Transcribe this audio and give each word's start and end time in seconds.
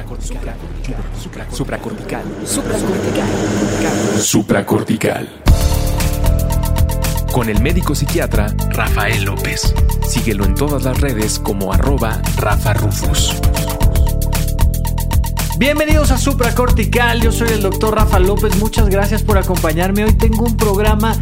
Supracortical. 0.00 0.54
Supracortical. 1.52 2.22
Supracortical. 2.46 3.28
Supracortical. 4.18 5.28
Con 7.32 7.50
el 7.50 7.60
médico 7.60 7.94
psiquiatra 7.94 8.46
Rafael 8.70 9.24
López. 9.24 9.74
Síguelo 10.08 10.44
en 10.46 10.54
todas 10.54 10.84
las 10.84 10.98
redes 11.00 11.38
como 11.38 11.72
arroba 11.72 12.22
Rafa 12.38 12.72
Rufus. 12.72 13.34
Bienvenidos 15.58 16.10
a 16.10 16.16
Supracortical, 16.16 17.20
yo 17.20 17.30
soy 17.30 17.50
el 17.50 17.60
doctor 17.60 17.94
Rafa 17.94 18.18
López, 18.18 18.56
muchas 18.56 18.88
gracias 18.88 19.22
por 19.22 19.36
acompañarme. 19.36 20.04
Hoy 20.04 20.14
tengo 20.14 20.46
un 20.46 20.56
programa 20.56 21.14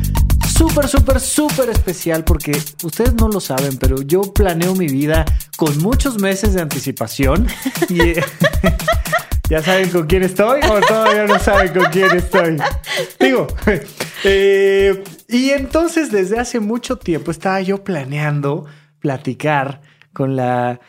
súper, 0.59 0.88
súper, 0.88 1.20
súper 1.20 1.70
especial 1.70 2.24
porque 2.24 2.50
ustedes 2.82 3.14
no 3.14 3.29
lo 3.29 3.38
saben, 3.38 3.77
pero 3.79 4.02
yo 4.02 4.22
planeo 4.22 4.74
mi 4.74 4.88
vida 4.88 5.24
con 5.56 5.79
muchos 5.79 6.20
meses 6.20 6.54
de 6.54 6.62
anticipación 6.62 7.46
y 7.88 8.14
ya 9.48 9.62
saben 9.62 9.88
con 9.91 10.09
quién 10.09 10.24
estoy 10.24 10.60
o 10.69 10.80
todavía 10.80 11.27
no 11.27 11.38
saben 11.38 11.73
con 11.73 11.84
quién 11.92 12.10
estoy. 12.16 12.56
Digo, 13.20 13.47
eh, 14.24 15.05
y 15.28 15.50
entonces 15.50 16.10
desde 16.10 16.41
hace 16.41 16.59
mucho 16.59 16.97
tiempo 16.98 17.30
estaba 17.30 17.61
yo 17.61 17.84
planeando 17.84 18.66
platicar 18.98 19.80
con 20.12 20.34
la 20.34 20.80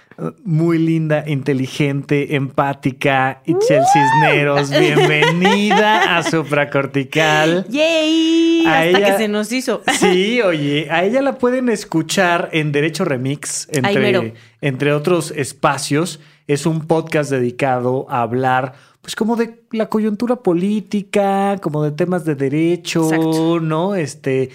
muy 0.44 0.78
linda, 0.78 1.24
inteligente, 1.28 2.36
empática 2.36 3.42
Itchel 3.46 3.84
Cisneros. 3.94 4.70
Bienvenida 4.70 6.18
a 6.18 6.24
Supracortical. 6.30 7.66
¡Yay! 7.70 8.64
A 8.66 8.80
Hasta 8.82 8.86
ella- 8.86 9.12
que 9.12 9.18
se 9.24 9.28
nos 9.28 9.52
hizo. 9.52 9.82
Sí, 10.00 10.42
oye, 10.46 10.88
a 10.92 11.04
ella 11.04 11.22
la 11.22 11.38
pueden 11.38 11.70
escuchar 11.70 12.50
en 12.52 12.72
Derecho 12.72 13.06
Remix, 13.06 13.68
entre, 13.72 14.34
entre 14.62 14.94
otros 14.94 15.32
espacios. 15.32 16.20
Es 16.48 16.66
un 16.66 16.88
podcast 16.88 17.30
dedicado 17.30 18.08
a 18.10 18.22
hablar, 18.22 18.74
pues, 19.02 19.16
como 19.16 19.36
de 19.36 19.62
la 19.72 19.88
coyuntura 19.88 20.38
política, 20.38 21.58
como 21.62 21.84
de 21.84 21.92
temas 21.92 22.26
de 22.26 22.36
derecho, 22.36 23.04
Exacto. 23.06 23.60
¿no? 23.60 23.96
Este, 23.96 24.50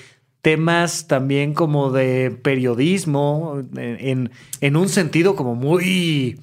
temas 0.44 1.08
también 1.08 1.54
como 1.54 1.90
de 1.90 2.30
periodismo, 2.30 3.62
en, 3.76 4.30
en- 4.60 4.76
un 4.76 4.88
sentido 4.90 5.34
como 5.34 5.54
muy. 5.56 6.38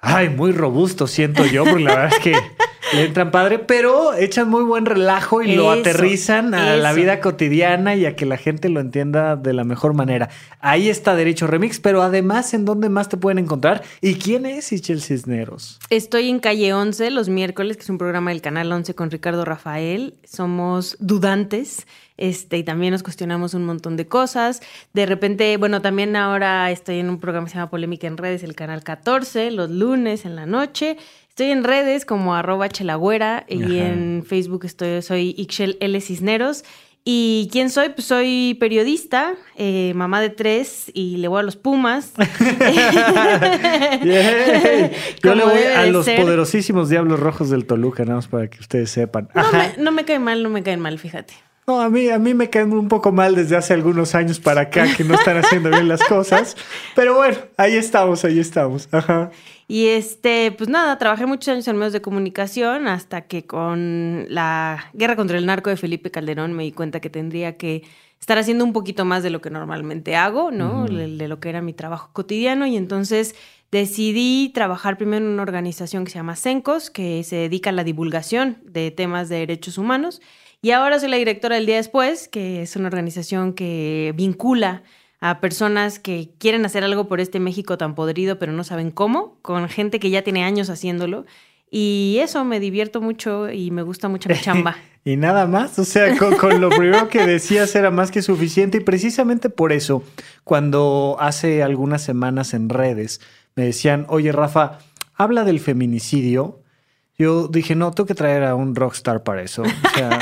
Ay, 0.00 0.28
muy 0.28 0.52
robusto, 0.52 1.06
siento 1.08 1.44
yo, 1.46 1.64
porque 1.64 1.82
la 1.82 1.94
verdad 1.96 2.12
es 2.12 2.18
que 2.22 2.32
le 2.92 3.04
entran 3.06 3.30
padre, 3.32 3.58
pero 3.58 4.14
echan 4.14 4.48
muy 4.48 4.62
buen 4.62 4.84
relajo 4.86 5.42
y 5.42 5.56
lo 5.56 5.70
aterrizan 5.70 6.54
a 6.54 6.76
la 6.76 6.92
vida 6.92 7.20
cotidiana 7.20 7.96
y 7.96 8.04
a 8.04 8.14
que 8.14 8.26
la 8.26 8.36
gente 8.36 8.68
lo 8.68 8.78
entienda 8.80 9.34
de 9.34 9.52
la 9.54 9.64
mejor 9.64 9.94
manera. 9.94 10.28
Ahí 10.60 10.90
está 10.90 11.16
Derecho 11.16 11.46
Remix, 11.48 11.80
pero 11.80 12.02
además, 12.02 12.52
¿en 12.54 12.66
dónde 12.66 12.88
más 12.90 13.08
te 13.08 13.16
pueden 13.16 13.38
encontrar? 13.38 13.82
¿Y 14.00 14.14
quién 14.16 14.46
es 14.46 14.70
Ichel 14.70 15.00
Cisneros? 15.00 15.80
Estoy 15.90 16.28
en 16.28 16.38
calle 16.38 16.72
11 16.74 17.10
los 17.10 17.28
miércoles, 17.28 17.76
que 17.78 17.82
es 17.82 17.90
un 17.90 17.98
programa 17.98 18.30
del 18.30 18.42
canal 18.42 18.70
11 18.70 18.94
con 18.94 19.10
Ricardo 19.10 19.44
Rafael. 19.44 20.14
Somos 20.24 20.96
dudantes. 21.00 21.86
Este, 22.16 22.58
y 22.58 22.62
también 22.64 22.92
nos 22.92 23.02
cuestionamos 23.02 23.54
un 23.54 23.64
montón 23.64 23.96
de 23.96 24.06
cosas. 24.06 24.62
De 24.92 25.06
repente, 25.06 25.56
bueno, 25.56 25.82
también 25.82 26.16
ahora 26.16 26.70
estoy 26.70 26.98
en 26.98 27.10
un 27.10 27.20
programa 27.20 27.46
que 27.46 27.52
se 27.52 27.58
llama 27.58 27.70
Polémica 27.70 28.06
en 28.06 28.16
Redes, 28.16 28.42
el 28.42 28.54
canal 28.54 28.82
14, 28.82 29.50
los 29.50 29.70
lunes 29.70 30.24
en 30.24 30.36
la 30.36 30.46
noche. 30.46 30.96
Estoy 31.28 31.50
en 31.50 31.64
redes 31.64 32.06
como 32.06 32.34
arroba 32.34 32.68
chelagüera 32.70 33.44
y 33.48 33.62
Ajá. 33.62 33.88
en 33.88 34.24
Facebook 34.26 34.64
estoy, 34.64 35.02
soy 35.02 35.34
Ixchel 35.36 35.76
L. 35.80 36.00
Cisneros. 36.00 36.64
¿Y 37.08 37.48
quién 37.52 37.70
soy? 37.70 37.90
Pues 37.90 38.08
soy 38.08 38.56
periodista, 38.58 39.34
eh, 39.54 39.92
mamá 39.94 40.20
de 40.20 40.28
tres 40.28 40.90
y 40.92 41.18
le 41.18 41.28
voy 41.28 41.38
a 41.38 41.42
los 41.44 41.54
Pumas. 41.54 42.14
Yo 45.22 45.34
le 45.34 45.44
voy 45.44 45.62
a 45.76 45.86
los 45.86 46.04
ser. 46.04 46.20
poderosísimos 46.20 46.88
Diablos 46.88 47.20
Rojos 47.20 47.48
del 47.50 47.64
Toluca, 47.66 48.04
nada 48.04 48.16
más 48.16 48.26
para 48.28 48.48
que 48.48 48.58
ustedes 48.58 48.90
sepan. 48.90 49.28
No 49.34 49.52
me, 49.52 49.74
no 49.78 49.92
me 49.92 50.04
cae 50.04 50.18
mal, 50.18 50.42
no 50.42 50.48
me 50.50 50.64
caen 50.64 50.80
mal, 50.80 50.98
fíjate. 50.98 51.34
No, 51.66 51.80
a 51.80 51.90
mí, 51.90 52.08
a 52.10 52.18
mí 52.20 52.32
me 52.32 52.48
caen 52.48 52.72
un 52.72 52.86
poco 52.86 53.10
mal 53.10 53.34
desde 53.34 53.56
hace 53.56 53.74
algunos 53.74 54.14
años 54.14 54.38
para 54.38 54.62
acá 54.62 54.86
que 54.96 55.02
no 55.02 55.14
están 55.14 55.36
haciendo 55.38 55.68
bien 55.68 55.88
las 55.88 56.02
cosas. 56.04 56.56
Pero 56.94 57.16
bueno, 57.16 57.36
ahí 57.56 57.74
estamos, 57.74 58.24
ahí 58.24 58.38
estamos. 58.38 58.88
Ajá. 58.92 59.32
Y 59.66 59.88
este, 59.88 60.52
pues 60.52 60.70
nada, 60.70 60.96
trabajé 60.96 61.26
muchos 61.26 61.48
años 61.48 61.66
en 61.66 61.76
medios 61.76 61.92
de 61.92 62.00
comunicación 62.00 62.86
hasta 62.86 63.22
que 63.22 63.46
con 63.46 64.26
la 64.28 64.90
guerra 64.94 65.16
contra 65.16 65.38
el 65.38 65.46
narco 65.46 65.70
de 65.70 65.76
Felipe 65.76 66.12
Calderón 66.12 66.52
me 66.52 66.62
di 66.62 66.70
cuenta 66.70 67.00
que 67.00 67.10
tendría 67.10 67.56
que 67.56 67.82
estar 68.20 68.38
haciendo 68.38 68.64
un 68.64 68.72
poquito 68.72 69.04
más 69.04 69.24
de 69.24 69.30
lo 69.30 69.40
que 69.40 69.50
normalmente 69.50 70.14
hago, 70.14 70.52
¿no? 70.52 70.86
de, 70.86 71.16
de 71.16 71.28
lo 71.28 71.40
que 71.40 71.48
era 71.48 71.62
mi 71.62 71.72
trabajo 71.72 72.10
cotidiano. 72.12 72.68
Y 72.68 72.76
entonces 72.76 73.34
decidí 73.72 74.52
trabajar 74.54 74.98
primero 74.98 75.24
en 75.24 75.32
una 75.32 75.42
organización 75.42 76.04
que 76.04 76.12
se 76.12 76.18
llama 76.18 76.36
CENCOS, 76.36 76.90
que 76.90 77.24
se 77.24 77.34
dedica 77.34 77.70
a 77.70 77.72
la 77.72 77.82
divulgación 77.82 78.58
de 78.62 78.92
temas 78.92 79.28
de 79.28 79.38
derechos 79.38 79.78
humanos. 79.78 80.22
Y 80.62 80.70
ahora 80.70 80.98
soy 80.98 81.08
la 81.08 81.16
directora 81.16 81.56
del 81.56 81.66
Día 81.66 81.76
Después, 81.76 82.28
que 82.28 82.62
es 82.62 82.76
una 82.76 82.88
organización 82.88 83.52
que 83.52 84.12
vincula 84.16 84.82
a 85.20 85.40
personas 85.40 85.98
que 85.98 86.30
quieren 86.38 86.64
hacer 86.64 86.84
algo 86.84 87.08
por 87.08 87.20
este 87.20 87.40
México 87.40 87.78
tan 87.78 87.94
podrido, 87.94 88.38
pero 88.38 88.52
no 88.52 88.64
saben 88.64 88.90
cómo, 88.90 89.38
con 89.42 89.68
gente 89.68 89.98
que 89.98 90.10
ya 90.10 90.22
tiene 90.22 90.44
años 90.44 90.70
haciéndolo. 90.70 91.24
Y 91.70 92.18
eso, 92.20 92.44
me 92.44 92.60
divierto 92.60 93.00
mucho 93.00 93.50
y 93.50 93.70
me 93.70 93.82
gusta 93.82 94.08
mucho 94.08 94.28
mi 94.28 94.38
chamba. 94.40 94.76
Y 95.06 95.16
nada 95.16 95.46
más, 95.46 95.78
o 95.78 95.84
sea, 95.84 96.16
con, 96.18 96.60
lo 96.60 96.68
primero 96.68 97.08
que 97.08 97.24
decías 97.24 97.76
era 97.76 97.92
más 97.92 98.10
que 98.10 98.22
suficiente 98.22 98.78
y 98.78 98.80
precisamente 98.80 99.50
por 99.50 99.72
eso, 99.72 100.02
cuando 100.42 101.16
hace 101.20 101.62
algunas 101.62 102.02
semanas 102.02 102.54
en 102.54 102.68
redes 102.68 103.20
me 103.54 103.66
decían, 103.66 104.06
oye 104.08 104.32
Rafa, 104.32 104.80
habla 105.14 105.44
del 105.44 105.60
feminicidio, 105.60 106.60
yo 107.16 107.46
dije, 107.46 107.76
no, 107.76 107.92
tengo 107.92 108.08
que 108.08 108.16
traer 108.16 108.42
a 108.42 108.56
un 108.56 108.74
rockstar 108.74 109.22
para 109.22 109.42
eso. 109.42 109.62
O 109.62 109.94
sea, 109.94 110.18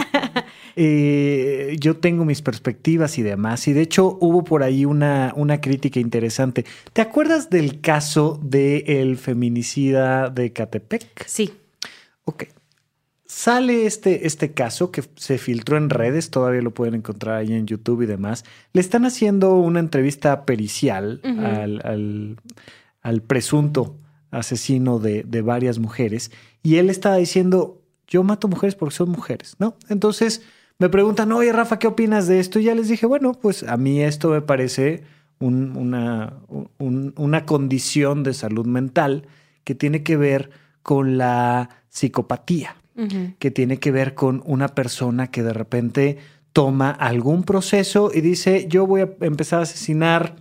eh, 0.77 1.77
yo 1.81 1.97
tengo 1.97 2.25
mis 2.25 2.43
perspectivas 2.43 3.19
y 3.19 3.23
demás. 3.23 3.67
Y 3.69 3.73
de 3.73 3.83
hecho 3.83 4.17
hubo 4.21 4.45
por 4.45 4.63
ahí 4.63 4.85
una, 4.85 5.33
una 5.37 5.61
crítica 5.61 6.01
interesante. 6.01 6.65
¿Te 6.93 7.01
acuerdas 7.03 7.51
del 7.51 7.81
caso 7.81 8.39
del 8.43 9.17
feminicida 9.19 10.31
de 10.31 10.53
Catepec? 10.53 11.27
Sí, 11.27 11.53
Ok. 12.25 12.45
Sale 13.27 13.87
este, 13.87 14.27
este 14.29 14.53
caso 14.53 14.93
que 14.93 15.03
se 15.17 15.39
filtró 15.39 15.77
en 15.77 15.91
redes, 15.91 16.31
todavía 16.31 16.63
lo 16.63 16.73
pueden 16.73 16.95
encontrar 16.95 17.37
ahí 17.37 17.53
en 17.53 17.67
YouTube 17.67 18.03
y 18.03 18.07
demás. 18.07 18.45
Le 18.73 18.81
están 18.81 19.05
haciendo 19.07 19.55
una 19.57 19.81
entrevista 19.81 20.45
pericial 20.45 21.21
al, 21.25 21.81
al- 21.85 22.37
al 23.03 23.23
presunto 23.23 23.97
asesino 24.31 24.99
de, 25.01 25.25
de 25.25 25.43
varias 25.43 25.79
mujeres 25.79 26.31
y 26.63 26.77
él 26.77 26.91
estaba 26.91 27.17
diciendo, 27.17 27.83
yo 28.07 28.23
mato 28.23 28.47
mujeres 28.47 28.77
porque 28.77 28.95
son 28.95 29.11
mujeres, 29.11 29.57
¿no? 29.59 29.77
Entonces 29.89 30.43
me 30.79 30.89
preguntan, 30.89 31.31
oye 31.33 31.53
Rafa, 31.53 31.79
¿qué 31.79 31.87
opinas 31.87 32.27
de 32.27 32.41
esto? 32.41 32.59
Y 32.59 32.65
ya 32.65 32.75
les 32.75 32.89
dije, 32.89 33.07
bueno, 33.07 33.33
pues 33.35 33.63
a 33.63 33.77
mí 33.77 34.03
esto 34.03 34.31
me 34.31 34.41
parece 34.43 35.03
un- 35.39 35.77
una, 35.77 36.35
un- 36.79 37.13
una 37.17 37.45
condición 37.47 38.23
de 38.23 38.35
salud 38.35 38.67
mental 38.67 39.27
que 39.65 39.75
tiene 39.75 40.03
que 40.03 40.17
ver 40.17 40.51
con 40.83 41.17
la 41.19 41.71
psicopatía 41.89 42.77
que 43.41 43.51
tiene 43.51 43.79
que 43.79 43.91
ver 43.91 44.15
con 44.15 44.41
una 44.47 44.69
persona 44.69 45.27
que 45.29 45.43
de 45.43 45.53
repente 45.53 46.19
toma 46.53 46.91
algún 46.91 47.43
proceso 47.43 48.11
y 48.15 48.21
dice, 48.21 48.67
yo 48.69 48.87
voy 48.87 49.01
a 49.01 49.09
empezar 49.21 49.59
a 49.59 49.63
asesinar 49.63 50.37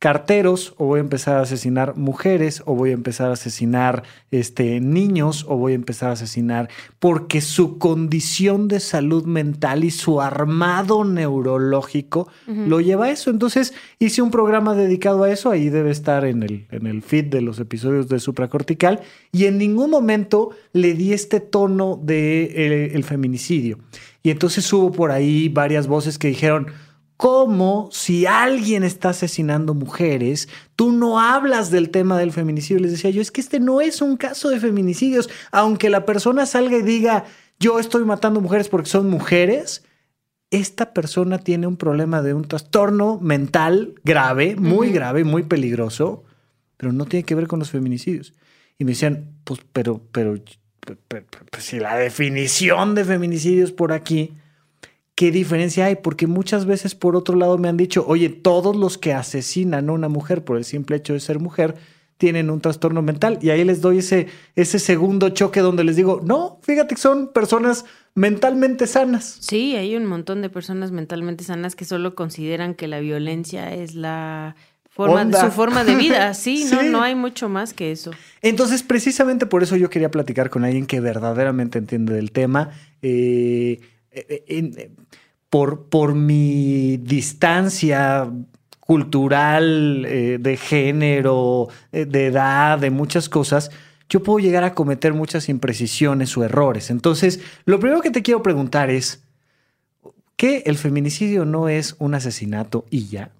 carteros 0.00 0.72
o 0.78 0.86
voy 0.86 0.98
a 0.98 1.02
empezar 1.02 1.36
a 1.36 1.42
asesinar 1.42 1.94
mujeres 1.94 2.62
o 2.64 2.74
voy 2.74 2.90
a 2.90 2.94
empezar 2.94 3.28
a 3.28 3.34
asesinar 3.34 4.02
este, 4.30 4.80
niños 4.80 5.44
o 5.46 5.58
voy 5.58 5.72
a 5.72 5.74
empezar 5.74 6.08
a 6.08 6.12
asesinar 6.14 6.70
porque 6.98 7.42
su 7.42 7.76
condición 7.76 8.66
de 8.66 8.80
salud 8.80 9.26
mental 9.26 9.84
y 9.84 9.90
su 9.90 10.22
armado 10.22 11.04
neurológico 11.04 12.28
lo 12.46 12.80
lleva 12.80 13.06
a 13.06 13.10
eso. 13.10 13.30
Entonces 13.30 13.74
hice 13.98 14.22
un 14.22 14.30
programa 14.30 14.74
dedicado 14.74 15.24
a 15.24 15.30
eso, 15.30 15.50
ahí 15.50 15.68
debe 15.68 15.90
estar 15.90 16.24
en 16.24 16.44
el, 16.44 16.66
en 16.70 16.86
el 16.86 17.02
feed 17.02 17.26
de 17.26 17.42
los 17.42 17.60
episodios 17.60 18.08
de 18.08 18.20
Supracortical 18.20 19.00
y 19.32 19.44
en 19.44 19.58
ningún 19.58 19.90
momento 19.90 20.50
le 20.72 20.94
di 20.94 21.12
este 21.12 21.40
tono 21.40 22.00
de 22.02 22.44
eh, 22.44 22.92
el 22.94 23.04
feminicidio. 23.04 23.78
Y 24.22 24.30
entonces 24.30 24.70
hubo 24.72 24.92
por 24.92 25.10
ahí 25.10 25.50
varias 25.50 25.86
voces 25.86 26.18
que 26.18 26.28
dijeron, 26.28 26.68
¿Cómo 27.20 27.90
si 27.92 28.24
alguien 28.24 28.82
está 28.82 29.10
asesinando 29.10 29.74
mujeres, 29.74 30.48
tú 30.74 30.90
no 30.90 31.20
hablas 31.20 31.70
del 31.70 31.90
tema 31.90 32.16
del 32.16 32.32
feminicidio? 32.32 32.80
Les 32.80 32.92
decía 32.92 33.10
yo, 33.10 33.20
es 33.20 33.30
que 33.30 33.42
este 33.42 33.60
no 33.60 33.82
es 33.82 34.00
un 34.00 34.16
caso 34.16 34.48
de 34.48 34.58
feminicidios. 34.58 35.28
Aunque 35.52 35.90
la 35.90 36.06
persona 36.06 36.46
salga 36.46 36.78
y 36.78 36.82
diga, 36.82 37.26
yo 37.58 37.78
estoy 37.78 38.06
matando 38.06 38.40
mujeres 38.40 38.70
porque 38.70 38.88
son 38.88 39.10
mujeres, 39.10 39.84
esta 40.50 40.94
persona 40.94 41.36
tiene 41.36 41.66
un 41.66 41.76
problema 41.76 42.22
de 42.22 42.32
un 42.32 42.48
trastorno 42.48 43.18
mental 43.20 43.96
grave, 44.02 44.56
muy 44.56 44.90
grave, 44.90 45.22
muy 45.22 45.42
peligroso, 45.42 46.24
pero 46.78 46.90
no 46.90 47.04
tiene 47.04 47.24
que 47.24 47.34
ver 47.34 47.48
con 47.48 47.58
los 47.58 47.70
feminicidios. 47.70 48.32
Y 48.78 48.86
me 48.86 48.92
decían, 48.92 49.26
pues, 49.44 49.60
pero, 49.74 50.00
pero, 50.10 50.36
pero, 50.80 50.98
pero, 51.06 51.26
si 51.58 51.80
la 51.80 51.96
definición 51.96 52.94
de 52.94 53.04
feminicidios 53.04 53.72
por 53.72 53.92
aquí, 53.92 54.32
¿qué 55.20 55.30
diferencia 55.30 55.84
hay? 55.84 55.96
Porque 55.96 56.26
muchas 56.26 56.64
veces, 56.64 56.94
por 56.94 57.14
otro 57.14 57.36
lado, 57.36 57.58
me 57.58 57.68
han 57.68 57.76
dicho, 57.76 58.06
oye, 58.08 58.30
todos 58.30 58.74
los 58.74 58.96
que 58.96 59.12
asesinan 59.12 59.90
a 59.90 59.92
una 59.92 60.08
mujer 60.08 60.44
por 60.44 60.56
el 60.56 60.64
simple 60.64 60.96
hecho 60.96 61.12
de 61.12 61.20
ser 61.20 61.38
mujer 61.38 61.74
tienen 62.16 62.48
un 62.48 62.62
trastorno 62.62 63.02
mental. 63.02 63.38
Y 63.42 63.50
ahí 63.50 63.62
les 63.62 63.82
doy 63.82 63.98
ese, 63.98 64.28
ese 64.56 64.78
segundo 64.78 65.28
choque 65.28 65.60
donde 65.60 65.84
les 65.84 65.96
digo, 65.96 66.22
no, 66.24 66.58
fíjate 66.62 66.94
que 66.94 67.00
son 67.02 67.34
personas 67.34 67.84
mentalmente 68.14 68.86
sanas. 68.86 69.36
Sí, 69.40 69.76
hay 69.76 69.94
un 69.94 70.06
montón 70.06 70.40
de 70.40 70.48
personas 70.48 70.90
mentalmente 70.90 71.44
sanas 71.44 71.76
que 71.76 71.84
solo 71.84 72.14
consideran 72.14 72.72
que 72.72 72.88
la 72.88 73.00
violencia 73.00 73.74
es 73.74 73.94
la 73.94 74.56
forma, 74.88 75.30
su 75.38 75.50
forma 75.50 75.84
de 75.84 75.96
vida. 75.96 76.32
Sí, 76.34 76.64
No, 76.72 76.82
no 76.84 77.02
hay 77.02 77.14
mucho 77.14 77.50
más 77.50 77.74
que 77.74 77.92
eso. 77.92 78.10
Entonces, 78.40 78.82
precisamente 78.82 79.44
por 79.44 79.62
eso 79.62 79.76
yo 79.76 79.90
quería 79.90 80.10
platicar 80.10 80.48
con 80.48 80.64
alguien 80.64 80.86
que 80.86 80.98
verdaderamente 81.00 81.76
entiende 81.76 82.14
del 82.14 82.32
tema. 82.32 82.70
Eh, 83.02 83.80
por, 85.48 85.88
por 85.88 86.14
mi 86.14 86.96
distancia 86.98 88.30
cultural, 88.90 90.04
eh, 90.04 90.38
de 90.40 90.56
género, 90.56 91.68
eh, 91.92 92.06
de 92.06 92.26
edad, 92.26 92.78
de 92.78 92.90
muchas 92.90 93.28
cosas, 93.28 93.70
yo 94.08 94.20
puedo 94.22 94.40
llegar 94.40 94.64
a 94.64 94.74
cometer 94.74 95.14
muchas 95.14 95.48
imprecisiones 95.48 96.36
o 96.36 96.42
errores. 96.42 96.90
Entonces, 96.90 97.40
lo 97.66 97.78
primero 97.78 98.00
que 98.00 98.10
te 98.10 98.22
quiero 98.22 98.42
preguntar 98.42 98.90
es, 98.90 99.22
¿qué 100.34 100.64
el 100.66 100.76
feminicidio 100.76 101.44
no 101.44 101.68
es 101.68 101.94
un 102.00 102.14
asesinato 102.14 102.84
y 102.90 103.06
ya? 103.06 103.30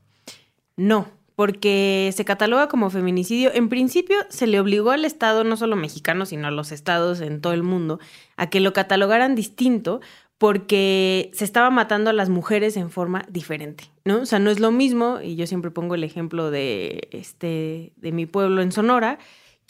No, 0.76 1.08
porque 1.34 2.12
se 2.14 2.24
cataloga 2.24 2.68
como 2.68 2.90
feminicidio. 2.90 3.50
En 3.52 3.68
principio, 3.68 4.18
se 4.28 4.46
le 4.46 4.60
obligó 4.60 4.90
al 4.90 5.04
Estado, 5.04 5.42
no 5.42 5.56
solo 5.56 5.74
mexicano, 5.74 6.26
sino 6.26 6.46
a 6.46 6.50
los 6.50 6.70
estados 6.70 7.20
en 7.22 7.40
todo 7.40 7.54
el 7.54 7.62
mundo, 7.62 7.98
a 8.36 8.50
que 8.50 8.60
lo 8.60 8.72
catalogaran 8.72 9.34
distinto 9.34 10.00
porque 10.40 11.30
se 11.34 11.44
estaba 11.44 11.68
matando 11.68 12.08
a 12.08 12.14
las 12.14 12.30
mujeres 12.30 12.78
en 12.78 12.88
forma 12.88 13.26
diferente, 13.28 13.84
¿no? 14.06 14.22
O 14.22 14.24
sea, 14.24 14.38
no 14.38 14.48
es 14.50 14.58
lo 14.58 14.70
mismo, 14.70 15.18
y 15.22 15.36
yo 15.36 15.46
siempre 15.46 15.70
pongo 15.70 15.94
el 15.94 16.02
ejemplo 16.02 16.50
de, 16.50 17.08
este, 17.10 17.92
de 17.96 18.10
mi 18.10 18.24
pueblo 18.24 18.62
en 18.62 18.72
Sonora, 18.72 19.18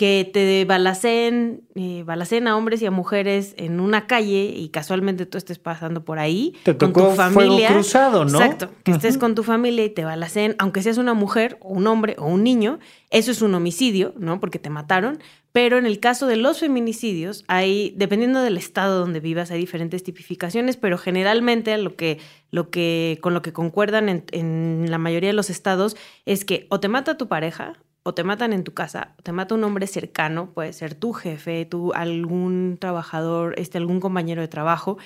que 0.01 0.31
te 0.33 0.65
balacen, 0.65 1.61
eh, 1.75 2.05
balacen 2.07 2.49
a 2.49 2.57
hombres 2.57 2.81
y 2.81 2.87
a 2.87 2.91
mujeres 2.91 3.53
en 3.59 3.81
una 3.81 4.07
calle 4.07 4.51
y 4.57 4.71
casualmente 4.71 5.27
tú 5.27 5.37
estés 5.37 5.59
pasando 5.59 6.07
por 6.07 6.19
ahí 6.19 6.55
con 6.65 6.95
tu 6.95 7.11
familia. 7.11 7.69
Fuego 7.69 7.75
cruzado, 7.75 8.25
¿no? 8.25 8.41
Exacto, 8.41 8.71
que 8.83 8.93
estés 8.93 9.19
con 9.19 9.35
tu 9.35 9.43
familia 9.43 9.85
y 9.85 9.91
te 9.91 10.03
balacen, 10.03 10.57
aunque 10.59 10.81
seas 10.81 10.97
una 10.97 11.13
mujer 11.13 11.59
o 11.61 11.75
un 11.75 11.87
hombre 11.87 12.17
o 12.19 12.29
un 12.29 12.43
niño, 12.43 12.79
eso 13.11 13.31
es 13.31 13.43
un 13.43 13.55
homicidio, 13.55 14.15
¿no? 14.17 14.41
Porque 14.41 14.59
te 14.59 14.71
mataron, 14.71 15.19
pero 15.53 15.77
en 15.77 15.85
el 15.85 16.01
caso 16.01 16.27
de 16.27 16.37
los 16.37 16.61
feminicidios, 16.61 17.45
hay, 17.47 17.93
dependiendo 17.95 18.41
del 18.41 18.57
estado 18.57 19.01
donde 19.01 19.21
vivas, 19.21 19.51
hay 19.51 19.59
diferentes 19.59 20.03
tipificaciones, 20.03 20.79
pero 20.79 20.97
generalmente 20.97 21.77
lo 21.77 21.95
que, 21.97 22.17
lo 22.51 22.71
que, 22.71 23.19
con 23.21 23.35
lo 23.35 23.43
que 23.43 23.53
concuerdan 23.53 24.09
en, 24.09 24.25
en 24.33 24.87
la 24.91 24.97
mayoría 24.97 25.29
de 25.29 25.35
los 25.35 25.51
estados 25.51 25.95
es 26.25 26.47
que 26.47 26.67
o 26.71 26.81
te 26.81 26.89
mata 26.89 27.19
tu 27.19 27.29
pareja, 27.29 27.75
o 28.03 28.15
te 28.15 28.25
matan 28.25 28.53
en 28.53 28.65
tu 28.65 28.73
casa, 28.73 29.15
o 29.19 29.23
te 29.23 29.33
mata 29.33 29.55
un 29.55 29.65
hombre 29.65 29.87
cercano, 29.87 30.51
puede 30.53 30.73
ser 30.73 30.95
tu 30.95 31.13
jefe, 31.13 31.65
tu 31.67 31.93
algún 31.93 32.79
trabajador, 32.81 33.55
este, 33.59 33.79
algún 33.79 34.01
compañero 34.01 34.41
de 34.41 34.49
trabajo, 34.49 34.99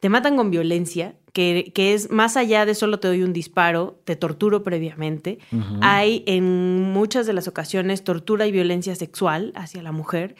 te 0.00 0.08
matan 0.08 0.36
con 0.36 0.50
violencia, 0.50 1.14
que, 1.32 1.72
que, 1.74 1.94
es 1.94 2.10
más 2.10 2.36
allá 2.36 2.66
de 2.66 2.74
solo 2.74 2.98
te 2.98 3.08
doy 3.08 3.22
un 3.22 3.32
disparo, 3.32 4.00
te 4.04 4.16
torturo 4.16 4.64
previamente. 4.64 5.38
Hay 5.80 6.24
en 6.26 6.82
muchas 6.92 7.24
de 7.24 7.32
las 7.32 7.46
ocasiones 7.46 8.02
tortura 8.02 8.46
y 8.46 8.52
violencia 8.52 8.96
sexual 8.96 9.52
hacia 9.54 9.80
la 9.80 9.92
mujer. 9.92 10.34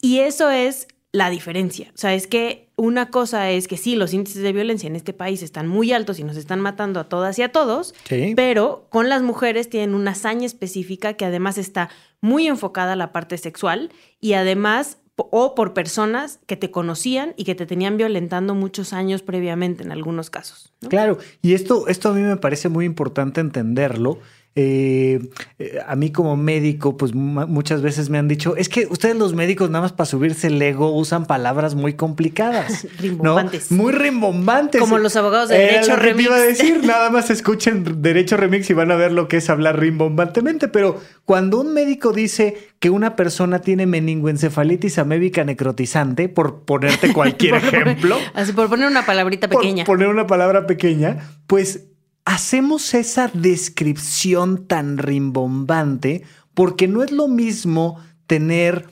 Y 0.00 0.20
eso 0.20 0.50
es 0.50 0.86
la 1.18 1.30
diferencia. 1.30 1.90
O 1.94 1.98
sea, 1.98 2.14
es 2.14 2.26
que 2.26 2.68
una 2.76 3.10
cosa 3.10 3.50
es 3.50 3.66
que 3.68 3.76
sí, 3.76 3.96
los 3.96 4.14
índices 4.14 4.42
de 4.42 4.52
violencia 4.52 4.86
en 4.86 4.96
este 4.96 5.12
país 5.12 5.42
están 5.42 5.66
muy 5.66 5.92
altos 5.92 6.18
y 6.20 6.24
nos 6.24 6.36
están 6.36 6.60
matando 6.60 7.00
a 7.00 7.08
todas 7.08 7.38
y 7.38 7.42
a 7.42 7.50
todos, 7.50 7.92
pero 8.36 8.86
con 8.88 9.08
las 9.08 9.20
mujeres 9.22 9.68
tienen 9.68 9.94
una 9.94 10.12
hazaña 10.12 10.46
específica 10.46 11.14
que 11.14 11.24
además 11.24 11.58
está 11.58 11.90
muy 12.20 12.46
enfocada 12.46 12.92
a 12.92 12.96
la 12.96 13.12
parte 13.12 13.36
sexual 13.36 13.90
y 14.20 14.34
además 14.34 14.98
o 15.16 15.56
por 15.56 15.74
personas 15.74 16.38
que 16.46 16.56
te 16.56 16.70
conocían 16.70 17.34
y 17.36 17.42
que 17.42 17.56
te 17.56 17.66
tenían 17.66 17.96
violentando 17.96 18.54
muchos 18.54 18.92
años 18.92 19.22
previamente 19.22 19.82
en 19.82 19.90
algunos 19.90 20.30
casos. 20.30 20.72
Claro, 20.88 21.18
y 21.42 21.54
esto, 21.54 21.88
esto 21.88 22.10
a 22.10 22.12
mí 22.14 22.20
me 22.20 22.36
parece 22.36 22.68
muy 22.68 22.84
importante 22.84 23.40
entenderlo. 23.40 24.20
Eh, 24.54 25.20
eh, 25.60 25.78
a 25.86 25.94
mí 25.94 26.10
como 26.10 26.36
médico, 26.36 26.96
pues 26.96 27.14
muchas 27.14 27.80
veces 27.80 28.10
me 28.10 28.18
han 28.18 28.26
dicho, 28.26 28.56
es 28.56 28.68
que 28.68 28.88
ustedes 28.90 29.14
los 29.14 29.32
médicos 29.32 29.70
nada 29.70 29.82
más 29.82 29.92
para 29.92 30.06
subirse 30.06 30.48
el 30.48 30.60
ego 30.60 30.90
usan 30.90 31.26
palabras 31.26 31.76
muy 31.76 31.94
complicadas. 31.94 32.86
rimbombantes. 32.98 33.70
Muy 33.70 33.92
rimbombantes. 33.92 34.80
Como 34.80 34.98
los 34.98 35.14
abogados 35.14 35.48
de 35.48 35.58
Derecho 35.58 35.94
Remix. 35.94 36.24
iba 36.24 36.36
a 36.36 36.40
decir, 36.40 36.80
nada 36.84 37.08
más 37.10 37.30
escuchen 37.30 38.02
Derecho 38.02 38.36
Remix 38.36 38.68
y 38.70 38.74
van 38.74 38.90
a 38.90 38.96
ver 38.96 39.12
lo 39.12 39.28
que 39.28 39.36
es 39.36 39.48
hablar 39.48 39.78
rimbombantemente, 39.78 40.66
pero 40.66 41.00
cuando 41.24 41.60
un 41.60 41.72
médico 41.72 42.12
dice 42.12 42.56
que 42.80 42.90
una 42.90 43.14
persona 43.14 43.60
tiene 43.60 43.86
meningoencefalitis 43.86 44.98
amébica 44.98 45.44
necrotizante, 45.44 46.28
por 46.28 46.64
ponerte 46.64 47.12
cualquier 47.12 47.54
ejemplo. 47.56 48.16
Así 48.34 48.52
por 48.52 48.68
poner 48.68 48.88
una 48.88 49.06
palabrita 49.06 49.46
pequeña. 49.46 49.84
Por 49.84 49.98
poner 49.98 50.08
una 50.08 50.26
palabra 50.26 50.66
pequeña, 50.66 51.18
pues 51.46 51.84
hacemos 52.28 52.92
esa 52.92 53.30
descripción 53.32 54.66
tan 54.66 54.98
rimbombante 54.98 56.24
porque 56.52 56.86
no 56.86 57.02
es 57.02 57.10
lo 57.10 57.26
mismo 57.26 58.04
tener 58.26 58.84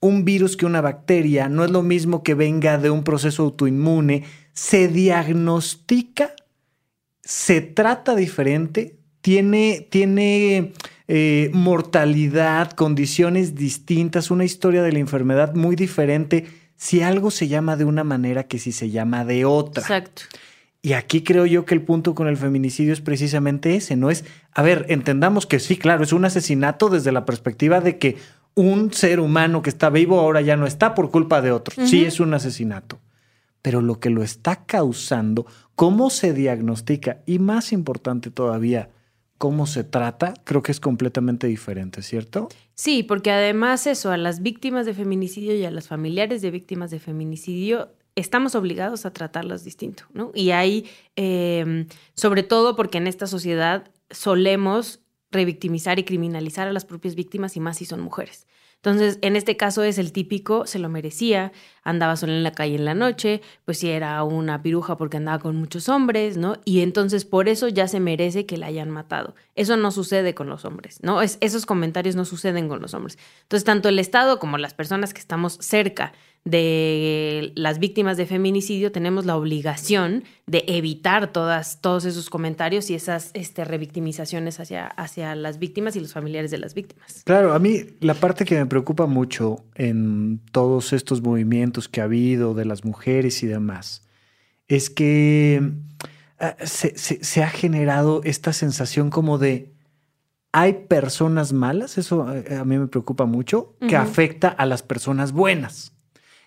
un 0.00 0.24
virus 0.24 0.56
que 0.56 0.66
una 0.66 0.80
bacteria, 0.80 1.48
no 1.48 1.64
es 1.64 1.70
lo 1.70 1.82
mismo 1.82 2.24
que 2.24 2.34
venga 2.34 2.76
de 2.76 2.90
un 2.90 3.04
proceso 3.04 3.44
autoinmune, 3.44 4.24
se 4.54 4.88
diagnostica, 4.88 6.34
se 7.22 7.60
trata 7.60 8.16
diferente, 8.16 8.98
tiene, 9.20 9.86
tiene 9.88 10.72
eh, 11.06 11.50
mortalidad, 11.52 12.72
condiciones 12.72 13.54
distintas, 13.54 14.32
una 14.32 14.44
historia 14.44 14.82
de 14.82 14.90
la 14.90 14.98
enfermedad 14.98 15.54
muy 15.54 15.76
diferente 15.76 16.46
si 16.76 17.02
algo 17.02 17.30
se 17.30 17.46
llama 17.46 17.76
de 17.76 17.84
una 17.84 18.02
manera 18.02 18.48
que 18.48 18.58
si 18.58 18.72
se 18.72 18.90
llama 18.90 19.24
de 19.24 19.44
otra. 19.44 19.80
Exacto. 19.80 20.22
Y 20.84 20.92
aquí 20.92 21.22
creo 21.22 21.46
yo 21.46 21.64
que 21.64 21.72
el 21.72 21.80
punto 21.80 22.14
con 22.14 22.28
el 22.28 22.36
feminicidio 22.36 22.92
es 22.92 23.00
precisamente 23.00 23.74
ese, 23.74 23.96
¿no? 23.96 24.10
Es, 24.10 24.26
a 24.52 24.60
ver, 24.60 24.84
entendamos 24.90 25.46
que 25.46 25.58
sí, 25.58 25.78
claro, 25.78 26.04
es 26.04 26.12
un 26.12 26.26
asesinato 26.26 26.90
desde 26.90 27.10
la 27.10 27.24
perspectiva 27.24 27.80
de 27.80 27.96
que 27.96 28.18
un 28.54 28.92
ser 28.92 29.18
humano 29.18 29.62
que 29.62 29.70
está 29.70 29.88
vivo 29.88 30.20
ahora 30.20 30.42
ya 30.42 30.58
no 30.58 30.66
está 30.66 30.94
por 30.94 31.10
culpa 31.10 31.40
de 31.40 31.52
otro. 31.52 31.86
Sí 31.86 32.04
es 32.04 32.20
un 32.20 32.34
asesinato. 32.34 33.00
Pero 33.62 33.80
lo 33.80 33.98
que 33.98 34.10
lo 34.10 34.22
está 34.22 34.66
causando, 34.66 35.46
cómo 35.74 36.10
se 36.10 36.34
diagnostica 36.34 37.22
y 37.24 37.38
más 37.38 37.72
importante 37.72 38.30
todavía, 38.30 38.90
cómo 39.38 39.66
se 39.66 39.84
trata, 39.84 40.34
creo 40.44 40.62
que 40.62 40.72
es 40.72 40.80
completamente 40.80 41.46
diferente, 41.46 42.02
¿cierto? 42.02 42.50
Sí, 42.74 43.04
porque 43.04 43.30
además 43.30 43.86
eso, 43.86 44.10
a 44.10 44.18
las 44.18 44.42
víctimas 44.42 44.84
de 44.84 44.92
feminicidio 44.92 45.56
y 45.56 45.64
a 45.64 45.70
las 45.70 45.88
familiares 45.88 46.42
de 46.42 46.50
víctimas 46.50 46.90
de 46.90 46.98
feminicidio 46.98 47.88
estamos 48.16 48.54
obligados 48.54 49.06
a 49.06 49.12
tratarlas 49.12 49.64
distinto, 49.64 50.04
¿no? 50.12 50.30
Y 50.34 50.50
hay, 50.50 50.88
em, 51.16 51.86
sobre 52.14 52.42
todo 52.42 52.76
porque 52.76 52.98
en 52.98 53.06
esta 53.06 53.26
sociedad 53.26 53.90
solemos 54.10 55.00
revictimizar 55.30 55.98
y 55.98 56.04
criminalizar 56.04 56.68
a 56.68 56.72
las 56.72 56.84
propias 56.84 57.14
víctimas 57.14 57.56
y 57.56 57.60
más 57.60 57.78
si 57.78 57.84
son 57.84 58.00
mujeres. 58.00 58.46
Entonces, 58.84 59.18
en 59.22 59.34
este 59.34 59.56
caso 59.56 59.82
es 59.82 59.96
el 59.96 60.12
típico, 60.12 60.66
se 60.66 60.78
lo 60.78 60.90
merecía, 60.90 61.52
andaba 61.84 62.16
solo 62.16 62.34
en 62.34 62.42
la 62.42 62.52
calle 62.52 62.74
en 62.74 62.84
la 62.84 62.92
noche, 62.92 63.40
pues 63.64 63.78
si 63.78 63.88
era 63.88 64.22
una 64.24 64.60
piruja 64.60 64.98
porque 64.98 65.16
andaba 65.16 65.38
con 65.38 65.56
muchos 65.56 65.88
hombres, 65.88 66.36
¿no? 66.36 66.58
Y 66.66 66.82
entonces 66.82 67.24
por 67.24 67.48
eso 67.48 67.68
ya 67.68 67.88
se 67.88 67.98
merece 67.98 68.44
que 68.44 68.58
la 68.58 68.66
hayan 68.66 68.90
matado. 68.90 69.34
Eso 69.54 69.78
no 69.78 69.90
sucede 69.90 70.34
con 70.34 70.50
los 70.50 70.66
hombres, 70.66 70.98
¿no? 71.02 71.22
Es, 71.22 71.38
esos 71.40 71.64
comentarios 71.64 72.14
no 72.14 72.26
suceden 72.26 72.68
con 72.68 72.82
los 72.82 72.92
hombres. 72.92 73.16
Entonces, 73.44 73.64
tanto 73.64 73.88
el 73.88 73.98
Estado 73.98 74.38
como 74.38 74.58
las 74.58 74.74
personas 74.74 75.14
que 75.14 75.20
estamos 75.20 75.56
cerca 75.62 76.12
de 76.44 77.52
las 77.54 77.78
víctimas 77.78 78.18
de 78.18 78.26
feminicidio 78.26 78.92
tenemos 78.92 79.24
la 79.24 79.36
obligación 79.36 80.24
de 80.46 80.64
evitar 80.68 81.32
todas, 81.32 81.80
todos 81.80 82.04
esos 82.04 82.28
comentarios 82.28 82.90
y 82.90 82.94
esas 82.94 83.30
este, 83.32 83.64
revictimizaciones 83.64 84.60
hacia, 84.60 84.86
hacia 84.86 85.34
las 85.36 85.58
víctimas 85.58 85.96
y 85.96 86.00
los 86.00 86.12
familiares 86.12 86.50
de 86.50 86.58
las 86.58 86.74
víctimas. 86.74 87.22
Claro, 87.24 87.54
a 87.54 87.58
mí 87.58 87.80
la 88.00 88.12
parte 88.12 88.44
que 88.44 88.56
me 88.56 88.66
preocupa 88.66 89.06
mucho 89.06 89.64
en 89.74 90.38
todos 90.52 90.92
estos 90.92 91.22
movimientos 91.22 91.88
que 91.88 92.02
ha 92.02 92.04
habido 92.04 92.52
de 92.52 92.66
las 92.66 92.84
mujeres 92.84 93.42
y 93.42 93.46
demás 93.46 94.02
es 94.68 94.90
que 94.90 95.72
ah, 96.38 96.56
se, 96.62 97.42
ha 97.42 97.48
generado 97.48 98.20
esta 98.24 98.52
sensación 98.52 99.08
como 99.08 99.38
de 99.38 99.72
hay 100.52 100.84
personas 100.88 101.52
malas, 101.52 101.98
eso 101.98 102.32
eh, 102.32 102.56
a 102.56 102.64
mí 102.64 102.78
me 102.78 102.86
preocupa 102.86 103.24
mucho, 103.24 103.74
que 103.88 103.96
afecta 103.96 104.48
a 104.48 104.66
las 104.66 104.82
personas 104.82 105.32
buenas. 105.32 105.93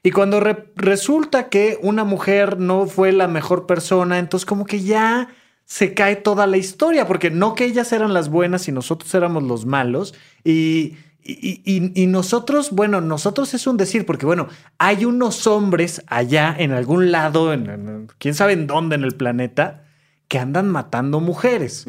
Y 0.04 0.12
cuando 0.12 0.40
resulta 0.76 1.50
que 1.50 1.78
una 1.82 2.04
mujer 2.04 2.60
no 2.60 2.88
fue 2.88 3.12
la 3.12 3.28
mejor 3.28 3.66
persona, 3.66 4.20
entonces 4.20 4.46
como 4.46 4.66
que 4.66 4.82
ya 4.82 5.30
se 5.66 5.94
cae 5.94 6.16
toda 6.16 6.48
la 6.48 6.58
historia, 6.58 7.08
porque 7.08 7.30
no 7.30 7.54
que 7.56 7.66
ellas 7.66 7.92
eran 7.92 8.14
las 8.14 8.30
buenas 8.30 8.68
y 8.68 8.72
nosotros 8.72 9.14
éramos 9.14 9.44
los 9.44 9.66
malos. 9.66 10.14
Y, 10.44 10.96
y, 11.30 12.08
nosotros, 12.08 12.72
bueno, 12.72 13.02
nosotros 13.02 13.54
es 13.54 13.68
un 13.68 13.76
decir, 13.76 14.06
porque 14.06 14.26
bueno, 14.26 14.48
hay 14.78 15.04
unos 15.04 15.46
hombres 15.46 16.02
allá 16.08 16.56
en 16.58 16.72
algún 16.72 17.12
lado, 17.12 17.52
en, 17.52 18.08
quién 18.18 18.34
sabe 18.34 18.54
en 18.54 18.66
dónde 18.66 18.96
en 18.96 19.04
el 19.04 19.14
planeta, 19.16 19.84
que 20.30 20.40
andan 20.40 20.70
matando 20.70 21.20
mujeres. 21.20 21.86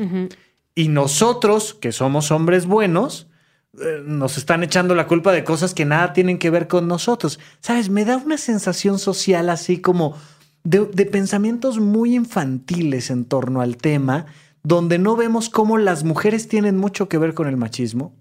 Y 0.75 0.89
nosotros, 0.89 1.75
que 1.75 1.93
somos 1.93 2.33
hombres 2.33 2.67
buenos, 2.67 3.29
nos 3.73 4.39
están 4.39 4.63
echando 4.63 4.95
la 4.95 5.07
culpa 5.07 5.33
de 5.33 5.45
cosas 5.45 5.75
que 5.75 5.85
nada 5.85 6.13
tienen 6.13 6.39
que 6.39 6.51
ver 6.51 6.69
con 6.69 6.89
nosotros. 6.89 7.39
¿Sabes? 7.61 7.91
Me 7.91 8.05
da 8.05 8.17
una 8.17 8.39
sensación 8.39 8.99
social 8.99 9.51
así 9.51 9.81
como 9.81 10.17
de, 10.65 10.87
de 10.87 11.07
pensamientos 11.07 11.79
muy 11.79 12.15
infantiles 12.15 13.11
en 13.11 13.25
torno 13.25 13.61
al 13.61 13.77
tema, 13.77 14.27
donde 14.63 14.99
no 14.99 15.17
vemos 15.17 15.49
cómo 15.49 15.79
las 15.79 16.05
mujeres 16.05 16.49
tienen 16.49 16.77
mucho 16.77 17.09
que 17.09 17.19
ver 17.19 17.35
con 17.35 17.47
el 17.47 17.57
machismo, 17.57 18.15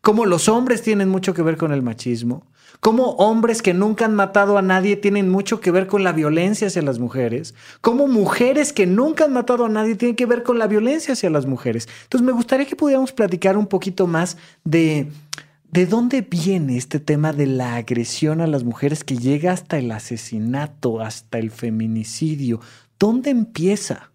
cómo 0.00 0.26
los 0.26 0.48
hombres 0.48 0.82
tienen 0.82 1.08
mucho 1.08 1.34
que 1.34 1.42
ver 1.42 1.56
con 1.56 1.72
el 1.72 1.82
machismo, 1.82 2.49
cómo 2.80 3.10
hombres 3.12 3.62
que 3.62 3.74
nunca 3.74 4.06
han 4.06 4.14
matado 4.14 4.58
a 4.58 4.62
nadie 4.62 4.96
tienen 4.96 5.28
mucho 5.28 5.60
que 5.60 5.70
ver 5.70 5.86
con 5.86 6.02
la 6.02 6.12
violencia 6.12 6.66
hacia 6.66 6.82
las 6.82 6.98
mujeres, 6.98 7.54
cómo 7.80 8.08
mujeres 8.08 8.72
que 8.72 8.86
nunca 8.86 9.24
han 9.24 9.32
matado 9.32 9.66
a 9.66 9.68
nadie 9.68 9.94
tienen 9.94 10.16
que 10.16 10.26
ver 10.26 10.42
con 10.42 10.58
la 10.58 10.66
violencia 10.66 11.12
hacia 11.12 11.30
las 11.30 11.46
mujeres. 11.46 11.88
Entonces 12.04 12.26
me 12.26 12.32
gustaría 12.32 12.66
que 12.66 12.76
pudiéramos 12.76 13.12
platicar 13.12 13.56
un 13.56 13.66
poquito 13.66 14.06
más 14.06 14.36
de... 14.64 15.10
¿De 15.72 15.86
dónde 15.86 16.22
viene 16.22 16.76
este 16.76 16.98
tema 16.98 17.32
de 17.32 17.46
la 17.46 17.76
agresión 17.76 18.40
a 18.40 18.48
las 18.48 18.64
mujeres 18.64 19.04
que 19.04 19.16
llega 19.16 19.52
hasta 19.52 19.78
el 19.78 19.92
asesinato, 19.92 21.00
hasta 21.00 21.38
el 21.38 21.52
feminicidio? 21.52 22.60
¿Dónde 22.98 23.30
empieza? 23.30 24.09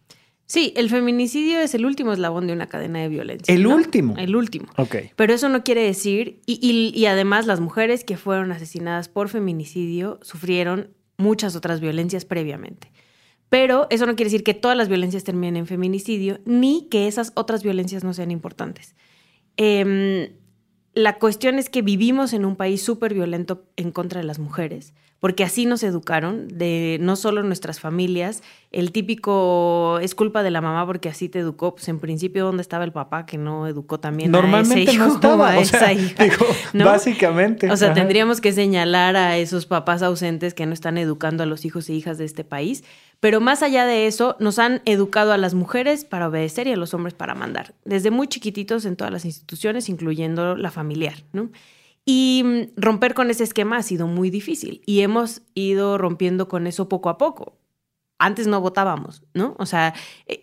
Sí, 0.47 0.73
el 0.77 0.89
feminicidio 0.89 1.59
es 1.59 1.73
el 1.73 1.85
último 1.85 2.13
eslabón 2.13 2.45
de 2.47 2.53
una 2.53 2.67
cadena 2.67 2.99
de 2.99 3.09
violencia. 3.09 3.53
¿El 3.53 3.63
¿no? 3.63 3.73
último? 3.75 4.15
El 4.17 4.35
último. 4.35 4.67
Ok. 4.77 4.95
Pero 5.15 5.33
eso 5.33 5.49
no 5.49 5.63
quiere 5.63 5.81
decir, 5.83 6.39
y, 6.45 6.59
y- 6.61 6.97
y 6.97 7.05
además 7.07 7.47
las 7.47 7.59
mujeres 7.59 8.03
que 8.03 8.15
fueron 8.17 8.51
asesinadas 8.51 9.09
por 9.09 9.29
feminicidio 9.29 10.19
sufrieron 10.21 10.91
muchas 11.17 11.55
otras 11.55 11.79
violencias 11.81 12.25
previamente. 12.25 12.91
Pero 13.49 13.87
eso 13.89 14.05
no 14.05 14.15
quiere 14.15 14.29
decir 14.29 14.43
que 14.43 14.53
todas 14.53 14.77
las 14.77 14.87
violencias 14.89 15.23
terminen 15.23 15.55
en 15.57 15.65
feminicidio, 15.67 16.39
ni 16.45 16.87
que 16.91 17.07
esas 17.07 17.31
otras 17.35 17.63
violencias 17.63 18.03
no 18.03 18.13
sean 18.13 18.29
importantes. 18.31 18.95
Em, 19.57 20.29
la 20.93 21.17
cuestión 21.19 21.57
es 21.59 21.69
que 21.69 21.81
vivimos 21.81 22.33
en 22.33 22.45
un 22.45 22.55
país 22.55 22.81
súper 22.83 23.13
violento 23.13 23.65
en 23.77 23.91
contra 23.91 24.19
de 24.21 24.27
las 24.27 24.39
mujeres, 24.39 24.93
porque 25.25 25.43
así 25.43 25.65
nos 25.65 25.81
educaron, 25.81 26.47
de 26.49 26.99
no 27.01 27.15
solo 27.15 27.41
nuestras 27.41 27.79
familias, 27.79 28.43
el 28.71 28.91
típico 28.91 29.97
es 29.99 30.13
culpa 30.13 30.43
de 30.43 30.51
la 30.51 30.61
mamá 30.61 30.85
porque 30.85 31.09
así 31.09 31.29
te 31.29 31.39
educó, 31.39 31.73
pues 31.73 31.87
en 31.87 31.97
principio 31.97 32.45
dónde 32.45 32.61
estaba 32.61 32.83
el 32.83 32.91
papá 32.91 33.25
que 33.25 33.39
no 33.39 33.65
educó 33.65 33.99
también 33.99 34.29
a 34.29 34.39
Normalmente 34.39 34.83
ese 34.83 34.93
hijo 34.93 35.07
no 35.07 35.15
estaba, 35.15 35.53
a 35.53 35.57
o 35.57 35.61
esa 35.61 35.79
sea, 35.79 35.93
hija, 35.93 36.23
digo, 36.25 36.45
¿no? 36.73 36.85
básicamente. 36.85 37.71
O 37.71 37.75
sea, 37.75 37.87
ajá. 37.87 37.95
tendríamos 37.95 38.39
que 38.39 38.53
señalar 38.53 39.15
a 39.15 39.35
esos 39.37 39.65
papás 39.65 40.03
ausentes 40.03 40.53
que 40.53 40.67
no 40.67 40.73
están 40.73 40.99
educando 40.99 41.41
a 41.41 41.47
los 41.47 41.65
hijos 41.65 41.89
e 41.89 41.93
hijas 41.93 42.19
de 42.19 42.25
este 42.25 42.43
país. 42.43 42.83
Pero 43.19 43.41
más 43.41 43.63
allá 43.63 43.87
de 43.87 44.05
eso, 44.05 44.35
nos 44.39 44.59
han 44.59 44.83
educado 44.85 45.33
a 45.33 45.37
las 45.37 45.55
mujeres 45.55 46.05
para 46.05 46.27
obedecer 46.27 46.67
y 46.67 46.73
a 46.73 46.77
los 46.77 46.93
hombres 46.93 47.15
para 47.15 47.33
mandar. 47.33 47.73
Desde 47.83 48.11
muy 48.11 48.27
chiquititos 48.27 48.85
en 48.85 48.95
todas 48.95 49.11
las 49.11 49.25
instituciones, 49.25 49.89
incluyendo 49.89 50.55
la 50.55 50.69
familiar, 50.69 51.15
¿no? 51.33 51.49
Y 52.05 52.43
mm, 52.45 52.61
romper 52.79 53.13
con 53.13 53.29
ese 53.29 53.43
esquema 53.43 53.77
ha 53.77 53.83
sido 53.83 54.07
muy 54.07 54.29
difícil. 54.29 54.81
Y 54.85 55.01
hemos 55.01 55.41
ido 55.55 55.97
rompiendo 55.97 56.47
con 56.47 56.67
eso 56.67 56.87
poco 56.87 57.09
a 57.09 57.17
poco. 57.17 57.57
Antes 58.17 58.47
no 58.47 58.61
votábamos, 58.61 59.23
¿no? 59.33 59.55
O 59.59 59.65
sea, 59.65 59.93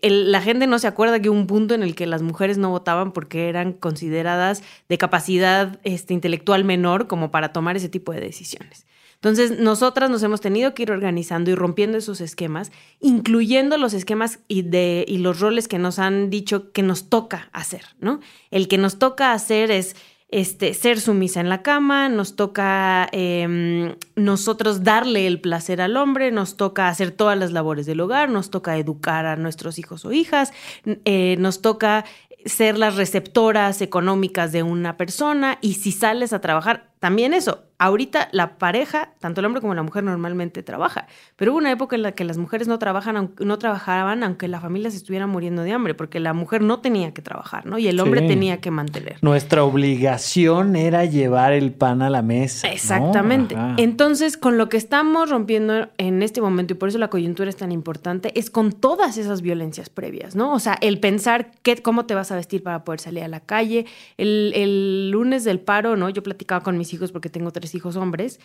el- 0.03 0.31
la 0.31 0.43
gente 0.43 0.67
no 0.67 0.79
se 0.79 0.89
acuerda 0.89 1.21
que 1.21 1.31
hubo 1.31 1.39
un 1.39 1.47
punto 1.47 1.75
en 1.75 1.83
el 1.83 1.95
que 1.95 2.07
las 2.07 2.21
mujeres 2.21 2.59
no 2.59 2.69
votaban 2.69 3.13
porque 3.13 3.49
eran 3.49 3.73
consideradas 3.73 4.63
de 4.91 4.99
capacidad 4.99 5.81
este, 5.83 6.13
intelectual 6.13 6.65
menor 6.65 7.07
como 7.07 7.31
para 7.31 7.53
tomar 7.53 7.77
ese 7.77 7.89
tipo 7.89 8.13
de 8.13 8.21
decisiones. 8.21 8.87
Entonces, 9.15 9.59
nosotras 9.61 10.11
nos 10.11 10.23
hemos 10.25 10.41
tenido 10.41 10.75
que 10.75 10.83
ir 10.83 10.91
organizando 10.91 11.51
y 11.51 11.55
rompiendo 11.55 11.97
esos 11.97 12.21
esquemas, 12.21 12.73
incluyendo 13.01 13.79
los 13.79 13.95
esquemas 13.95 14.41
y 14.49 15.19
los 15.19 15.39
roles 15.39 15.69
que 15.69 15.79
nos 15.79 16.01
han 16.01 16.29
dicho 16.29 16.73
que 16.73 16.83
nos 16.83 17.09
toca 17.09 17.49
hacer, 17.53 17.85
¿no? 18.01 18.19
El 18.51 18.67
que 18.67 18.79
nos 18.79 18.99
toca 18.99 19.33
hacer 19.33 19.71
es 19.71 19.95
este, 20.33 20.73
ser 20.73 20.99
sumisa 20.99 21.41
en 21.41 21.51
la 21.51 21.63
cama, 21.63 22.09
nos 22.09 22.37
toca 22.37 23.07
eh, 23.13 23.95
nosotros 24.17 24.83
darle 24.83 25.27
el 25.27 25.41
placer 25.41 25.83
al 25.83 25.99
hombre, 25.99 26.33
nos 26.33 26.57
toca 26.57 26.89
hacer 26.89 27.11
todas 27.11 27.39
las 27.39 27.53
labores 27.53 27.85
del 27.85 28.01
hogar, 28.01 28.31
nos 28.31 28.51
toca 28.51 28.79
educar 28.79 29.27
a 29.27 29.37
nuestros 29.37 29.79
hijos 29.79 30.07
o 30.07 30.13
hijas, 30.13 30.53
eh, 30.87 31.37
nos 31.39 31.61
toca 31.61 32.07
ser 32.47 32.79
las 32.79 32.97
receptoras 32.97 33.83
económicas 33.83 34.53
de 34.53 34.63
una 34.63 34.97
persona 34.97 35.59
y 35.61 35.75
si 35.75 35.93
sales 35.93 36.33
a 36.33 36.41
trabajar, 36.41 36.92
también 37.03 37.35
eso. 37.35 37.65
Ahorita 37.79 38.29
la 38.31 38.59
pareja, 38.59 39.13
tanto 39.19 39.41
el 39.41 39.47
hombre 39.47 39.61
como 39.61 39.75
la 39.75 39.83
mujer 39.83 40.05
normalmente 40.05 40.63
trabaja, 40.63 41.09
pero 41.35 41.51
hubo 41.51 41.59
una 41.59 41.73
época 41.73 41.97
en 41.97 42.03
la 42.03 42.13
que 42.13 42.23
las 42.23 42.39
mujeres 42.39 42.69
no 42.69 42.79
trabajan, 42.79 43.33
no 43.41 43.59
trabajaban 43.59 44.23
aunque 44.23 44.47
la 44.47 44.61
familia 44.61 44.89
se 44.89 44.99
estuviera 44.99 45.27
muriendo 45.27 45.63
de 45.65 45.73
hambre, 45.73 45.95
porque 45.95 46.21
la 46.21 46.33
mujer 46.33 46.63
no 46.63 46.79
tenía 46.79 47.13
que 47.13 47.23
trabajar, 47.23 47.67
¿no? 47.67 47.79
Y 47.79 47.89
el 47.89 47.99
hombre 47.99 48.21
Sí. 48.21 48.29
tenía 48.29 48.61
que 48.61 48.71
mantener. 48.71 49.17
Nuestra 49.21 49.65
obligación 49.65 50.77
era 50.77 51.05
llevar 51.07 51.53
el 51.53 51.73
pan 51.73 52.03
a 52.03 52.11
la 52.11 52.23
mesa. 52.23 52.69
Exactamente. 52.69 53.57
Entonces, 53.79 54.37
con 54.37 54.59
lo 54.59 54.69
que 54.69 54.77
estamos 54.77 55.29
rompiendo 55.29 55.89
en 55.99 56.23
este 56.23 56.41
momento, 56.41 56.75
y 56.75 56.77
por 56.77 56.89
eso 56.89 56.99
la 56.99 57.09
coyuntura 57.11 57.51
es 57.51 57.57
tan 57.57 57.73
importante, 57.73 58.39
es 58.39 58.49
con 58.49 58.71
todas 58.71 59.19
esas 59.19 59.43
violencias 59.43 59.91
previas, 59.91 60.37
¿no? 60.37 60.53
O 60.55 60.61
sea, 60.61 60.79
el 60.83 61.01
pensar 61.01 61.51
qué, 61.63 61.83
cómo 61.83 62.07
te 62.07 62.15
vas 62.15 62.31
a 62.31 62.37
vestir 62.37 62.63
para 62.63 62.85
poder 62.85 63.01
salir 63.01 63.25
a 63.25 63.29
la 63.29 63.41
calle. 63.41 63.87
El, 64.19 64.53
el 64.55 65.11
lunes 65.11 65.43
del 65.43 65.59
paro, 65.59 65.97
¿no? 65.97 66.09
Yo 66.11 66.23
platicaba 66.23 66.63
con 66.63 66.79
mis 66.79 66.92
hijos 66.93 67.13
porque 67.13 67.29
tengo 67.29 67.51
tres 67.51 67.75
hijos 67.75 67.97
hombres. 67.97 68.41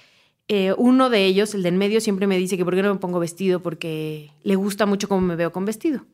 Eh, 0.48 0.74
uno 0.78 1.10
de 1.10 1.26
ellos, 1.26 1.54
el 1.56 1.64
del 1.64 1.76
medio, 1.76 2.00
siempre 2.00 2.28
me 2.28 2.38
dice 2.38 2.58
que 2.58 2.64
por 2.64 2.76
qué 2.76 2.82
no 2.82 2.94
me 2.94 3.00
pongo 3.00 3.20
vestido 3.20 3.62
porque 3.62 4.32
le 4.44 4.56
gusta 4.56 4.86
mucho 4.86 5.10
cómo 5.10 5.22
me 5.22 5.36
veo 5.36 5.52
con 5.52 5.66
vestido. 5.66 6.06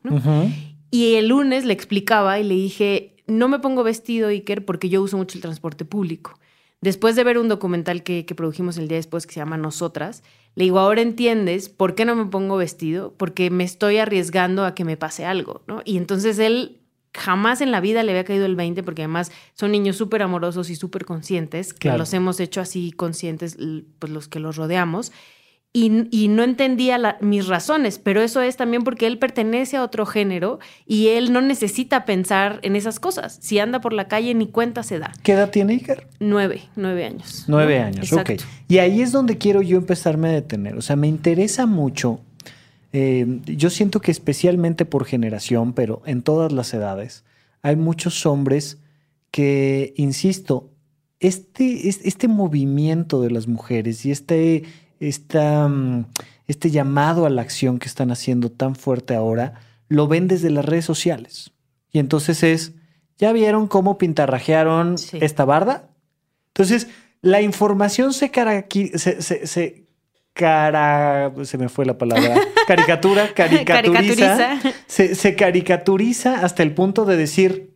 Y 0.90 1.14
el 1.14 1.28
lunes 1.28 1.64
le 1.64 1.72
explicaba 1.72 2.38
y 2.40 2.44
le 2.44 2.54
dije, 2.54 3.16
no 3.26 3.48
me 3.48 3.58
pongo 3.58 3.82
vestido, 3.82 4.28
Iker, 4.28 4.64
porque 4.64 4.88
yo 4.88 5.02
uso 5.02 5.16
mucho 5.16 5.38
el 5.38 5.42
transporte 5.42 5.84
público. 5.84 6.38
Después 6.80 7.16
de 7.16 7.24
ver 7.24 7.38
un 7.38 7.48
documental 7.48 8.02
que, 8.02 8.26
que 8.26 8.34
produjimos 8.34 8.76
el 8.76 8.88
día 8.88 8.98
después 8.98 9.26
que 9.26 9.34
se 9.34 9.40
llama 9.40 9.56
Nosotras, 9.56 10.22
le 10.54 10.64
digo, 10.64 10.78
ahora 10.78 11.00
entiendes 11.00 11.68
por 11.68 11.94
qué 11.94 12.04
no 12.04 12.14
me 12.14 12.26
pongo 12.26 12.56
vestido, 12.56 13.14
porque 13.16 13.50
me 13.50 13.64
estoy 13.64 13.98
arriesgando 13.98 14.64
a 14.64 14.74
que 14.74 14.84
me 14.84 14.96
pase 14.96 15.24
algo, 15.24 15.62
¿no? 15.66 15.80
Y 15.84 15.96
entonces 15.96 16.38
él 16.38 16.83
jamás 17.14 17.60
en 17.60 17.70
la 17.70 17.80
vida 17.80 18.02
le 18.02 18.12
había 18.12 18.24
caído 18.24 18.46
el 18.46 18.56
20, 18.56 18.82
porque 18.82 19.02
además 19.02 19.30
son 19.54 19.72
niños 19.72 19.96
súper 19.96 20.22
amorosos 20.22 20.70
y 20.70 20.76
súper 20.76 21.04
conscientes, 21.04 21.72
que 21.72 21.78
Claro. 21.88 21.98
los 21.98 22.12
hemos 22.14 22.40
hecho 22.40 22.60
así 22.60 22.92
conscientes, 22.92 23.56
pues 23.98 24.12
los 24.12 24.28
que 24.28 24.40
los 24.40 24.56
rodeamos. 24.56 25.12
Y, 25.76 26.06
y 26.16 26.28
no 26.28 26.44
entendía 26.44 26.98
la- 26.98 27.16
mis 27.20 27.48
razones, 27.48 27.98
pero 27.98 28.22
eso 28.22 28.40
es 28.42 28.56
también 28.56 28.84
porque 28.84 29.08
él 29.08 29.18
pertenece 29.18 29.76
a 29.76 29.82
otro 29.82 30.06
género 30.06 30.60
y 30.86 31.08
él 31.08 31.32
no 31.32 31.40
necesita 31.40 32.04
pensar 32.04 32.60
en 32.62 32.76
esas 32.76 33.00
cosas. 33.00 33.38
Si 33.42 33.58
anda 33.58 33.80
por 33.80 33.92
la 33.92 34.06
calle 34.06 34.34
ni 34.34 34.46
cuenta 34.46 34.84
se 34.84 35.00
da. 35.00 35.12
¿Qué 35.24 35.32
edad 35.32 35.50
tiene 35.50 35.72
Iker? 35.72 36.06
Nueve, 36.20 36.62
nueve 36.76 37.04
años. 37.04 37.46
Nueve 37.48 37.80
años, 37.80 38.04
Exacto. 38.12 38.34
ok. 38.34 38.40
Y 38.68 38.78
ahí 38.78 39.02
es 39.02 39.10
donde 39.10 39.36
quiero 39.36 39.62
yo 39.62 39.76
empezarme 39.76 40.28
a 40.28 40.32
detener. 40.32 40.76
O 40.76 40.80
sea, 40.82 40.94
me 40.94 41.08
interesa 41.08 41.66
mucho. 41.66 42.20
Eh, 42.96 43.26
yo 43.44 43.70
siento 43.70 44.00
que 44.00 44.10
especialmente 44.12 44.84
por 44.86 45.04
generación, 45.04 45.72
pero 45.72 46.00
en 46.06 46.22
todas 46.22 46.52
las 46.52 46.72
edades, 46.72 47.24
hay 47.60 47.74
muchos 47.76 48.24
hombres 48.24 48.78
que, 49.32 49.92
insisto, 49.96 50.70
este, 51.18 51.88
es- 51.88 52.00
este 52.04 52.28
movimiento 52.28 53.20
de 53.20 53.30
las 53.32 53.48
mujeres 53.48 54.06
y 54.06 54.12
este, 54.12 54.62
esta, 55.00 55.66
mm, 55.68 56.06
este 56.46 56.70
llamado 56.70 57.26
a 57.26 57.30
la 57.30 57.42
acción 57.42 57.78
que 57.78 57.88
están 57.88 58.10
haciendo 58.12 58.50
tan 58.50 58.76
fuerte 58.76 59.14
ahora, 59.16 59.54
lo 59.88 60.06
ven 60.06 60.28
desde 60.28 60.50
las 60.50 60.64
redes 60.64 60.84
sociales. 60.84 61.50
Y 61.90 61.98
entonces 61.98 62.42
es, 62.42 62.72
¿ya 63.18 63.32
vieron 63.32 63.66
cómo 63.66 63.98
pintarrajearon 63.98 64.98
Sí. 64.98 65.18
esta 65.20 65.44
barda? 65.44 65.90
Entonces, 66.48 66.86
la 67.22 67.40
información 67.42 68.12
se, 68.12 68.30
caraqui- 68.30 68.96
se, 68.98 69.20
se, 69.22 69.46
se 69.46 69.86
cara, 70.34 71.32
se 71.44 71.58
me 71.58 71.68
fue 71.68 71.86
la 71.86 71.96
palabra, 71.96 72.34
caricatura, 72.66 73.28
caricaturiza, 73.34 74.36
Caricaturiza. 74.36 74.74
Se, 74.86 75.14
se 75.14 75.34
caricaturiza 75.36 76.44
hasta 76.44 76.62
el 76.62 76.72
punto 76.74 77.04
de 77.04 77.16
decir, 77.16 77.74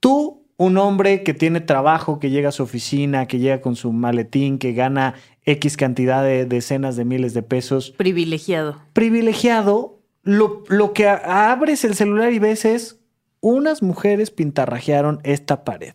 tú, 0.00 0.46
un 0.56 0.76
hombre 0.78 1.22
que 1.22 1.34
tiene 1.34 1.60
trabajo, 1.60 2.18
que 2.20 2.30
llega 2.30 2.50
a 2.50 2.52
su 2.52 2.62
oficina, 2.62 3.26
que 3.26 3.38
llega 3.38 3.60
con 3.60 3.74
su 3.76 3.92
maletín, 3.92 4.58
que 4.58 4.72
gana 4.72 5.14
X 5.44 5.76
cantidad 5.76 6.22
de 6.22 6.46
decenas 6.46 6.96
de 6.96 7.04
miles 7.04 7.34
de 7.34 7.42
pesos, 7.42 7.90
Privilegiado. 7.96 8.80
privilegiado, 8.92 10.00
lo, 10.22 10.62
lo 10.68 10.92
que 10.92 11.08
abres 11.08 11.84
el 11.84 11.94
celular 11.94 12.32
y 12.32 12.38
ves 12.38 12.64
es, 12.64 13.00
unas 13.40 13.82
mujeres 13.82 14.30
pintarrajearon 14.30 15.20
esta 15.22 15.64
pared. 15.64 15.92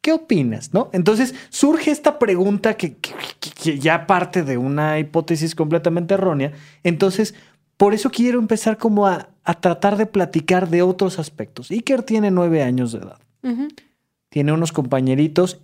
¿Qué 0.00 0.12
opinas? 0.12 0.72
¿No? 0.72 0.88
Entonces 0.92 1.34
surge 1.50 1.90
esta 1.90 2.18
pregunta 2.18 2.74
que, 2.76 2.96
que- 2.96 3.12
que- 3.38 3.50
que 3.50 3.78
ya 3.78 4.06
parte 4.06 4.42
de 4.42 4.56
una 4.56 4.98
hipótesis 4.98 5.54
completamente 5.54 6.14
errónea. 6.14 6.52
Entonces, 6.82 7.34
por 7.76 7.92
eso 7.94 8.10
quiero 8.10 8.38
empezar 8.38 8.78
como 8.78 9.06
a, 9.06 9.28
a 9.44 9.54
tratar 9.60 9.96
de 9.96 10.06
platicar 10.06 10.68
de 10.70 10.82
otros 10.82 11.18
aspectos. 11.18 11.70
Iker 11.70 12.02
tiene 12.02 12.30
nueve 12.30 12.62
años 12.62 12.92
de 12.92 12.98
edad. 12.98 13.18
Tiene 14.30 14.52
unos 14.52 14.72
compañeritos 14.72 15.60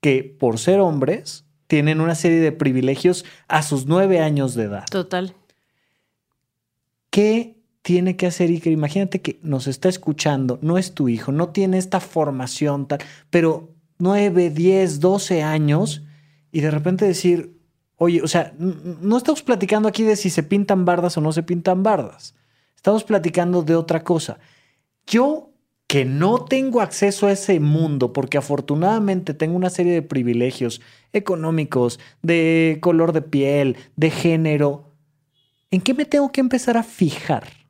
que, 0.00 0.22
por 0.24 0.58
ser 0.58 0.80
hombres, 0.80 1.44
tienen 1.66 2.00
una 2.00 2.14
serie 2.14 2.40
de 2.40 2.52
privilegios 2.52 3.24
a 3.48 3.62
sus 3.62 3.86
nueve 3.86 4.20
años 4.20 4.54
de 4.54 4.64
edad. 4.64 4.84
Total. 4.90 5.34
¿Qué 7.10 7.58
tiene 7.82 8.16
que 8.16 8.26
hacer 8.26 8.48
Iker? 8.50 8.72
Imagínate 8.72 9.20
que 9.20 9.38
nos 9.42 9.66
está 9.66 9.88
escuchando, 9.88 10.58
no 10.62 10.78
es 10.78 10.94
tu 10.94 11.08
hijo, 11.08 11.32
no 11.32 11.48
tiene 11.50 11.78
esta 11.78 12.00
formación 12.00 12.86
tal, 12.86 13.00
pero 13.30 13.71
9, 14.02 14.50
10, 14.50 14.98
12 14.98 15.42
años 15.44 16.02
y 16.50 16.60
de 16.60 16.72
repente 16.72 17.04
decir, 17.04 17.56
oye, 17.98 18.20
o 18.20 18.26
sea, 18.26 18.52
no 18.58 19.16
estamos 19.16 19.44
platicando 19.44 19.88
aquí 19.88 20.02
de 20.02 20.16
si 20.16 20.28
se 20.28 20.42
pintan 20.42 20.84
bardas 20.84 21.16
o 21.16 21.20
no 21.20 21.30
se 21.30 21.44
pintan 21.44 21.84
bardas. 21.84 22.34
Estamos 22.74 23.04
platicando 23.04 23.62
de 23.62 23.76
otra 23.76 24.02
cosa. 24.02 24.40
Yo 25.06 25.50
que 25.86 26.04
no 26.04 26.44
tengo 26.44 26.80
acceso 26.80 27.28
a 27.28 27.32
ese 27.32 27.60
mundo 27.60 28.12
porque 28.12 28.38
afortunadamente 28.38 29.34
tengo 29.34 29.54
una 29.54 29.70
serie 29.70 29.92
de 29.92 30.02
privilegios 30.02 30.80
económicos, 31.12 32.00
de 32.22 32.78
color 32.82 33.12
de 33.12 33.22
piel, 33.22 33.76
de 33.94 34.10
género, 34.10 34.90
¿en 35.70 35.80
qué 35.80 35.94
me 35.94 36.06
tengo 36.06 36.32
que 36.32 36.40
empezar 36.40 36.76
a 36.76 36.82
fijar? 36.82 37.61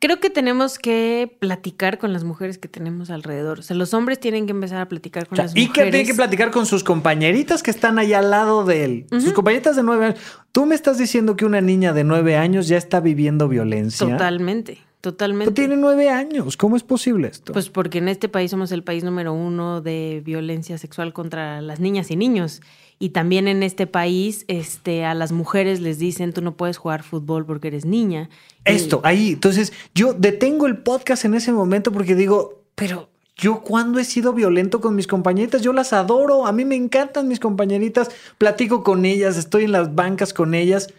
Creo 0.00 0.18
que 0.18 0.30
tenemos 0.30 0.78
que 0.78 1.36
platicar 1.40 1.98
con 1.98 2.14
las 2.14 2.24
mujeres 2.24 2.56
que 2.56 2.68
tenemos 2.68 3.10
alrededor. 3.10 3.58
O 3.58 3.62
sea, 3.62 3.76
los 3.76 3.92
hombres 3.92 4.18
tienen 4.18 4.46
que 4.46 4.52
empezar 4.52 4.80
a 4.80 4.88
platicar 4.88 5.26
con 5.26 5.36
las 5.36 5.50
mujeres. 5.50 5.68
Y 5.68 5.72
que 5.72 5.82
tienen 5.82 6.06
que 6.06 6.14
platicar 6.14 6.50
con 6.50 6.64
sus 6.64 6.82
compañeritas 6.82 7.62
que 7.62 7.70
están 7.70 7.98
ahí 7.98 8.14
al 8.14 8.30
lado 8.30 8.64
de 8.64 8.84
él. 8.84 9.06
Sus 9.10 9.34
compañeritas 9.34 9.76
de 9.76 9.82
nueve 9.82 10.06
años. 10.06 10.20
Tú 10.52 10.64
me 10.64 10.74
estás 10.74 10.96
diciendo 10.96 11.36
que 11.36 11.44
una 11.44 11.60
niña 11.60 11.92
de 11.92 12.04
nueve 12.04 12.38
años 12.38 12.66
ya 12.66 12.78
está 12.78 13.00
viviendo 13.00 13.46
violencia. 13.46 14.08
Totalmente. 14.08 14.78
Totalmente. 15.02 15.52
tiene 15.54 15.76
nueve 15.76 16.10
años. 16.10 16.56
¿Cómo 16.56 16.76
es 16.76 16.82
posible 16.82 17.28
esto? 17.28 17.52
Pues 17.52 17.70
porque 17.70 17.98
en 17.98 18.08
este 18.08 18.28
país 18.28 18.50
somos 18.50 18.70
el 18.72 18.82
país 18.82 19.02
número 19.02 19.32
uno 19.32 19.80
de 19.80 20.22
violencia 20.24 20.76
sexual 20.76 21.12
contra 21.12 21.62
las 21.62 21.80
niñas 21.80 22.10
y 22.10 22.16
niños. 22.16 22.60
Y 23.00 23.08
también 23.08 23.48
en 23.48 23.64
este 23.64 23.88
país, 23.88 24.44
este, 24.46 25.04
a 25.04 25.14
las 25.14 25.32
mujeres 25.32 25.80
les 25.80 25.98
dicen, 25.98 26.32
tú 26.32 26.42
no 26.42 26.56
puedes 26.56 26.76
jugar 26.76 27.02
fútbol 27.02 27.46
porque 27.46 27.68
eres 27.68 27.84
niña. 27.84 28.28
Esto, 28.64 29.00
ahí. 29.02 29.30
Entonces, 29.30 29.72
yo 29.94 30.12
detengo 30.12 30.66
el 30.66 30.76
podcast 30.76 31.24
en 31.24 31.34
ese 31.34 31.50
momento 31.50 31.90
porque 31.90 32.14
digo, 32.14 32.62
pero 32.74 33.08
yo 33.36 33.62
cuando 33.62 33.98
he 33.98 34.04
sido 34.04 34.34
violento 34.34 34.80
con 34.80 34.94
mis 34.94 35.06
compañeritas, 35.06 35.62
yo 35.62 35.72
las 35.72 35.92
adoro, 35.94 36.46
a 36.46 36.52
mí 36.52 36.64
me 36.64 36.76
encantan 36.76 37.26
mis 37.26 37.40
compañeritas, 37.40 38.10
platico 38.36 38.84
con 38.84 39.06
ellas, 39.06 39.38
estoy 39.38 39.64
en 39.64 39.72
las 39.72 39.94
bancas 39.94 40.34
con 40.34 40.54
ellas, 40.54 40.92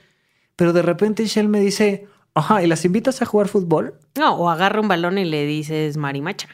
pero 0.55 0.74
de 0.74 0.81
repente 0.81 1.25
Shell 1.27 1.50
me 1.50 1.60
dice, 1.60 2.08
Ajá, 2.34 2.63
¿y 2.63 2.67
las 2.67 2.86
invitas 2.86 3.22
a 3.22 3.25
jugar 3.25 3.48
fútbol? 3.48 3.96
No, 4.17 4.36
o 4.36 4.50
agarra 4.50 4.79
un 4.79 4.88
balón 4.88 5.17
y 5.17 5.25
le 5.25 5.46
dices 5.46 5.98
marimacha. 5.98 6.48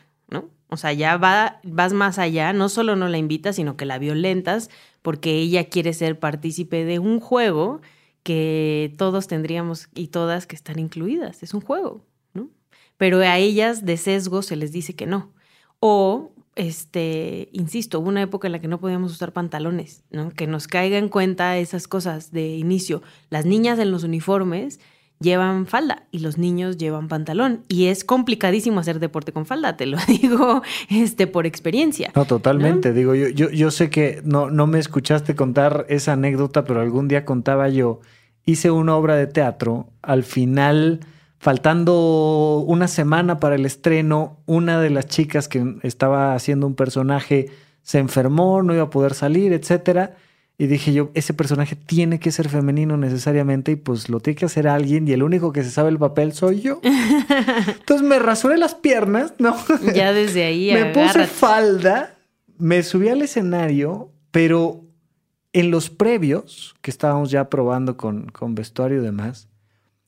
O 0.69 0.77
sea, 0.77 0.91
ya 0.93 1.17
va, 1.17 1.59
vas 1.63 1.93
más 1.93 2.19
allá, 2.19 2.51
no 2.53 2.67
solo 2.69 2.95
no 2.95 3.07
la 3.07 3.17
invitas, 3.17 3.55
sino 3.55 3.77
que 3.77 3.85
la 3.85 3.99
violentas 3.99 4.69
porque 5.01 5.35
ella 5.35 5.69
quiere 5.69 5.93
ser 5.93 6.19
partícipe 6.19 6.83
de 6.83 6.99
un 6.99 7.21
juego 7.21 7.81
que 8.23 8.93
todos 8.97 9.27
tendríamos 9.27 9.87
y 9.95 10.07
todas 10.07 10.45
que 10.47 10.57
estar 10.57 10.77
incluidas. 10.77 11.43
Es 11.43 11.53
un 11.53 11.61
juego, 11.61 12.03
¿no? 12.33 12.49
Pero 12.97 13.19
a 13.19 13.37
ellas 13.37 13.85
de 13.85 13.95
sesgo 13.95 14.41
se 14.41 14.57
les 14.57 14.73
dice 14.73 14.95
que 14.95 15.05
no. 15.05 15.31
O, 15.79 16.33
este, 16.55 17.47
insisto, 17.53 18.01
hubo 18.01 18.09
una 18.09 18.21
época 18.21 18.49
en 18.49 18.51
la 18.51 18.59
que 18.59 18.67
no 18.67 18.81
podíamos 18.81 19.13
usar 19.13 19.31
pantalones, 19.31 20.03
¿no? 20.09 20.31
Que 20.31 20.45
nos 20.45 20.67
caiga 20.67 20.97
en 20.97 21.07
cuenta 21.07 21.57
esas 21.57 21.87
cosas 21.87 22.33
de 22.33 22.57
inicio. 22.57 23.01
Las 23.29 23.45
niñas 23.45 23.79
en 23.79 23.91
los 23.91 24.03
uniformes 24.03 24.81
llevan 25.19 25.65
falda 25.65 26.03
y 26.11 26.19
los 26.19 26.37
niños 26.37 26.77
llevan 26.77 27.07
pantalón. 27.07 27.63
Y 27.67 27.85
es 27.87 28.03
complicadísimo 28.03 28.79
hacer 28.79 28.99
deporte 28.99 29.31
con 29.31 29.45
falda, 29.45 29.77
te 29.77 29.85
lo 29.85 29.97
digo 30.07 30.61
este, 30.89 31.27
por 31.27 31.45
experiencia. 31.45 32.11
No, 32.15 32.25
totalmente. 32.25 32.93
Digo, 32.93 33.15
yo, 33.15 33.29
yo, 33.29 33.49
yo 33.49 33.71
sé 33.71 33.89
que 33.89 34.21
no, 34.23 34.49
no 34.49 34.67
me 34.67 34.79
escuchaste 34.79 35.35
contar 35.35 35.85
esa 35.89 36.13
anécdota, 36.13 36.63
pero 36.63 36.81
algún 36.81 37.07
día 37.07 37.25
contaba 37.25 37.69
yo, 37.69 37.99
hice 38.45 38.71
una 38.71 38.95
obra 38.95 39.15
de 39.15 39.27
teatro, 39.27 39.89
al 40.01 40.23
final, 40.23 41.01
faltando 41.39 42.63
una 42.65 42.87
semana 42.87 43.39
para 43.39 43.55
el 43.55 43.65
estreno, 43.65 44.37
una 44.45 44.79
de 44.79 44.89
las 44.89 45.07
chicas 45.07 45.47
que 45.47 45.75
estaba 45.83 46.33
haciendo 46.33 46.67
un 46.67 46.75
personaje 46.75 47.47
se 47.81 47.99
enfermó, 47.99 48.61
no 48.63 48.73
iba 48.73 48.83
a 48.83 48.89
poder 48.89 49.13
salir, 49.13 49.53
etcétera 49.53 50.15
y 50.59 50.65
dije 50.65 50.91
yo, 50.91 51.11
ese 51.13 51.33
personaje 51.33 51.75
tiene 51.75 52.19
que 52.19 52.31
ser 52.31 52.49
femenino 52.49 52.97
necesariamente 52.97 53.73
y 53.73 53.75
pues 53.75 54.09
lo 54.09 54.19
tiene 54.19 54.37
que 54.37 54.45
hacer 54.45 54.67
alguien 54.67 55.07
y 55.07 55.11
el 55.11 55.21
único 55.21 55.53
que 55.53 55.63
se 55.63 55.69
sabe 55.69 55.89
el 55.89 55.99
papel 55.99 56.33
soy 56.33 56.61
yo. 56.61 56.81
Entonces 57.67 58.07
me 58.07 58.17
rasuré 58.17 58.57
las 58.57 58.73
piernas, 58.73 59.33
¿no? 59.37 59.55
Ya 59.93 60.13
desde 60.13 60.45
ahí. 60.45 60.71
me 60.73 60.85
puse 60.85 61.27
falda, 61.27 62.15
me 62.57 62.81
subí 62.81 63.07
al 63.09 63.21
escenario, 63.21 64.11
pero 64.31 64.83
en 65.53 65.69
los 65.69 65.91
previos 65.91 66.75
que 66.81 66.89
estábamos 66.89 67.29
ya 67.29 67.49
probando 67.49 67.95
con, 67.95 68.27
con 68.29 68.55
vestuario 68.55 68.99
y 68.99 69.05
demás, 69.05 69.47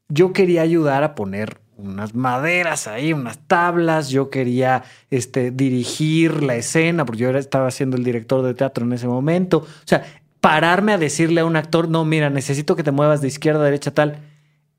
yo 0.07 0.33
quería 0.33 0.63
ayudar 0.63 1.03
a 1.03 1.13
poner 1.13 1.59
unas 1.79 2.13
maderas 2.13 2.87
ahí, 2.87 3.13
unas 3.13 3.39
tablas, 3.47 4.09
yo 4.09 4.29
quería 4.29 4.83
este, 5.09 5.51
dirigir 5.51 6.43
la 6.43 6.55
escena, 6.55 7.05
porque 7.05 7.21
yo 7.21 7.29
estaba 7.31 7.71
siendo 7.71 7.95
el 7.95 8.03
director 8.03 8.43
de 8.43 8.53
teatro 8.53 8.85
en 8.85 8.93
ese 8.93 9.07
momento. 9.07 9.59
O 9.59 9.85
sea, 9.87 10.03
pararme 10.41 10.93
a 10.93 10.97
decirle 10.97 11.41
a 11.41 11.45
un 11.45 11.55
actor, 11.55 11.89
no, 11.89 12.05
mira, 12.05 12.29
necesito 12.29 12.75
que 12.75 12.83
te 12.83 12.91
muevas 12.91 13.21
de 13.21 13.27
izquierda 13.27 13.61
a 13.61 13.65
derecha 13.65 13.93
tal. 13.93 14.19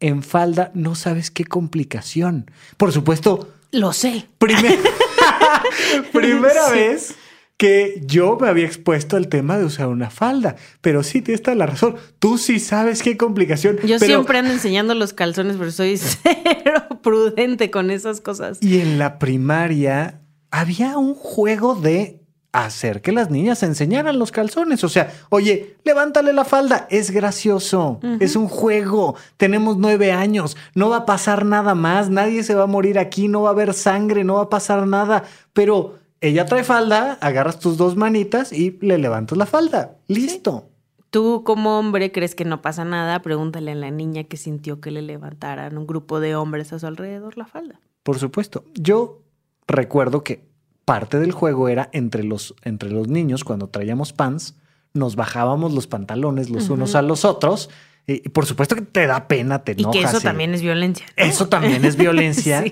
En 0.01 0.23
falda, 0.23 0.70
no 0.75 0.94
sabes 0.94 1.31
qué 1.31 1.44
complicación. 1.44 2.51
Por 2.77 2.92
supuesto. 2.92 3.53
Lo 3.70 3.92
sé. 3.92 4.27
primera 6.12 6.70
vez 6.70 7.14
que 7.61 8.01
yo 8.07 8.38
me 8.40 8.49
había 8.49 8.64
expuesto 8.64 9.18
al 9.18 9.29
tema 9.29 9.59
de 9.59 9.66
usar 9.66 9.88
una 9.88 10.09
falda. 10.09 10.57
Pero 10.81 11.03
sí, 11.03 11.20
tienes 11.20 11.42
toda 11.42 11.55
la 11.57 11.66
razón. 11.66 11.96
Tú 12.18 12.38
sí 12.38 12.59
sabes 12.59 13.03
qué 13.03 13.18
complicación. 13.18 13.79
Yo 13.85 13.99
siempre 13.99 14.38
ando 14.38 14.53
enseñando 14.53 14.94
los 14.94 15.12
calzones, 15.12 15.57
pero 15.59 15.70
soy 15.70 15.96
cero 15.99 16.87
prudente 17.03 17.70
con 17.70 17.90
esas 17.90 18.23
cosas. 18.23 18.62
Y 18.62 18.81
en 18.81 18.99
la 18.99 19.18
primaria 19.18 20.23
había 20.51 20.96
un 20.96 21.14
juego 21.14 21.75
de 21.75 22.19
hacer 22.52 23.00
que 23.00 23.12
las 23.12 23.30
niñas 23.30 23.62
enseñaran 23.62 24.18
los 24.18 24.32
calzones. 24.32 24.82
O 24.84 24.88
sea, 24.88 25.12
oye, 25.28 25.76
levántale 25.84 26.32
la 26.32 26.44
falda, 26.44 26.86
es 26.90 27.10
gracioso, 27.10 28.00
es 28.18 28.36
un 28.36 28.48
juego, 28.48 29.14
tenemos 29.36 29.76
nueve 29.76 30.12
años, 30.12 30.56
no 30.74 30.90
va 30.90 30.98
a 30.98 31.06
pasar 31.06 31.44
nada 31.44 31.74
más, 31.74 32.10
nadie 32.10 32.42
se 32.42 32.54
va 32.54 32.64
a 32.64 32.68
morir 32.68 32.98
aquí, 32.98 33.28
no 33.28 33.42
va 33.42 33.50
a 33.50 33.52
haber 33.52 33.74
sangre, 33.74 34.24
no 34.24 34.34
va 34.34 34.42
a 34.42 34.48
pasar 34.48 34.86
nada, 34.86 35.24
pero 35.52 35.98
ella 36.20 36.46
trae 36.46 36.64
falda, 36.64 37.18
agarras 37.20 37.58
tus 37.58 37.76
dos 37.76 37.96
manitas 37.96 38.52
y 38.52 38.76
le 38.80 38.98
levantas 38.98 39.38
la 39.38 39.46
falda, 39.46 39.96
listo. 40.08 40.66
Tú 41.10 41.42
como 41.44 41.78
hombre 41.78 42.12
crees 42.12 42.36
que 42.36 42.44
no 42.44 42.62
pasa 42.62 42.84
nada, 42.84 43.20
pregúntale 43.20 43.72
a 43.72 43.74
la 43.74 43.90
niña 43.90 44.24
que 44.24 44.36
sintió 44.36 44.80
que 44.80 44.92
le 44.92 45.02
levantaran 45.02 45.76
un 45.76 45.86
grupo 45.86 46.20
de 46.20 46.36
hombres 46.36 46.72
a 46.72 46.78
su 46.78 46.86
alrededor 46.86 47.36
la 47.36 47.46
falda. 47.46 47.80
Por 48.04 48.18
supuesto, 48.18 48.64
yo 48.74 49.22
recuerdo 49.66 50.22
que 50.22 50.49
parte 50.90 51.20
del 51.20 51.31
juego 51.31 51.68
era 51.68 51.88
entre 51.92 52.24
los, 52.24 52.53
entre 52.62 52.90
los 52.90 53.07
niños, 53.07 53.44
cuando 53.44 53.68
traíamos 53.68 54.12
pants, 54.12 54.57
nos 54.92 55.14
bajábamos 55.14 55.72
los 55.72 55.87
pantalones 55.87 56.50
los 56.50 56.68
unos 56.68 56.96
a 56.96 57.03
los 57.03 57.24
otros. 57.24 57.70
Y, 58.09 58.29
por 58.31 58.44
supuesto 58.44 58.74
que 58.74 58.83
te 58.83 59.07
da 59.07 59.29
pena, 59.29 59.62
te 59.62 59.70
enojas. 59.70 59.94
Y 59.94 59.98
que 60.00 60.05
eso 60.05 60.20
también 60.20 60.53
es 60.53 60.62
violencia. 60.62 61.07
Eso 61.14 61.48
también 61.48 61.85
es 61.85 61.94
violencia. 61.96 62.64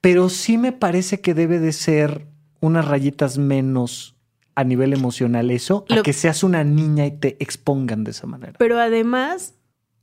Pero 0.00 0.28
sí 0.28 0.58
me 0.58 0.72
parece 0.72 1.20
que 1.20 1.34
debe 1.34 1.60
de 1.60 1.72
ser 1.72 2.26
unas 2.58 2.84
rayitas 2.84 3.38
menos 3.38 4.16
a 4.56 4.64
nivel 4.64 4.92
emocional 4.92 5.52
eso, 5.52 5.84
a 5.88 6.02
que 6.02 6.12
seas 6.12 6.42
una 6.42 6.64
niña 6.64 7.06
y 7.06 7.12
te 7.12 7.36
expongan 7.38 8.02
de 8.02 8.10
esa 8.10 8.26
manera. 8.26 8.54
Pero 8.58 8.80
además, 8.80 9.54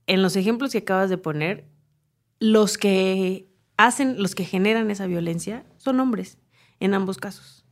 en 0.07 0.21
los 0.21 0.37
ejemplos 0.37 0.71
que 0.71 0.77
acabas 0.77 1.09
de 1.09 1.17
poner, 1.17 1.65
los 2.39 2.77
que 2.77 3.49
hacen, 3.75 4.23
los 4.23 4.33
que 4.33 4.45
generan 4.45 4.89
esa 4.91 5.07
violencia 5.07 5.65
son 5.75 5.99
hombres 5.99 6.37
en 6.79 6.93
ambos 6.93 7.17
casos. 7.17 7.65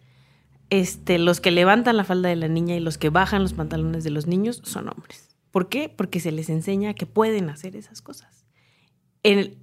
Este, 0.69 1.17
los 1.17 1.39
que 1.39 1.51
levantan 1.51 1.97
la 1.97 2.03
falda 2.03 2.29
de 2.29 2.35
la 2.35 2.47
niña 2.47 2.75
y 2.75 2.79
los 2.79 2.97
que 2.97 3.09
bajan 3.09 3.41
los 3.41 3.53
pantalones 3.53 4.03
de 4.03 4.11
los 4.11 4.27
niños 4.27 4.61
son 4.63 4.89
hombres. 4.89 5.29
¿Por 5.51 5.69
qué? 5.69 5.89
Porque 5.89 6.19
se 6.19 6.31
les 6.31 6.49
enseña 6.49 6.93
que 6.93 7.05
pueden 7.05 7.49
hacer 7.49 7.75
esas 7.75 8.01
cosas. 8.01 8.45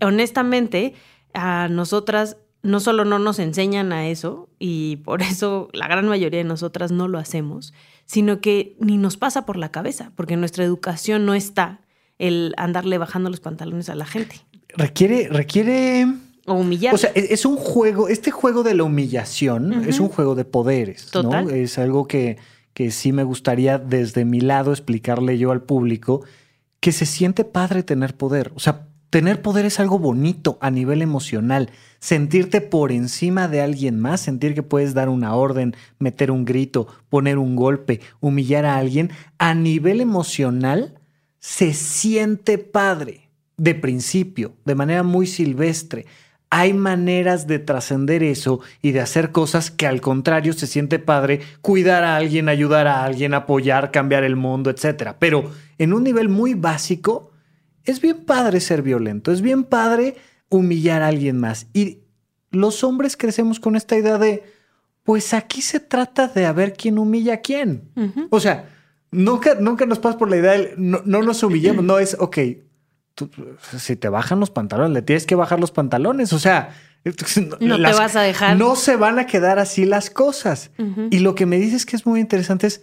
honestamente, 0.01 0.95
a 1.35 1.69
nosotras 1.69 2.37
no 2.63 2.81
solo 2.81 3.05
no 3.05 3.19
nos 3.19 3.39
enseñan 3.39 3.93
a 3.93 4.09
eso, 4.09 4.49
y 4.59 4.97
por 4.97 5.21
eso 5.23 5.69
la 5.73 5.87
gran 5.87 6.09
mayoría 6.09 6.39
de 6.39 6.45
nosotras 6.45 6.91
no 6.91 7.09
lo 7.09 7.19
hacemos, 7.19 7.75
sino 8.07 8.41
que 8.41 8.75
ni 8.81 8.97
nos 8.97 9.19
pasa 9.19 9.45
por 9.45 9.57
la 9.57 9.71
cabeza, 9.71 10.13
porque 10.17 10.37
nuestra 10.37 10.65
educación 10.65 11.27
no 11.27 11.35
está 11.35 11.81
el 12.19 12.55
andarle 12.57 12.97
bajando 12.97 13.29
los 13.29 13.41
pantalones 13.41 13.91
a 13.91 13.95
la 13.95 14.07
gente. 14.07 14.37
Requiere, 14.77 15.29
requiere 15.29 16.07
o 16.47 16.55
humillar. 16.55 16.95
O 16.95 16.99
sea, 16.99 17.11
es, 17.15 17.45
un 17.45 17.57
juego, 17.57 18.09
este 18.09 18.31
juego 18.31 18.63
de 18.63 18.75
la 18.75 18.85
humillación 18.85 19.85
es 19.85 20.01
un 20.01 20.09
juego 20.09 20.35
de 20.35 20.45
poderes, 20.45 21.11
¿no? 21.15 21.51
Es 21.51 21.79
algo 21.79 22.07
que, 22.07 22.39
que 22.73 22.91
sí 22.91 23.13
me 23.13 23.25
gustaría 23.25 23.79
desde 23.79 24.25
mi 24.25 24.41
lado 24.41 24.73
explicarle 24.73 25.39
yo 25.39 25.53
al 25.53 25.63
público 25.63 26.23
que 26.81 26.93
se 26.93 27.07
siente 27.07 27.45
padre 27.45 27.83
tener 27.83 28.15
poder. 28.15 28.53
O 28.55 28.61
sea, 28.61 28.89
tener 29.09 29.41
poder 29.43 29.65
es 29.65 29.81
algo 29.81 29.99
bonito 29.99 30.59
a 30.61 30.71
nivel 30.71 31.01
emocional. 31.01 31.71
Sentirte 31.99 32.61
por 32.61 32.93
encima 32.93 33.49
de 33.49 33.63
alguien 33.63 33.99
más, 33.99 34.21
sentir 34.21 34.55
que 34.55 34.63
puedes 34.63 34.93
dar 34.93 35.09
una 35.09 35.35
orden, 35.35 35.75
meter 35.99 36.31
un 36.31 36.45
grito, 36.45 36.89
poner 37.09 37.39
un 37.39 37.57
golpe, 37.57 38.01
humillar 38.21 38.67
a 38.67 38.77
alguien, 38.77 39.11
a 39.39 39.55
nivel 39.55 40.01
emocional 40.01 40.99
se 41.39 41.75
siente 41.75 42.59
padre 42.59 43.31
de 43.57 43.75
principio, 43.75 44.57
de 44.65 44.75
manera 44.75 45.03
muy 45.03 45.27
silvestre 45.27 46.07
hay 46.57 46.73
maneras 46.73 47.49
de 47.49 47.59
trascender 47.59 48.23
eso 48.23 48.61
y 48.81 48.93
de 48.93 49.01
hacer 49.01 49.33
cosas 49.33 49.73
que 49.73 49.89
al 49.89 50.01
contrario 50.01 50.53
se 50.53 50.69
siente 50.69 51.01
padre 51.01 51.41
cuidar 51.63 52.05
a 52.05 52.15
alguien, 52.15 52.49
ayudar 52.49 52.87
a 52.87 53.03
alguien, 53.05 53.35
apoyar, 53.35 53.91
cambiar 53.91 54.23
el 54.23 54.37
mundo, 54.37 54.71
etc. 54.71 55.17
Pero 55.19 55.51
en 55.79 55.93
un 55.93 56.05
nivel 56.05 56.29
muy 56.29 56.55
básico, 56.55 57.33
es 57.83 58.01
bien 58.01 58.25
padre 58.25 58.61
ser 58.61 58.83
violento, 58.83 59.33
es 59.33 59.43
bien 59.43 59.65
padre 59.65 60.15
humillar 60.49 61.03
a 61.03 61.09
alguien 61.09 61.41
más. 61.41 61.67
Y 61.73 62.03
los 62.53 62.85
hombres 62.85 63.17
crecemos 63.17 63.59
con 63.59 63.75
esta 63.75 63.99
idea 63.99 64.19
de, 64.19 64.45
pues 65.03 65.35
aquí 65.35 65.61
se 65.61 65.81
trata 65.81 66.29
de 66.29 66.47
a 66.47 66.53
ver 66.53 66.75
quién 66.75 67.01
humilla 67.01 67.35
a 67.35 67.39
quién. 67.39 67.91
O 68.31 68.39
sea, 68.39 68.71
nunca, 69.11 69.57
nunca 69.57 69.87
nos 69.87 69.99
pasa 69.99 70.19
por 70.19 70.31
la 70.31 70.37
idea 70.37 70.53
de 70.53 70.75
no, 70.77 71.03
no 71.05 71.21
nos 71.21 71.43
humillemos, 71.43 71.85
no 71.85 71.99
es, 71.99 72.17
ok, 72.21 72.39
si 73.79 73.97
te 73.97 74.09
bajan 74.09 74.41
los 74.41 74.51
pantalones, 74.51 74.93
le 74.93 75.03
tienes 75.03 75.27
que 75.27 75.35
bajar 75.35 75.61
los 75.61 75.71
pantalones. 75.71 76.33
O 76.33 76.39
sea, 76.39 76.75
no 77.61 77.77
te 77.77 77.93
vas 77.93 78.17
a 78.17 78.23
dejar. 78.23 78.57
No 78.57 78.77
se 78.77 78.97
van 78.97 79.19
a 79.19 79.27
quedar 79.27 79.59
así 79.59 79.85
las 79.85 80.11
cosas. 80.11 80.71
Y 81.11 81.19
lo 81.19 81.35
que 81.35 81.47
me 81.47 81.59
dices 81.59 81.87
que 81.87 81.97
es 81.97 82.07
muy 82.07 82.21
interesante 82.21 82.67
es 82.67 82.83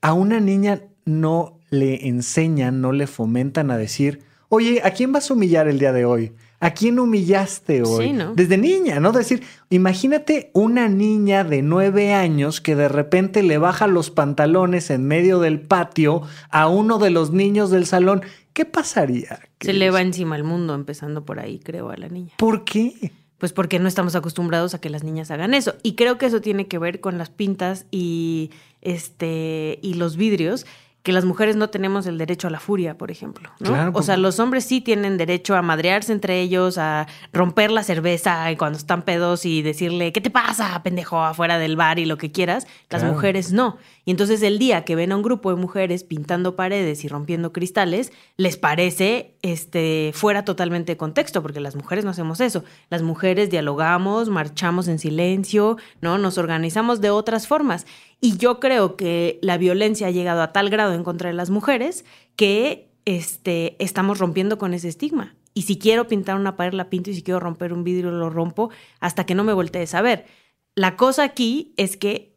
a 0.00 0.12
una 0.12 0.40
niña 0.40 0.82
no 1.04 1.58
le 1.70 2.08
enseñan, 2.08 2.80
no 2.80 2.92
le 2.92 3.06
fomentan 3.06 3.70
a 3.70 3.76
decir, 3.76 4.22
oye, 4.48 4.80
¿a 4.84 4.90
quién 4.90 5.12
vas 5.12 5.30
a 5.30 5.34
humillar 5.34 5.68
el 5.68 5.78
día 5.78 5.92
de 5.92 6.04
hoy? 6.04 6.32
¿A 6.62 6.72
quién 6.72 6.98
humillaste 6.98 7.82
hoy? 7.82 8.14
Desde 8.34 8.58
niña, 8.58 9.00
¿no? 9.00 9.12
Decir, 9.12 9.42
imagínate 9.70 10.50
una 10.52 10.88
niña 10.88 11.42
de 11.42 11.62
nueve 11.62 12.12
años 12.12 12.60
que 12.60 12.76
de 12.76 12.86
repente 12.88 13.42
le 13.42 13.56
baja 13.56 13.86
los 13.86 14.10
pantalones 14.10 14.90
en 14.90 15.06
medio 15.06 15.40
del 15.40 15.62
patio 15.62 16.20
a 16.50 16.68
uno 16.68 16.98
de 16.98 17.08
los 17.08 17.32
niños 17.32 17.70
del 17.70 17.86
salón. 17.86 18.20
¿Qué 18.52 18.66
pasaría? 18.66 19.40
Se 19.58 19.72
le 19.72 19.90
va 19.90 20.02
encima 20.02 20.36
el 20.36 20.44
mundo, 20.44 20.74
empezando 20.74 21.24
por 21.24 21.40
ahí, 21.40 21.60
creo, 21.60 21.88
a 21.88 21.96
la 21.96 22.08
niña. 22.08 22.34
¿Por 22.36 22.64
qué? 22.64 23.12
Pues 23.38 23.54
porque 23.54 23.78
no 23.78 23.88
estamos 23.88 24.14
acostumbrados 24.14 24.74
a 24.74 24.82
que 24.82 24.90
las 24.90 25.02
niñas 25.02 25.30
hagan 25.30 25.54
eso. 25.54 25.76
Y 25.82 25.94
creo 25.94 26.18
que 26.18 26.26
eso 26.26 26.42
tiene 26.42 26.66
que 26.68 26.78
ver 26.78 27.00
con 27.00 27.16
las 27.16 27.30
pintas 27.30 27.86
y, 27.90 28.50
este, 28.82 29.78
y 29.80 29.94
los 29.94 30.18
vidrios 30.18 30.66
que 31.02 31.12
las 31.12 31.24
mujeres 31.24 31.56
no 31.56 31.70
tenemos 31.70 32.06
el 32.06 32.18
derecho 32.18 32.48
a 32.48 32.50
la 32.50 32.60
furia, 32.60 32.98
por 32.98 33.10
ejemplo. 33.10 33.50
¿no? 33.58 33.90
o 33.94 34.02
sea, 34.02 34.16
los 34.16 34.38
hombres 34.38 34.64
sí 34.64 34.80
tienen 34.80 35.16
derecho 35.16 35.56
a 35.56 35.62
madrearse 35.62 36.12
entre 36.12 36.40
ellos, 36.40 36.76
a 36.76 37.06
romper 37.32 37.70
la 37.70 37.82
cerveza 37.82 38.46
cuando 38.58 38.78
están 38.78 39.02
pedos 39.02 39.46
y 39.46 39.62
decirle, 39.62 40.12
¿qué 40.12 40.20
te 40.20 40.30
pasa, 40.30 40.82
pendejo, 40.82 41.22
afuera 41.22 41.58
del 41.58 41.76
bar 41.76 41.98
y 41.98 42.04
lo 42.04 42.18
que 42.18 42.30
quieras? 42.30 42.66
Las 42.90 43.02
mujeres 43.04 43.52
no. 43.52 43.78
Entonces 44.10 44.42
el 44.42 44.58
día 44.58 44.84
que 44.84 44.96
ven 44.96 45.12
a 45.12 45.16
un 45.16 45.22
grupo 45.22 45.50
de 45.50 45.60
mujeres 45.60 46.04
pintando 46.04 46.56
paredes 46.56 47.04
y 47.04 47.08
rompiendo 47.08 47.52
cristales, 47.52 48.12
les 48.36 48.56
parece 48.56 49.36
este, 49.42 50.12
fuera 50.14 50.44
totalmente 50.44 50.92
de 50.92 50.96
contexto, 50.96 51.42
porque 51.42 51.60
las 51.60 51.76
mujeres 51.76 52.04
no 52.04 52.10
hacemos 52.10 52.40
eso. 52.40 52.64
Las 52.88 53.02
mujeres 53.02 53.50
dialogamos, 53.50 54.28
marchamos 54.28 54.88
en 54.88 54.98
silencio, 54.98 55.76
¿no? 56.00 56.18
Nos 56.18 56.38
organizamos 56.38 57.00
de 57.00 57.10
otras 57.10 57.46
formas. 57.46 57.86
Y 58.20 58.36
yo 58.36 58.60
creo 58.60 58.96
que 58.96 59.38
la 59.42 59.58
violencia 59.58 60.08
ha 60.08 60.10
llegado 60.10 60.42
a 60.42 60.52
tal 60.52 60.70
grado 60.70 60.94
en 60.94 61.04
contra 61.04 61.28
de 61.28 61.34
las 61.34 61.50
mujeres 61.50 62.04
que 62.36 62.90
este, 63.04 63.76
estamos 63.82 64.18
rompiendo 64.18 64.58
con 64.58 64.74
ese 64.74 64.88
estigma. 64.88 65.36
Y 65.54 65.62
si 65.62 65.78
quiero 65.78 66.06
pintar 66.06 66.36
una 66.36 66.56
pared, 66.56 66.74
la 66.74 66.90
pinto, 66.90 67.10
y 67.10 67.14
si 67.14 67.22
quiero 67.22 67.40
romper 67.40 67.72
un 67.72 67.84
vidrio, 67.84 68.10
lo 68.10 68.30
rompo, 68.30 68.70
hasta 69.00 69.24
que 69.24 69.34
no 69.34 69.44
me 69.44 69.52
voltee 69.52 69.82
a 69.82 69.86
saber. 69.86 70.26
La 70.74 70.96
cosa 70.96 71.24
aquí 71.24 71.74
es 71.76 71.96
que 71.96 72.29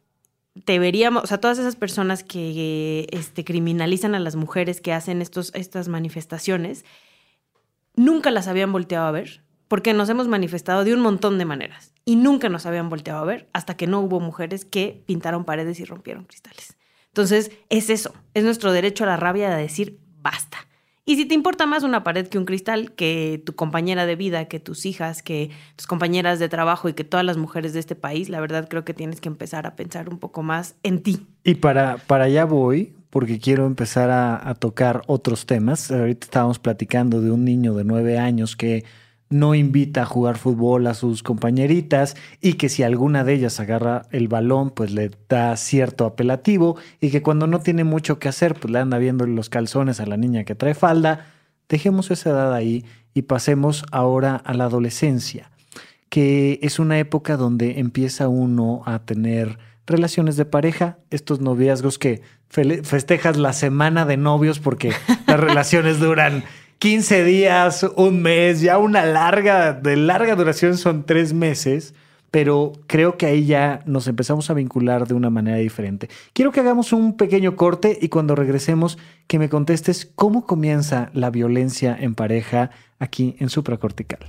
deberíamos, 0.55 1.23
o 1.23 1.27
sea, 1.27 1.39
todas 1.39 1.59
esas 1.59 1.75
personas 1.75 2.23
que 2.23 3.07
este, 3.11 3.43
criminalizan 3.43 4.15
a 4.15 4.19
las 4.19 4.35
mujeres 4.35 4.81
que 4.81 4.93
hacen 4.93 5.21
estos, 5.21 5.51
estas 5.55 5.87
manifestaciones, 5.87 6.85
nunca 7.95 8.31
las 8.31 8.47
habían 8.47 8.71
volteado 8.71 9.07
a 9.07 9.11
ver, 9.11 9.43
porque 9.67 9.93
nos 9.93 10.09
hemos 10.09 10.27
manifestado 10.27 10.83
de 10.83 10.93
un 10.93 10.99
montón 10.99 11.37
de 11.37 11.45
maneras 11.45 11.93
y 12.05 12.15
nunca 12.15 12.49
nos 12.49 12.65
habían 12.65 12.89
volteado 12.89 13.21
a 13.21 13.25
ver 13.25 13.49
hasta 13.53 13.75
que 13.75 13.87
no 13.87 13.99
hubo 14.01 14.19
mujeres 14.19 14.65
que 14.65 15.03
pintaron 15.05 15.45
paredes 15.45 15.79
y 15.79 15.85
rompieron 15.85 16.25
cristales. 16.25 16.77
Entonces, 17.07 17.51
es 17.69 17.89
eso, 17.89 18.13
es 18.33 18.43
nuestro 18.43 18.71
derecho 18.71 19.03
a 19.03 19.07
la 19.07 19.17
rabia 19.17 19.49
de 19.49 19.61
decir 19.61 19.99
basta. 20.21 20.67
Y 21.05 21.17
si 21.17 21.25
te 21.25 21.35
importa 21.35 21.65
más 21.65 21.83
una 21.83 22.03
pared 22.03 22.27
que 22.27 22.37
un 22.37 22.45
cristal, 22.45 22.93
que 22.93 23.41
tu 23.45 23.55
compañera 23.55 24.05
de 24.05 24.15
vida, 24.15 24.45
que 24.45 24.61
tus 24.61 24.85
hijas, 24.85 25.21
que 25.21 25.49
tus 25.75 25.85
compañeras 25.85 26.39
de 26.39 26.47
trabajo 26.47 26.87
y 26.87 26.93
que 26.93 27.03
todas 27.03 27.25
las 27.25 27.35
mujeres 27.35 27.73
de 27.73 27.81
este 27.81 27.95
país, 27.95 28.29
la 28.29 28.39
verdad 28.39 28.69
creo 28.69 28.85
que 28.85 28.93
tienes 28.93 29.19
que 29.19 29.27
empezar 29.27 29.67
a 29.67 29.75
pensar 29.75 30.07
un 30.07 30.17
poco 30.17 30.43
más 30.43 30.75
en 30.81 31.03
ti. 31.03 31.27
Y 31.43 31.55
para, 31.55 31.97
para 31.97 32.25
allá 32.25 32.45
voy, 32.45 32.93
porque 33.09 33.37
quiero 33.37 33.65
empezar 33.65 34.11
a, 34.11 34.49
a 34.49 34.55
tocar 34.55 35.01
otros 35.07 35.45
temas. 35.45 35.91
Ahorita 35.91 36.25
estábamos 36.25 36.59
platicando 36.59 37.19
de 37.19 37.31
un 37.31 37.43
niño 37.43 37.73
de 37.73 37.83
nueve 37.83 38.17
años 38.17 38.55
que 38.55 38.85
no 39.33 39.55
invita 39.55 40.03
a 40.03 40.05
jugar 40.05 40.37
fútbol 40.37 40.87
a 40.87 40.93
sus 40.93 41.23
compañeritas 41.23 42.15
y 42.39 42.53
que 42.53 42.69
si 42.69 42.83
alguna 42.83 43.23
de 43.23 43.33
ellas 43.33 43.59
agarra 43.59 44.03
el 44.11 44.27
balón, 44.27 44.69
pues 44.69 44.91
le 44.91 45.11
da 45.27 45.57
cierto 45.57 46.05
apelativo 46.05 46.77
y 47.01 47.09
que 47.09 47.21
cuando 47.21 47.47
no 47.47 47.59
tiene 47.59 47.83
mucho 47.83 48.19
que 48.19 48.29
hacer, 48.29 48.53
pues 48.53 48.71
le 48.71 48.79
anda 48.79 48.97
viendo 48.99 49.25
los 49.25 49.49
calzones 49.49 49.99
a 49.99 50.05
la 50.05 50.17
niña 50.17 50.43
que 50.43 50.55
trae 50.55 50.75
falda. 50.75 51.25
Dejemos 51.67 52.11
esa 52.11 52.29
edad 52.29 52.53
ahí 52.53 52.85
y 53.13 53.23
pasemos 53.23 53.83
ahora 53.91 54.35
a 54.35 54.53
la 54.53 54.65
adolescencia, 54.65 55.51
que 56.09 56.59
es 56.61 56.77
una 56.79 56.99
época 56.99 57.35
donde 57.35 57.79
empieza 57.79 58.27
uno 58.27 58.83
a 58.85 58.99
tener 58.99 59.57
relaciones 59.85 60.37
de 60.37 60.45
pareja, 60.45 60.99
estos 61.09 61.41
noviazgos 61.41 61.97
que 61.97 62.21
festejas 62.49 63.37
la 63.37 63.51
semana 63.51 64.05
de 64.05 64.17
novios 64.17 64.59
porque 64.59 64.93
las 65.25 65.39
relaciones 65.39 65.99
duran 65.99 66.43
15 66.83 67.23
días, 67.23 67.85
un 67.95 68.21
mes, 68.21 68.59
ya 68.59 68.77
una 68.77 69.05
larga, 69.05 69.71
de 69.71 69.95
larga 69.95 70.35
duración 70.35 70.75
son 70.77 71.05
tres 71.05 71.31
meses, 71.31 71.93
pero 72.29 72.73
creo 72.87 73.15
que 73.15 73.25
ahí 73.25 73.45
ya 73.45 73.79
nos 73.85 74.09
empezamos 74.09 74.49
a 74.49 74.53
vincular 74.53 75.07
de 75.07 75.13
una 75.13 75.29
manera 75.29 75.55
diferente. 75.55 76.09
Quiero 76.33 76.51
que 76.51 76.59
hagamos 76.59 76.91
un 76.91 77.15
pequeño 77.15 77.55
corte 77.55 77.97
y 78.01 78.09
cuando 78.09 78.35
regresemos 78.35 78.97
que 79.27 79.39
me 79.39 79.47
contestes 79.47 80.11
cómo 80.13 80.45
comienza 80.45 81.09
la 81.13 81.29
violencia 81.29 81.95
en 81.97 82.15
pareja 82.15 82.69
aquí 82.99 83.37
en 83.39 83.47
supracortical. 83.47 84.19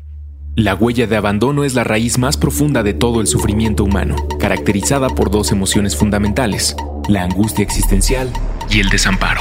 La 0.55 0.77
huella 0.77 1.09
de 1.09 1.17
abandono 1.17 1.65
es 1.65 1.75
la 1.75 1.83
raíz 1.83 2.19
más 2.19 2.37
profunda 2.37 2.85
de 2.85 2.95
todo 2.95 3.21
el 3.21 3.27
sufrimiento 3.27 3.83
humano, 3.83 4.15
caracterizada 4.39 5.09
por 5.09 5.29
dos 5.29 5.51
emociones 5.51 5.97
fundamentales, 5.97 6.77
la 7.09 7.25
angustia 7.25 7.65
existencial 7.65 8.33
y 8.71 8.79
el 8.79 8.91
desamparo. 8.91 9.41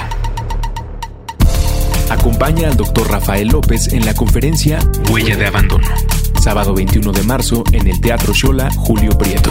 Acompaña 2.14 2.68
al 2.68 2.78
Dr. 2.78 3.10
Rafael 3.10 3.48
López 3.48 3.92
en 3.92 4.06
la 4.06 4.14
conferencia 4.14 4.80
Huella 5.10 5.36
de 5.36 5.48
Abandono, 5.48 5.88
sábado 6.40 6.76
21 6.76 7.12
de 7.12 7.24
marzo 7.24 7.64
en 7.72 7.88
el 7.88 8.00
Teatro 8.02 8.34
Shola 8.36 8.70
Julio 8.72 9.18
Prieto. 9.18 9.50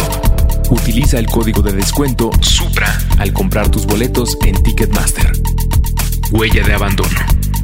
Utiliza 0.71 1.19
el 1.19 1.27
código 1.27 1.61
de 1.61 1.73
descuento 1.73 2.31
SUPRA 2.41 2.97
al 3.19 3.33
comprar 3.33 3.69
tus 3.69 3.85
boletos 3.85 4.39
en 4.47 4.63
Ticketmaster. 4.63 5.33
Huella 6.31 6.63
de 6.63 6.73
Abandono, 6.73 7.19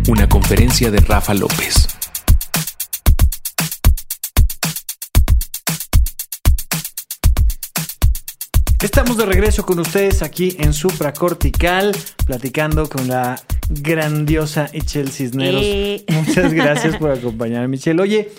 una 0.08 0.28
conferencia 0.28 0.90
de 0.90 0.98
Rafa 0.98 1.32
López. 1.32 1.86
Estamos 8.82 9.16
de 9.16 9.26
regreso 9.26 9.64
con 9.64 9.78
ustedes 9.78 10.22
aquí 10.22 10.56
en 10.58 10.72
Supracortical, 10.72 11.96
platicando 12.26 12.88
con 12.88 13.06
la 13.06 13.40
grandiosa 13.68 14.70
Michelle 14.72 15.10
Cisneros. 15.10 15.62
Eh. 15.64 16.04
Muchas 16.26 16.52
gracias 16.52 16.96
por 16.96 17.10
acompañarme, 17.10 17.68
Michelle. 17.68 18.00
Oye, 18.00 18.30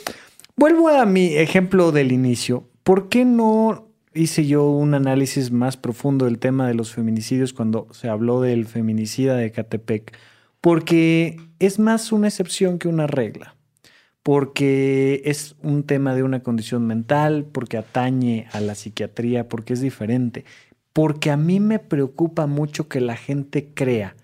vuelvo 0.55 0.89
a 0.89 1.05
mi 1.05 1.35
ejemplo 1.35 1.91
del 1.91 2.11
inicio. 2.11 2.67
¿Por 2.83 3.09
qué 3.09 3.25
no 3.25 3.87
hice 4.13 4.45
yo 4.45 4.69
un 4.69 4.93
análisis 4.93 5.51
más 5.51 5.77
profundo 5.77 6.25
del 6.25 6.39
tema 6.39 6.67
de 6.67 6.73
los 6.73 6.91
feminicidios 6.91 7.53
cuando 7.53 7.87
se 7.91 8.09
habló 8.09 8.41
del 8.41 8.65
feminicida 8.65 9.35
de 9.35 9.51
Catepec? 9.51 10.17
Porque 10.61 11.37
es 11.59 11.79
más 11.79 12.11
una 12.11 12.27
excepción 12.27 12.79
que 12.79 12.87
una 12.87 13.07
regla. 13.07 13.55
Porque 14.23 15.21
es 15.25 15.55
un 15.63 15.83
tema 15.83 16.13
de 16.13 16.23
una 16.23 16.43
condición 16.43 16.85
mental, 16.85 17.47
porque 17.51 17.77
atañe 17.77 18.47
a 18.51 18.59
la 18.59 18.75
psiquiatría, 18.75 19.47
porque 19.47 19.73
es 19.73 19.81
diferente. 19.81 20.43
Porque 20.91 21.31
a 21.31 21.37
mí 21.37 21.59
me 21.59 21.79
preocupa 21.79 22.45
mucho 22.45 22.89
que 22.89 22.99
la 22.99 23.15
gente 23.15 23.69
crea 23.73 24.15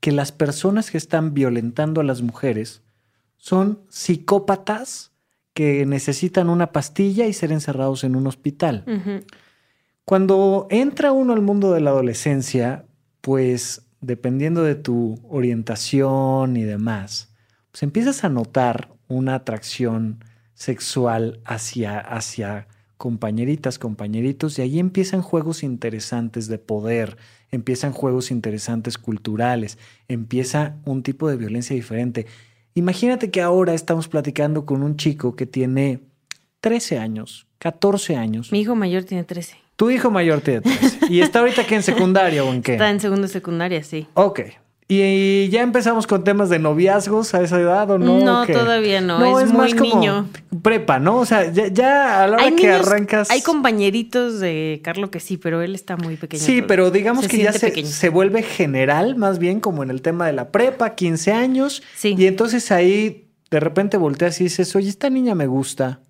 que 0.00 0.12
las 0.12 0.32
personas 0.32 0.90
que 0.90 0.98
están 0.98 1.34
violentando 1.34 2.00
a 2.00 2.04
las 2.04 2.22
mujeres 2.22 2.82
son 3.36 3.80
psicópatas 3.88 5.12
que 5.54 5.84
necesitan 5.86 6.48
una 6.48 6.72
pastilla 6.72 7.26
y 7.26 7.32
ser 7.32 7.52
encerrados 7.52 8.04
en 8.04 8.16
un 8.16 8.26
hospital. 8.26 8.84
Cuando 10.04 10.66
entra 10.70 11.12
uno 11.12 11.32
al 11.32 11.42
mundo 11.42 11.72
de 11.72 11.80
la 11.80 11.90
adolescencia, 11.90 12.86
pues 13.20 13.82
dependiendo 14.00 14.62
de 14.62 14.74
tu 14.74 15.20
orientación 15.28 16.56
y 16.56 16.62
demás, 16.62 17.34
pues 17.70 17.82
empiezas 17.82 18.24
a 18.24 18.28
notar 18.28 18.88
una 19.08 19.34
atracción 19.34 20.24
sexual 20.54 21.40
hacia, 21.44 21.98
hacia 21.98 22.68
compañeritas, 23.00 23.78
compañeritos, 23.78 24.58
y 24.58 24.62
ahí 24.62 24.78
empiezan 24.78 25.22
juegos 25.22 25.62
interesantes 25.62 26.48
de 26.48 26.58
poder, 26.58 27.16
empiezan 27.50 27.92
juegos 27.92 28.30
interesantes 28.30 28.98
culturales, 28.98 29.78
empieza 30.06 30.76
un 30.84 31.02
tipo 31.02 31.26
de 31.26 31.38
violencia 31.38 31.74
diferente. 31.74 32.26
Imagínate 32.74 33.30
que 33.30 33.40
ahora 33.40 33.72
estamos 33.72 34.06
platicando 34.06 34.66
con 34.66 34.82
un 34.82 34.98
chico 34.98 35.34
que 35.34 35.46
tiene 35.46 36.00
13 36.60 36.98
años, 36.98 37.46
14 37.60 38.16
años. 38.16 38.52
Mi 38.52 38.60
hijo 38.60 38.74
mayor 38.74 39.04
tiene 39.04 39.24
13. 39.24 39.56
Tu 39.76 39.90
hijo 39.90 40.10
mayor 40.10 40.42
tiene 40.42 40.60
13. 40.60 41.06
¿Y 41.08 41.22
está 41.22 41.38
ahorita 41.38 41.66
que 41.66 41.76
en 41.76 41.82
secundaria 41.82 42.44
o 42.44 42.52
en 42.52 42.60
qué? 42.60 42.72
Está 42.72 42.90
en 42.90 43.00
segundo 43.00 43.28
secundaria, 43.28 43.82
sí. 43.82 44.08
Ok. 44.12 44.40
¿Y 44.92 45.48
ya 45.50 45.62
empezamos 45.62 46.08
con 46.08 46.24
temas 46.24 46.48
de 46.48 46.58
noviazgos 46.58 47.32
a 47.34 47.42
esa 47.42 47.60
edad 47.60 47.88
o 47.92 47.98
no? 47.98 48.18
No, 48.18 48.44
todavía 48.44 49.00
no, 49.00 49.38
es 49.38 49.52
muy 49.52 49.72
niño. 49.72 50.28
Prepa, 50.62 50.98
¿no? 50.98 51.18
O 51.18 51.24
sea, 51.26 51.48
ya, 51.52 51.68
ya 51.68 52.24
a 52.24 52.26
la 52.26 52.34
hora 52.38 52.44
Hay 52.44 52.56
que 52.56 52.66
niños- 52.66 52.86
arrancas. 52.88 53.30
Hay 53.30 53.40
compañeritos 53.42 54.40
de 54.40 54.80
Carlo 54.82 55.08
que 55.12 55.20
sí, 55.20 55.36
pero 55.36 55.62
él 55.62 55.76
está 55.76 55.96
muy 55.96 56.16
pequeño. 56.16 56.42
Sí, 56.42 56.60
pero 56.62 56.90
digamos 56.90 57.28
que 57.28 57.38
ya 57.38 57.52
se, 57.52 57.86
se 57.86 58.08
vuelve 58.08 58.42
general, 58.42 59.14
más 59.14 59.38
bien 59.38 59.60
como 59.60 59.84
en 59.84 59.90
el 59.90 60.02
tema 60.02 60.26
de 60.26 60.32
la 60.32 60.48
prepa, 60.50 60.96
15 60.96 61.32
años. 61.32 61.84
Sí. 61.96 62.16
Y 62.18 62.26
entonces 62.26 62.72
ahí 62.72 63.28
de 63.52 63.60
repente 63.60 63.96
volteas 63.96 64.40
y 64.40 64.44
dices, 64.44 64.74
oye, 64.74 64.88
esta 64.88 65.08
niña 65.08 65.36
me 65.36 65.46
gusta. 65.46 66.00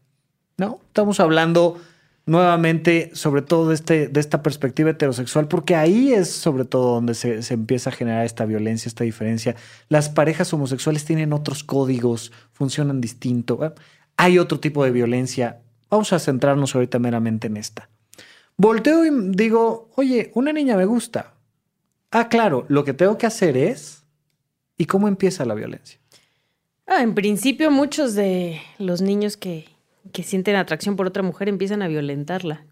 ¿No? 0.56 0.80
Estamos 0.88 1.20
hablando 1.20 1.78
nuevamente 2.26 3.10
sobre 3.14 3.42
todo 3.42 3.68
de, 3.68 3.74
este, 3.74 4.08
de 4.08 4.20
esta 4.20 4.42
perspectiva 4.42 4.90
heterosexual, 4.90 5.48
porque 5.48 5.74
ahí 5.74 6.12
es 6.12 6.30
sobre 6.30 6.64
todo 6.64 6.94
donde 6.94 7.14
se, 7.14 7.42
se 7.42 7.54
empieza 7.54 7.90
a 7.90 7.92
generar 7.92 8.24
esta 8.24 8.44
violencia, 8.44 8.88
esta 8.88 9.04
diferencia. 9.04 9.56
Las 9.88 10.08
parejas 10.08 10.52
homosexuales 10.52 11.04
tienen 11.04 11.32
otros 11.32 11.64
códigos, 11.64 12.32
funcionan 12.52 13.00
distinto. 13.00 13.74
Hay 14.16 14.38
otro 14.38 14.60
tipo 14.60 14.84
de 14.84 14.90
violencia. 14.90 15.60
Vamos 15.88 16.12
a 16.12 16.18
centrarnos 16.18 16.74
ahorita 16.74 16.98
meramente 16.98 17.48
en 17.48 17.56
esta. 17.56 17.88
Volteo 18.56 19.06
y 19.06 19.10
digo, 19.30 19.90
oye, 19.96 20.30
una 20.34 20.52
niña 20.52 20.76
me 20.76 20.84
gusta. 20.84 21.34
Ah, 22.10 22.28
claro, 22.28 22.66
lo 22.68 22.84
que 22.84 22.92
tengo 22.92 23.16
que 23.16 23.26
hacer 23.26 23.56
es... 23.56 24.04
¿Y 24.76 24.86
cómo 24.86 25.08
empieza 25.08 25.44
la 25.44 25.54
violencia? 25.54 26.00
Ah, 26.86 27.02
en 27.02 27.14
principio, 27.14 27.70
muchos 27.70 28.14
de 28.14 28.60
los 28.78 29.00
niños 29.00 29.36
que, 29.36 29.66
que 30.12 30.22
sienten 30.22 30.56
atracción 30.56 30.96
por 30.96 31.06
otra 31.06 31.22
mujer 31.22 31.48
empiezan 31.48 31.82
a 31.82 31.88
violentarla. 31.88 32.64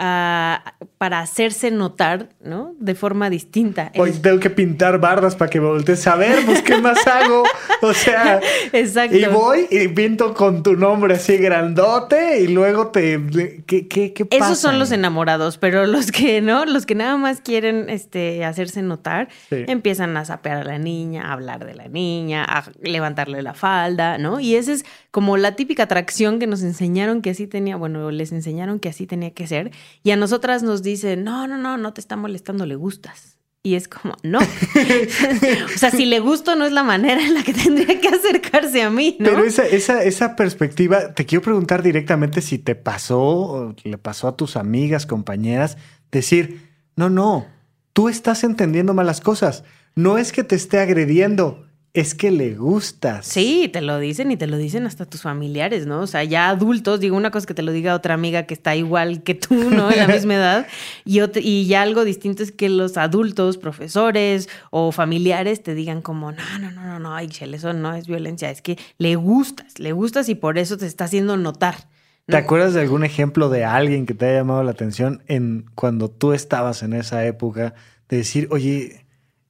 Para 0.00 1.20
hacerse 1.20 1.70
notar, 1.70 2.30
¿no? 2.42 2.74
De 2.78 2.94
forma 2.94 3.28
distinta. 3.30 3.92
Hoy 3.96 4.12
tengo 4.12 4.40
que 4.40 4.50
pintar 4.50 4.98
bardas 4.98 5.36
para 5.36 5.50
que 5.50 5.60
voltees 5.60 6.06
a 6.06 6.16
ver, 6.16 6.44
pues 6.46 6.62
¿qué 6.62 6.76
más 6.80 7.06
hago? 7.06 7.44
O 7.82 7.92
sea, 7.92 8.40
Exacto. 8.72 9.16
y 9.16 9.24
voy 9.26 9.66
y 9.70 9.88
pinto 9.88 10.34
con 10.34 10.62
tu 10.62 10.76
nombre 10.76 11.14
así 11.14 11.36
grandote 11.36 12.40
y 12.40 12.48
luego 12.48 12.88
te... 12.88 13.20
¿Qué, 13.66 13.88
qué, 13.88 14.12
qué 14.12 14.24
pasa? 14.24 14.46
Esos 14.46 14.58
son 14.58 14.78
los 14.78 14.90
enamorados, 14.92 15.58
pero 15.58 15.86
los 15.86 16.10
que 16.12 16.40
no, 16.40 16.64
los 16.64 16.86
que 16.86 16.94
nada 16.94 17.16
más 17.16 17.40
quieren 17.40 17.88
este, 17.90 18.44
hacerse 18.44 18.82
notar, 18.82 19.28
Sí. 19.48 19.64
empiezan 19.68 20.16
a 20.16 20.24
sapear 20.24 20.58
a 20.58 20.64
la 20.64 20.78
niña, 20.78 21.28
a 21.28 21.32
hablar 21.32 21.64
de 21.66 21.74
la 21.74 21.88
niña, 21.88 22.44
a 22.44 22.64
levantarle 22.82 23.42
la 23.42 23.54
falda, 23.54 24.18
¿no? 24.18 24.40
Y 24.40 24.54
esa 24.56 24.72
es 24.72 24.84
como 25.10 25.36
la 25.36 25.56
típica 25.56 25.84
atracción 25.84 26.38
que 26.38 26.46
nos 26.46 26.62
enseñaron 26.62 27.20
que 27.22 27.30
así 27.30 27.46
tenía, 27.46 27.76
bueno, 27.76 28.10
les 28.10 28.32
enseñaron 28.32 28.78
que 28.78 28.88
así 28.88 29.06
tenía 29.06 29.30
que 29.32 29.46
ser. 29.46 29.70
Y 30.02 30.10
a 30.10 30.16
nosotras 30.16 30.62
nos 30.62 30.82
dicen, 30.82 31.24
no, 31.24 31.46
no, 31.46 31.58
no, 31.58 31.76
no 31.76 31.92
te 31.92 32.00
está 32.00 32.16
molestando, 32.16 32.66
le 32.66 32.76
gustas. 32.76 33.38
Y 33.62 33.74
es 33.74 33.88
como, 33.88 34.16
no. 34.22 34.38
o 35.74 35.78
sea, 35.78 35.90
si 35.90 36.06
le 36.06 36.18
gusto 36.20 36.56
no 36.56 36.64
es 36.64 36.72
la 36.72 36.82
manera 36.82 37.22
en 37.22 37.34
la 37.34 37.42
que 37.42 37.52
tendría 37.52 38.00
que 38.00 38.08
acercarse 38.08 38.82
a 38.82 38.88
mí, 38.88 39.16
¿no? 39.18 39.30
Pero 39.30 39.44
esa, 39.44 39.66
esa, 39.66 40.02
esa 40.02 40.34
perspectiva, 40.34 41.12
te 41.12 41.26
quiero 41.26 41.42
preguntar 41.42 41.82
directamente 41.82 42.40
si 42.40 42.58
te 42.58 42.74
pasó 42.74 43.20
o 43.20 43.74
le 43.84 43.98
pasó 43.98 44.28
a 44.28 44.36
tus 44.36 44.56
amigas, 44.56 45.04
compañeras, 45.04 45.76
decir, 46.10 46.70
no, 46.96 47.10
no, 47.10 47.46
tú 47.92 48.08
estás 48.08 48.44
entendiendo 48.44 48.94
malas 48.94 49.20
cosas. 49.20 49.62
No 49.94 50.16
es 50.16 50.32
que 50.32 50.42
te 50.42 50.56
esté 50.56 50.78
agrediendo, 50.78 51.66
es 51.92 52.14
que 52.14 52.30
le 52.30 52.54
gustas. 52.54 53.26
Sí, 53.26 53.68
te 53.72 53.80
lo 53.80 53.98
dicen 53.98 54.30
y 54.30 54.36
te 54.36 54.46
lo 54.46 54.56
dicen 54.56 54.86
hasta 54.86 55.06
tus 55.06 55.22
familiares, 55.22 55.86
¿no? 55.86 56.00
O 56.00 56.06
sea, 56.06 56.22
ya 56.22 56.48
adultos, 56.48 57.00
digo, 57.00 57.16
una 57.16 57.32
cosa 57.32 57.46
que 57.46 57.54
te 57.54 57.62
lo 57.62 57.72
diga 57.72 57.94
otra 57.94 58.14
amiga 58.14 58.44
que 58.44 58.54
está 58.54 58.76
igual 58.76 59.22
que 59.24 59.34
tú, 59.34 59.70
¿no? 59.70 59.90
En 59.90 59.98
la 59.98 60.06
misma 60.14 60.34
edad. 60.34 60.66
Y, 61.04 61.20
y 61.40 61.66
ya 61.66 61.82
algo 61.82 62.04
distinto 62.04 62.44
es 62.44 62.52
que 62.52 62.68
los 62.68 62.96
adultos, 62.96 63.58
profesores 63.58 64.48
o 64.70 64.92
familiares 64.92 65.62
te 65.62 65.74
digan 65.74 66.00
como, 66.00 66.30
no, 66.30 66.58
no, 66.60 66.70
no, 66.70 66.84
no, 66.84 66.98
no, 67.00 67.18
eso 67.18 67.72
no 67.72 67.94
es 67.94 68.06
violencia, 68.06 68.50
es 68.50 68.62
que 68.62 68.78
le 68.98 69.16
gustas, 69.16 69.78
le 69.78 69.92
gustas 69.92 70.28
y 70.28 70.36
por 70.36 70.58
eso 70.58 70.76
te 70.76 70.86
está 70.86 71.04
haciendo 71.04 71.36
notar. 71.36 71.88
¿Te 72.26 72.36
acuerdas 72.36 72.74
de 72.74 72.82
algún 72.82 73.04
ejemplo 73.04 73.48
de 73.48 73.64
alguien 73.64 74.06
que 74.06 74.14
te 74.14 74.26
haya 74.26 74.38
llamado 74.38 74.62
la 74.62 74.70
atención 74.70 75.22
en 75.26 75.66
cuando 75.74 76.08
tú 76.08 76.32
estabas 76.32 76.84
en 76.84 76.92
esa 76.92 77.26
época 77.26 77.74
de 78.08 78.18
decir, 78.18 78.46
oye, 78.52 79.04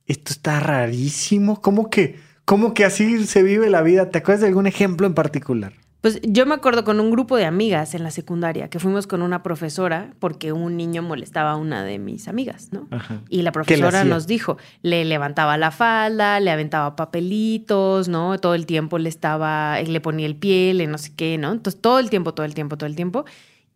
esto 0.07 0.33
está 0.33 0.61
rarísimo? 0.61 1.61
¿Cómo 1.61 1.91
que, 1.91 2.17
cómo 2.51 2.75
que 2.75 2.85
así 2.85 3.29
se 3.29 3.45
vive 3.45 3.71
la 3.71 3.81
vida? 3.81 4.11
¿Te 4.11 4.19
acuerdas 4.19 4.41
de 4.41 4.49
algún 4.49 4.67
ejemplo 4.67 5.07
en 5.07 5.15
particular? 5.15 5.73
Pues 6.01 6.19
yo 6.23 6.47
me 6.47 6.55
acuerdo 6.55 6.83
con 6.83 6.99
un 6.99 7.13
grupo 7.13 7.37
de 7.37 7.45
amigas 7.45 7.95
en 7.95 8.03
la 8.03 8.11
secundaria 8.11 8.69
que 8.69 8.81
fuimos 8.81 9.07
con 9.07 9.23
una 9.23 9.45
profesora 9.45 10.15
porque 10.19 10.51
un 10.51 10.77
niño 10.77 11.01
molestaba 11.01 11.53
a 11.53 11.57
una 11.57 11.85
de 11.85 12.01
mis 12.01 12.27
amigas, 12.27 12.71
¿no? 12.73 12.89
Ajá. 12.91 13.21
Y 13.29 13.43
la 13.43 13.53
¿Qué 13.53 13.77
le 13.77 13.83
profesora 13.83 14.03
nos 14.03 14.27
dijo, 14.27 14.57
le 14.83 15.05
levantaba 15.05 15.57
la 15.59 15.71
falda, 15.71 16.41
le 16.41 16.51
aventaba 16.51 16.97
papelitos, 16.97 18.09
¿no? 18.09 18.37
Todo 18.41 18.57
el 18.57 18.67
tiempo 18.67 18.99
le 18.99 19.11
estaba, 19.11 19.81
le 19.81 20.01
ponía 20.01 20.27
el 20.27 20.35
pie, 20.35 20.75
le 20.75 20.89
no 20.89 20.99
sé 20.99 21.13
qué, 21.15 21.39
¿no? 21.39 21.53
Entonces 21.53 21.81
todo 21.81 22.01
el 22.01 22.11
tiempo, 22.11 22.35
todo 22.35 22.47
el 22.47 22.55
tiempo, 22.55 22.77
todo 22.77 22.89
el 22.89 22.97
tiempo. 22.97 23.27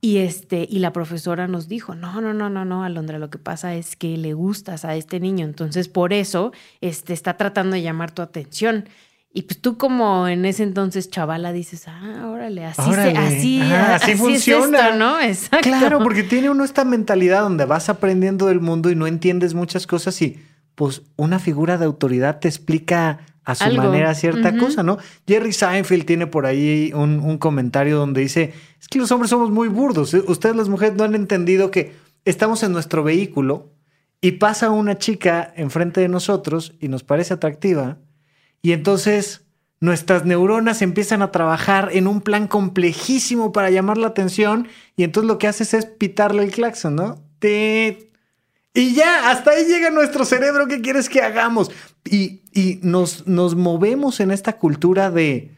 Y 0.04 0.18
este, 0.18 0.66
y 0.70 0.80
la 0.80 0.92
profesora 0.92 1.48
nos 1.48 1.66
dijo, 1.66 1.94
no, 1.94 2.20
no, 2.20 2.34
no, 2.34 2.50
no, 2.50 2.66
no, 2.66 2.84
Alondra, 2.84 3.18
lo 3.18 3.30
que 3.30 3.38
pasa 3.38 3.74
es 3.74 3.96
que 3.96 4.18
le 4.18 4.34
gustas 4.34 4.84
a 4.84 4.94
este 4.96 5.18
niño, 5.18 5.46
entonces 5.46 5.88
por 5.88 6.12
eso 6.12 6.52
este, 6.82 7.14
está 7.14 7.38
tratando 7.38 7.74
de 7.76 7.80
llamar 7.80 8.10
tu 8.10 8.20
atención. 8.20 8.86
Y 9.32 9.42
pues 9.42 9.60
tú 9.62 9.78
como 9.78 10.28
en 10.28 10.44
ese 10.44 10.62
entonces 10.62 11.08
chavala 11.08 11.52
dices, 11.52 11.88
ah, 11.88 12.30
órale, 12.30 12.66
así, 12.66 12.82
se- 12.92 13.16
así, 13.16 13.60
ah, 13.62 13.94
así 13.94 14.10
así 14.12 14.20
funciona. 14.20 14.78
es 14.78 14.84
esto, 14.84 14.98
¿no? 14.98 15.20
Exacto. 15.22 15.68
Claro, 15.70 15.98
porque 16.02 16.22
tiene 16.22 16.50
uno 16.50 16.64
esta 16.64 16.84
mentalidad 16.84 17.40
donde 17.40 17.64
vas 17.64 17.88
aprendiendo 17.88 18.46
del 18.46 18.60
mundo 18.60 18.90
y 18.90 18.94
no 18.96 19.06
entiendes 19.06 19.54
muchas 19.54 19.86
cosas 19.86 20.20
y 20.20 20.38
pues 20.74 21.00
una 21.16 21.38
figura 21.38 21.78
de 21.78 21.86
autoridad 21.86 22.40
te 22.40 22.48
explica 22.48 23.20
a 23.44 23.54
su 23.54 23.64
Algo. 23.64 23.84
manera 23.84 24.14
cierta 24.14 24.56
cosa, 24.56 24.82
¿no? 24.82 24.98
Jerry 25.26 25.52
Seinfeld 25.52 26.04
tiene 26.04 26.26
por 26.26 26.46
ahí 26.46 26.92
un, 26.94 27.20
un 27.20 27.38
comentario 27.38 27.98
donde 27.98 28.22
dice, 28.22 28.54
es 28.80 28.88
que 28.88 28.98
los 28.98 29.10
hombres 29.12 29.30
somos 29.30 29.50
muy 29.50 29.68
burdos, 29.68 30.14
¿eh? 30.14 30.22
ustedes 30.26 30.56
las 30.56 30.68
mujeres 30.68 30.96
no 30.96 31.04
han 31.04 31.14
entendido 31.14 31.70
que 31.70 31.92
estamos 32.24 32.62
en 32.62 32.72
nuestro 32.72 33.02
vehículo 33.02 33.70
y 34.20 34.32
pasa 34.32 34.70
una 34.70 34.96
chica 34.96 35.52
enfrente 35.56 36.00
de 36.00 36.08
nosotros 36.08 36.74
y 36.80 36.88
nos 36.88 37.02
parece 37.02 37.34
atractiva 37.34 37.98
y 38.62 38.72
entonces 38.72 39.44
nuestras 39.80 40.24
neuronas 40.24 40.80
empiezan 40.80 41.20
a 41.20 41.30
trabajar 41.30 41.90
en 41.92 42.06
un 42.06 42.22
plan 42.22 42.48
complejísimo 42.48 43.52
para 43.52 43.68
llamar 43.68 43.98
la 43.98 44.06
atención 44.06 44.68
y 44.96 45.04
entonces 45.04 45.28
lo 45.28 45.36
que 45.36 45.48
haces 45.48 45.74
es 45.74 45.84
pitarle 45.84 46.44
el 46.44 46.50
claxon, 46.50 46.96
¿no? 46.96 47.22
Tit. 47.38 48.13
Y 48.74 48.92
ya, 48.94 49.30
hasta 49.30 49.52
ahí 49.52 49.64
llega 49.66 49.90
nuestro 49.90 50.24
cerebro, 50.24 50.66
¿qué 50.66 50.80
quieres 50.80 51.08
que 51.08 51.22
hagamos? 51.22 51.70
Y, 52.04 52.40
y 52.52 52.80
nos, 52.82 53.26
nos 53.26 53.54
movemos 53.54 54.18
en 54.18 54.32
esta 54.32 54.54
cultura 54.54 55.12
de... 55.12 55.53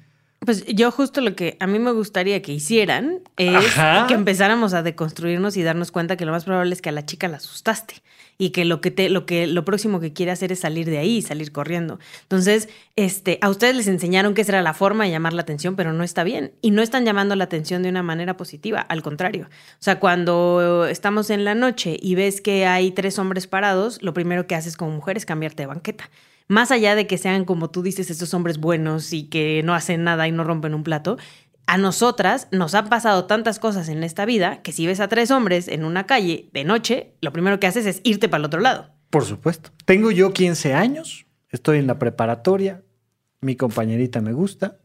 Pues 0.46 0.64
yo 0.66 0.92
justo 0.92 1.20
lo 1.20 1.34
que 1.34 1.56
a 1.58 1.66
mí 1.66 1.80
me 1.80 1.90
gustaría 1.90 2.40
que 2.40 2.52
hicieran 2.52 3.20
es 3.36 3.76
Ajá. 3.76 4.06
que 4.06 4.14
empezáramos 4.14 4.74
a 4.74 4.82
deconstruirnos 4.84 5.56
y 5.56 5.64
darnos 5.64 5.90
cuenta 5.90 6.16
que 6.16 6.24
lo 6.24 6.30
más 6.30 6.44
probable 6.44 6.72
es 6.72 6.80
que 6.80 6.88
a 6.88 6.92
la 6.92 7.04
chica 7.04 7.26
la 7.26 7.38
asustaste 7.38 7.96
y 8.38 8.50
que 8.50 8.64
lo 8.64 8.80
que 8.80 8.92
te 8.92 9.08
lo 9.08 9.26
que 9.26 9.48
lo 9.48 9.64
próximo 9.64 9.98
que 9.98 10.12
quiere 10.12 10.30
hacer 10.30 10.52
es 10.52 10.60
salir 10.60 10.86
de 10.86 10.98
ahí, 10.98 11.20
salir 11.20 11.50
corriendo. 11.50 11.98
Entonces, 12.22 12.68
este, 12.94 13.38
a 13.42 13.48
ustedes 13.48 13.74
les 13.74 13.88
enseñaron 13.88 14.34
que 14.34 14.42
esa 14.42 14.52
era 14.52 14.62
la 14.62 14.72
forma 14.72 15.04
de 15.04 15.10
llamar 15.10 15.32
la 15.32 15.42
atención, 15.42 15.74
pero 15.74 15.92
no 15.92 16.04
está 16.04 16.22
bien 16.22 16.52
y 16.62 16.70
no 16.70 16.80
están 16.80 17.04
llamando 17.04 17.34
la 17.34 17.44
atención 17.44 17.82
de 17.82 17.88
una 17.88 18.04
manera 18.04 18.36
positiva, 18.36 18.80
al 18.80 19.02
contrario. 19.02 19.48
O 19.50 19.82
sea, 19.82 19.98
cuando 19.98 20.86
estamos 20.86 21.30
en 21.30 21.44
la 21.44 21.56
noche 21.56 21.98
y 22.00 22.14
ves 22.14 22.40
que 22.40 22.66
hay 22.66 22.92
tres 22.92 23.18
hombres 23.18 23.48
parados, 23.48 24.00
lo 24.00 24.14
primero 24.14 24.46
que 24.46 24.54
haces 24.54 24.76
como 24.76 24.92
mujer 24.92 25.16
es 25.16 25.26
cambiarte 25.26 25.64
de 25.64 25.66
banqueta 25.66 26.08
más 26.48 26.70
allá 26.70 26.94
de 26.94 27.06
que 27.06 27.18
sean, 27.18 27.44
como 27.44 27.70
tú 27.70 27.82
dices, 27.82 28.10
estos 28.10 28.34
hombres 28.34 28.58
buenos 28.58 29.12
y 29.12 29.24
que 29.24 29.62
no 29.64 29.74
hacen 29.74 30.04
nada 30.04 30.28
y 30.28 30.32
no 30.32 30.44
rompen 30.44 30.74
un 30.74 30.82
plato, 30.84 31.18
a 31.66 31.78
nosotras 31.78 32.48
nos 32.52 32.74
han 32.74 32.88
pasado 32.88 33.26
tantas 33.26 33.58
cosas 33.58 33.88
en 33.88 34.04
esta 34.04 34.24
vida 34.24 34.62
que 34.62 34.72
si 34.72 34.86
ves 34.86 35.00
a 35.00 35.08
tres 35.08 35.30
hombres 35.30 35.66
en 35.66 35.84
una 35.84 36.06
calle 36.06 36.48
de 36.52 36.64
noche, 36.64 37.14
lo 37.20 37.32
primero 37.32 37.58
que 37.58 37.66
haces 37.66 37.86
es 37.86 38.00
irte 38.04 38.28
para 38.28 38.38
el 38.40 38.44
otro 38.44 38.60
lado. 38.60 38.90
Por 39.10 39.24
supuesto. 39.24 39.70
Tengo 39.84 40.10
yo 40.10 40.32
15 40.32 40.74
años, 40.74 41.26
estoy 41.50 41.78
en 41.78 41.86
la 41.86 41.98
preparatoria, 41.98 42.84
mi 43.40 43.56
compañerita 43.56 44.20
me 44.20 44.32
gusta 44.32 44.78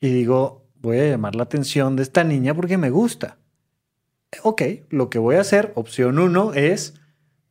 y 0.00 0.08
digo, 0.08 0.66
voy 0.80 0.98
a 0.98 1.08
llamar 1.10 1.34
la 1.34 1.42
atención 1.42 1.96
de 1.96 2.02
esta 2.02 2.24
niña 2.24 2.54
porque 2.54 2.78
me 2.78 2.90
gusta. 2.90 3.38
Ok, 4.42 4.62
lo 4.90 5.10
que 5.10 5.18
voy 5.18 5.36
a 5.36 5.40
hacer, 5.40 5.72
opción 5.76 6.18
uno, 6.18 6.52
es, 6.54 6.94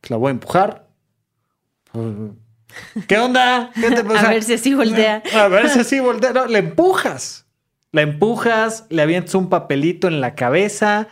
pues, 0.00 0.10
la 0.10 0.16
voy 0.16 0.28
a 0.28 0.32
empujar. 0.32 0.88
¿Qué 3.06 3.18
onda? 3.18 3.70
¿Qué 3.74 3.90
te 3.90 4.04
pasa? 4.04 4.28
A 4.28 4.30
ver 4.30 4.42
si 4.42 4.54
así 4.54 4.74
voltea. 4.74 5.22
A 5.34 5.48
ver 5.48 5.68
si 5.68 5.80
así 5.80 6.00
voltea. 6.00 6.32
No, 6.32 6.46
le 6.46 6.58
empujas. 6.58 7.46
La 7.92 8.02
empujas, 8.02 8.84
le 8.90 9.02
avientas 9.02 9.34
un 9.34 9.48
papelito 9.48 10.08
en 10.08 10.20
la 10.20 10.34
cabeza. 10.34 11.08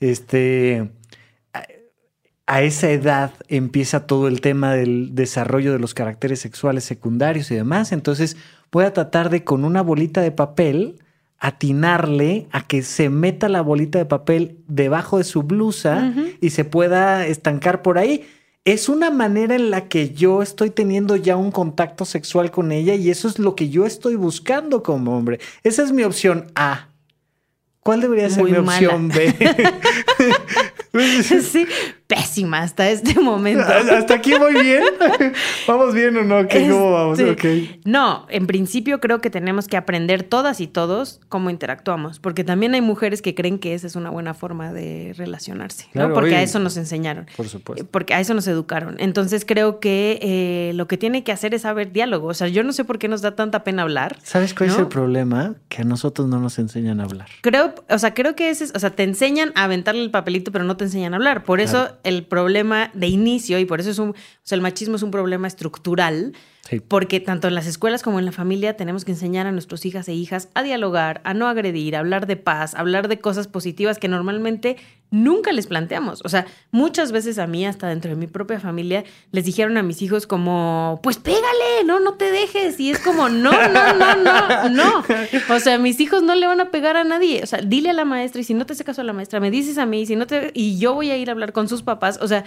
Este. 0.00 0.90
A, 1.52 1.64
a 2.46 2.62
esa 2.62 2.90
edad 2.90 3.32
empieza 3.48 4.06
todo 4.06 4.28
el 4.28 4.40
tema 4.40 4.74
del 4.74 5.14
desarrollo 5.14 5.72
de 5.72 5.78
los 5.78 5.94
caracteres 5.94 6.40
sexuales 6.40 6.84
secundarios 6.84 7.50
y 7.50 7.54
demás. 7.54 7.92
Entonces, 7.92 8.36
voy 8.70 8.84
a 8.84 8.92
tratar 8.92 9.30
de 9.30 9.44
con 9.44 9.64
una 9.64 9.82
bolita 9.82 10.20
de 10.20 10.32
papel 10.32 11.00
atinarle 11.38 12.46
a 12.50 12.66
que 12.66 12.82
se 12.82 13.10
meta 13.10 13.48
la 13.48 13.60
bolita 13.60 13.98
de 13.98 14.06
papel 14.06 14.58
debajo 14.68 15.18
de 15.18 15.24
su 15.24 15.42
blusa 15.42 16.12
y 16.40 16.50
se 16.50 16.64
pueda 16.64 17.26
estancar 17.26 17.82
por 17.82 17.98
ahí. 17.98 18.26
Es 18.66 18.88
una 18.88 19.12
manera 19.12 19.54
en 19.54 19.70
la 19.70 19.88
que 19.88 20.10
yo 20.10 20.42
estoy 20.42 20.70
teniendo 20.70 21.14
ya 21.14 21.36
un 21.36 21.52
contacto 21.52 22.04
sexual 22.04 22.50
con 22.50 22.72
ella 22.72 22.96
y 22.96 23.10
eso 23.10 23.28
es 23.28 23.38
lo 23.38 23.54
que 23.54 23.68
yo 23.68 23.86
estoy 23.86 24.16
buscando 24.16 24.82
como 24.82 25.16
hombre. 25.16 25.38
Esa 25.62 25.84
es 25.84 25.92
mi 25.92 26.02
opción 26.02 26.50
A. 26.56 26.88
¿Cuál 27.78 28.00
debería 28.00 28.28
ser 28.28 28.42
mi 28.42 28.56
opción 28.56 29.06
B? 29.06 29.32
sí, 31.22 31.68
pésima 32.06 32.62
hasta 32.62 32.88
este 32.90 33.20
momento. 33.20 33.64
¿Hasta 33.64 34.14
aquí 34.14 34.34
voy 34.34 34.54
bien? 34.54 34.82
¿Vamos 35.68 35.94
bien 35.94 36.16
o 36.16 36.22
no? 36.22 36.46
¿Cómo 36.48 36.92
vamos? 36.92 37.18
Este, 37.18 37.80
no, 37.84 38.26
en 38.28 38.46
principio 38.46 39.00
creo 39.00 39.20
que 39.20 39.30
tenemos 39.30 39.66
que 39.66 39.76
aprender 39.76 40.22
todas 40.22 40.60
y 40.60 40.66
todos 40.66 41.20
cómo 41.28 41.50
interactuamos, 41.50 42.18
porque 42.20 42.44
también 42.44 42.74
hay 42.74 42.80
mujeres 42.80 43.22
que 43.22 43.34
creen 43.34 43.58
que 43.58 43.74
esa 43.74 43.86
es 43.86 43.96
una 43.96 44.10
buena 44.10 44.34
forma 44.34 44.72
de 44.72 45.14
relacionarse, 45.16 45.86
¿no? 45.94 46.12
Porque 46.12 46.36
a 46.36 46.42
eso 46.42 46.58
nos 46.58 46.76
enseñaron. 46.76 47.26
Por 47.36 47.48
supuesto. 47.48 47.86
Porque 47.90 48.14
a 48.14 48.20
eso 48.20 48.34
nos 48.34 48.46
educaron. 48.46 48.96
Entonces 48.98 49.44
creo 49.44 49.80
que 49.80 50.18
eh, 50.22 50.72
lo 50.74 50.86
que 50.86 50.96
tiene 50.96 51.24
que 51.24 51.32
hacer 51.32 51.54
es 51.54 51.62
saber 51.62 51.92
diálogo. 51.92 52.28
O 52.28 52.34
sea, 52.34 52.48
yo 52.48 52.62
no 52.62 52.72
sé 52.72 52.84
por 52.84 52.98
qué 52.98 53.08
nos 53.08 53.22
da 53.22 53.34
tanta 53.34 53.64
pena 53.64 53.82
hablar. 53.82 54.16
¿Sabes 54.22 54.54
cuál 54.54 54.70
es 54.70 54.78
el 54.78 54.88
problema? 54.88 55.54
Que 55.68 55.82
a 55.82 55.84
nosotros 55.84 56.28
no 56.28 56.38
nos 56.38 56.58
enseñan 56.58 57.00
a 57.00 57.04
hablar. 57.04 57.28
Creo, 57.40 57.74
o 57.88 57.98
sea, 57.98 58.14
creo 58.14 58.36
que 58.36 58.50
ese 58.50 58.64
es, 58.64 58.72
o 58.74 58.78
sea, 58.78 58.90
te 58.90 59.02
enseñan 59.02 59.52
a 59.54 59.64
aventarle 59.64 60.02
el 60.02 60.10
papelito, 60.10 60.52
pero 60.52 60.64
no 60.64 60.76
te 60.76 60.84
enseñan 60.84 61.14
a 61.14 61.16
hablar. 61.16 61.44
Por 61.44 61.60
eso 61.60 61.95
el 62.04 62.24
problema 62.24 62.90
de 62.94 63.08
inicio, 63.08 63.58
y 63.58 63.64
por 63.64 63.80
eso 63.80 63.90
es 63.90 63.98
un, 63.98 64.10
o 64.10 64.14
sea, 64.42 64.56
el 64.56 64.62
machismo 64.62 64.96
es 64.96 65.02
un 65.02 65.10
problema 65.10 65.46
estructural, 65.46 66.34
porque 66.88 67.20
tanto 67.20 67.48
en 67.48 67.54
las 67.54 67.66
escuelas 67.66 68.02
como 68.02 68.18
en 68.18 68.24
la 68.24 68.32
familia 68.32 68.76
tenemos 68.76 69.04
que 69.04 69.12
enseñar 69.12 69.46
a 69.46 69.52
nuestros 69.52 69.84
hijas 69.86 70.08
e 70.08 70.14
hijas 70.14 70.48
a 70.54 70.62
dialogar, 70.62 71.20
a 71.24 71.34
no 71.34 71.46
agredir, 71.48 71.96
a 71.96 72.00
hablar 72.00 72.26
de 72.26 72.36
paz, 72.36 72.74
a 72.74 72.80
hablar 72.80 73.08
de 73.08 73.18
cosas 73.18 73.48
positivas 73.48 73.98
que 73.98 74.08
normalmente 74.08 74.76
nunca 75.10 75.52
les 75.52 75.66
planteamos. 75.66 76.20
O 76.24 76.28
sea, 76.28 76.46
muchas 76.70 77.12
veces 77.12 77.38
a 77.38 77.46
mí, 77.46 77.64
hasta 77.64 77.88
dentro 77.88 78.10
de 78.10 78.16
mi 78.16 78.26
propia 78.26 78.58
familia, 78.58 79.04
les 79.30 79.44
dijeron 79.44 79.76
a 79.76 79.82
mis 79.82 80.02
hijos 80.02 80.26
como, 80.26 81.00
pues 81.02 81.18
pégale, 81.18 81.84
no, 81.84 82.00
no 82.00 82.14
te 82.14 82.30
dejes. 82.30 82.78
Y 82.80 82.90
es 82.90 82.98
como, 82.98 83.28
no, 83.28 83.52
no, 83.52 83.94
no, 83.94 84.16
no, 84.16 84.68
no. 84.68 85.04
O 85.54 85.60
sea, 85.60 85.78
mis 85.78 86.00
hijos 86.00 86.22
no 86.22 86.34
le 86.34 86.46
van 86.46 86.60
a 86.60 86.70
pegar 86.70 86.96
a 86.96 87.04
nadie. 87.04 87.42
O 87.42 87.46
sea, 87.46 87.60
dile 87.60 87.90
a 87.90 87.92
la 87.92 88.04
maestra 88.04 88.40
y 88.40 88.44
si 88.44 88.54
no 88.54 88.66
te 88.66 88.72
hace 88.72 88.84
caso 88.84 89.00
a 89.00 89.04
la 89.04 89.12
maestra, 89.12 89.40
me 89.40 89.50
dices 89.50 89.78
a 89.78 89.86
mí, 89.86 90.06
si 90.06 90.16
no 90.16 90.26
te... 90.26 90.50
Y 90.54 90.78
yo 90.78 90.94
voy 90.94 91.10
a 91.10 91.16
ir 91.16 91.28
a 91.28 91.32
hablar 91.32 91.52
con 91.52 91.68
sus 91.68 91.82
papás. 91.82 92.18
O 92.20 92.28
sea, 92.28 92.44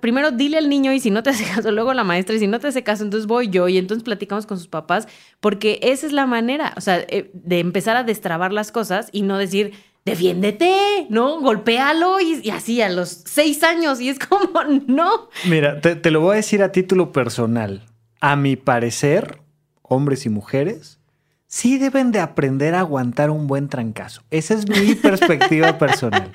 primero 0.00 0.30
dile 0.30 0.58
al 0.58 0.68
niño 0.68 0.92
y 0.92 1.00
si 1.00 1.10
no 1.10 1.22
te 1.22 1.30
hace 1.30 1.44
caso, 1.44 1.72
luego 1.72 1.90
a 1.90 1.94
la 1.94 2.04
maestra 2.04 2.34
y 2.36 2.38
si 2.38 2.46
no 2.46 2.60
te 2.60 2.68
hace 2.68 2.82
caso, 2.82 3.04
entonces 3.04 3.26
voy 3.26 3.37
yo 3.42 3.68
y 3.68 3.78
entonces 3.78 4.04
platicamos 4.04 4.46
con 4.46 4.58
sus 4.58 4.68
papás 4.68 5.08
porque 5.40 5.78
esa 5.82 6.06
es 6.06 6.12
la 6.12 6.26
manera, 6.26 6.74
o 6.76 6.80
sea, 6.80 6.98
eh, 6.98 7.30
de 7.32 7.60
empezar 7.60 7.96
a 7.96 8.02
destrabar 8.02 8.52
las 8.52 8.72
cosas 8.72 9.08
y 9.12 9.22
no 9.22 9.38
decir 9.38 9.72
defiéndete, 10.08 11.06
¿no? 11.10 11.40
Golpéalo 11.40 12.20
y, 12.20 12.50
así 12.50 12.80
a 12.82 12.88
los 12.88 13.08
seis 13.08 13.62
años. 13.62 14.00
Y 14.00 14.08
es 14.08 14.18
como, 14.18 14.62
no. 14.86 15.28
Mira, 15.46 15.80
te, 15.80 16.10
lo 16.10 16.20
voy 16.20 16.34
a 16.34 16.36
decir 16.36 16.62
a 16.62 16.72
título 16.72 17.12
personal. 17.12 17.84
A 18.20 18.36
mi 18.36 18.56
parecer, 18.56 19.38
hombres 19.82 20.26
y 20.26 20.28
mujeres 20.28 20.98
sí 21.46 21.78
deben 21.78 22.12
de 22.12 22.20
aprender 22.20 22.74
a 22.74 22.80
aguantar 22.80 23.30
un 23.30 23.46
buen 23.46 23.68
trancazo. 23.68 24.22
Esa 24.30 24.54
es 24.54 24.68
mi 24.68 24.94
perspectiva 25.02 25.78
personal. 25.78 26.30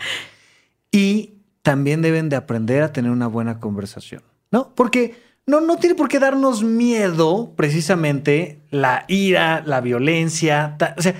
Y 0.92 1.36
también 1.62 2.02
deben 2.02 2.30
de 2.30 2.36
aprender 2.36 2.84
a 2.84 2.92
tener 2.92 3.12
una 3.12 3.28
buena 3.28 3.60
conversación, 3.60 4.22
¿no? 4.52 4.74
Porque 4.76 5.16
no, 5.46 5.62
no 5.62 5.78
tiene 5.78 5.96
por 5.96 6.08
qué 6.08 6.20
darnos 6.20 6.64
miedo 6.64 7.54
precisamente 7.56 8.60
la 8.70 9.06
ira, 9.08 9.62
la 9.66 9.82
violencia. 9.82 10.78
O 10.98 11.02
sea, 11.02 11.16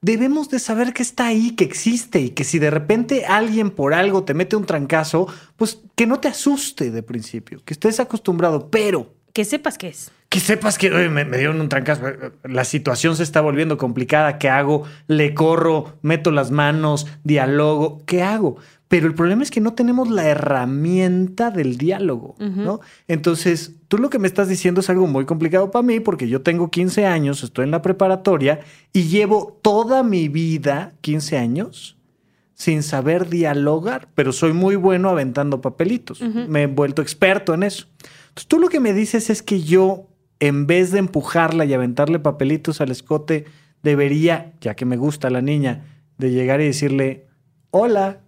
debemos 0.00 0.48
de 0.48 0.58
saber 0.58 0.92
que 0.92 1.02
está 1.02 1.26
ahí, 1.26 1.52
que 1.52 1.64
existe 1.64 2.20
y 2.20 2.30
que 2.30 2.44
si 2.44 2.58
de 2.58 2.70
repente 2.70 3.26
alguien 3.26 3.70
por 3.70 3.94
algo 3.94 4.24
te 4.24 4.34
mete 4.34 4.56
un 4.56 4.64
trancazo, 4.64 5.26
pues 5.56 5.80
que 5.96 6.06
no 6.06 6.20
te 6.20 6.28
asuste 6.28 6.90
de 6.90 7.02
principio, 7.02 7.62
que 7.64 7.74
estés 7.74 8.00
acostumbrado, 8.00 8.70
pero... 8.70 9.14
Que 9.32 9.44
sepas 9.44 9.78
qué 9.78 9.88
es. 9.88 10.10
Que 10.30 10.40
sepas 10.40 10.78
que 10.78 10.90
me, 10.90 11.24
me, 11.24 11.36
dieron 11.36 11.60
un 11.60 11.68
trancazo, 11.68 12.02
la 12.44 12.64
situación 12.64 13.14
se 13.14 13.22
está 13.22 13.40
volviendo 13.40 13.76
complicada, 13.76 14.38
¿qué 14.38 14.48
hago? 14.48 14.84
Le 15.06 15.32
corro, 15.32 15.98
meto 16.02 16.30
las 16.30 16.50
manos, 16.50 17.06
dialogo, 17.24 18.02
¿qué 18.04 18.22
hago? 18.22 18.56
Pero 18.88 19.06
el 19.06 19.14
problema 19.14 19.42
es 19.42 19.50
que 19.50 19.60
no 19.60 19.74
tenemos 19.74 20.08
la 20.08 20.26
herramienta 20.26 21.50
del 21.50 21.76
diálogo, 21.76 22.36
¿no? 22.38 22.80
Entonces, 23.06 23.74
tú 23.86 23.98
lo 23.98 24.08
que 24.08 24.18
me 24.18 24.26
estás 24.26 24.48
diciendo 24.48 24.80
es 24.80 24.88
algo 24.88 25.06
muy 25.06 25.26
complicado 25.26 25.70
para 25.70 25.82
mí 25.82 26.00
porque 26.00 26.26
yo 26.26 26.40
tengo 26.40 26.70
15 26.70 27.04
años, 27.04 27.42
estoy 27.44 27.64
en 27.64 27.70
la 27.70 27.82
preparatoria 27.82 28.60
y 28.94 29.04
llevo 29.04 29.58
toda 29.62 30.02
mi 30.02 30.28
vida, 30.28 30.94
15 31.02 31.36
años, 31.36 31.98
sin 32.54 32.82
saber 32.82 33.28
dialogar, 33.28 34.08
pero 34.14 34.32
soy 34.32 34.54
muy 34.54 34.74
bueno 34.76 35.10
aventando 35.10 35.60
papelitos. 35.60 36.22
Me 36.22 36.62
he 36.62 36.66
vuelto 36.66 37.02
experto 37.02 37.52
en 37.52 37.64
eso. 37.64 37.86
Entonces, 38.28 38.48
tú 38.48 38.58
lo 38.58 38.70
que 38.70 38.80
me 38.80 38.94
dices 38.94 39.28
es 39.28 39.42
que 39.42 39.60
yo, 39.60 40.06
en 40.40 40.66
vez 40.66 40.92
de 40.92 40.98
empujarla 40.98 41.66
y 41.66 41.74
aventarle 41.74 42.18
papelitos 42.18 42.80
al 42.80 42.90
escote, 42.90 43.44
debería, 43.82 44.54
ya 44.62 44.74
que 44.74 44.86
me 44.86 44.96
gusta 44.96 45.28
la 45.28 45.42
niña, 45.42 45.84
de 46.16 46.30
llegar 46.30 46.60
y 46.62 46.64
decirle, 46.64 47.26
hola, 47.70 48.20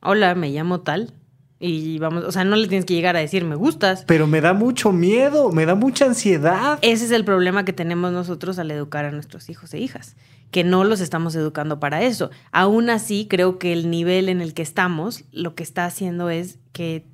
hola, 0.00 0.34
me 0.34 0.50
llamo 0.50 0.80
tal. 0.80 1.12
Y 1.60 1.98
vamos, 1.98 2.24
o 2.24 2.30
sea, 2.30 2.44
no 2.44 2.54
le 2.54 2.68
tienes 2.68 2.84
que 2.84 2.94
llegar 2.94 3.16
a 3.16 3.20
decir 3.20 3.44
me 3.44 3.56
gustas. 3.56 4.04
Pero 4.06 4.28
me 4.28 4.40
da 4.40 4.52
mucho 4.52 4.92
miedo, 4.92 5.50
me 5.50 5.66
da 5.66 5.74
mucha 5.74 6.04
ansiedad. 6.04 6.78
Ese 6.82 7.06
es 7.06 7.10
el 7.10 7.24
problema 7.24 7.64
que 7.64 7.72
tenemos 7.72 8.12
nosotros 8.12 8.60
al 8.60 8.70
educar 8.70 9.04
a 9.04 9.10
nuestros 9.10 9.48
hijos 9.50 9.74
e 9.74 9.80
hijas, 9.80 10.16
que 10.52 10.62
no 10.62 10.84
los 10.84 11.00
estamos 11.00 11.34
educando 11.34 11.80
para 11.80 12.02
eso. 12.02 12.30
Aún 12.52 12.90
así, 12.90 13.26
creo 13.28 13.58
que 13.58 13.72
el 13.72 13.90
nivel 13.90 14.28
en 14.28 14.40
el 14.40 14.54
que 14.54 14.62
estamos 14.62 15.24
lo 15.32 15.56
que 15.56 15.64
está 15.64 15.84
haciendo 15.84 16.30
es 16.30 16.58
que 16.72 17.06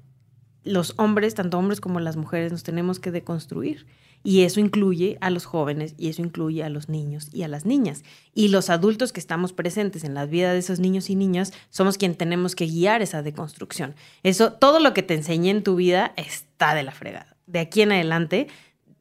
los 0.63 0.93
hombres, 0.99 1.35
tanto 1.35 1.59
hombres 1.59 1.81
como 1.81 2.01
las 2.01 2.17
mujeres, 2.17 2.53
nos 2.53 2.65
tenemos 2.65 2.99
que 2.99 3.11
deconstruir 3.11 3.87
y 4.27 4.41
eso 4.41 4.59
incluye 4.59 5.19
a 5.21 5.29
los 5.29 5.45
jóvenes 5.45 5.95
y 5.99 6.09
eso 6.09 6.23
incluye 6.23 6.65
a 6.65 6.71
los 6.71 6.89
niños 6.89 7.29
y 7.33 7.43
a 7.43 7.49
las 7.49 7.67
niñas. 7.67 8.03
Y 8.35 8.49
los 8.49 8.71
adultos 8.71 9.13
que 9.13 9.21
estamos 9.21 9.53
presentes 9.53 10.03
en 10.03 10.15
la 10.15 10.25
vida 10.25 10.53
de 10.55 10.59
esos 10.59 10.81
niños 10.81 11.11
y 11.11 11.15
niñas 11.15 11.53
somos 11.69 11.99
quien 11.99 12.15
tenemos 12.15 12.57
que 12.57 12.67
guiar 12.67 13.03
esa 13.03 13.23
deconstrucción. 13.23 13.95
Eso, 14.23 14.55
todo 14.55 14.81
lo 14.81 14.95
que 14.95 15.03
te 15.03 15.13
enseñé 15.13 15.51
en 15.51 15.63
tu 15.63 15.77
vida 15.77 16.15
está 16.17 16.75
de 16.75 16.83
la 16.83 16.93
fregada. 16.93 17.37
De 17.47 17.59
aquí 17.59 17.83
en 17.83 17.93
adelante 17.93 18.49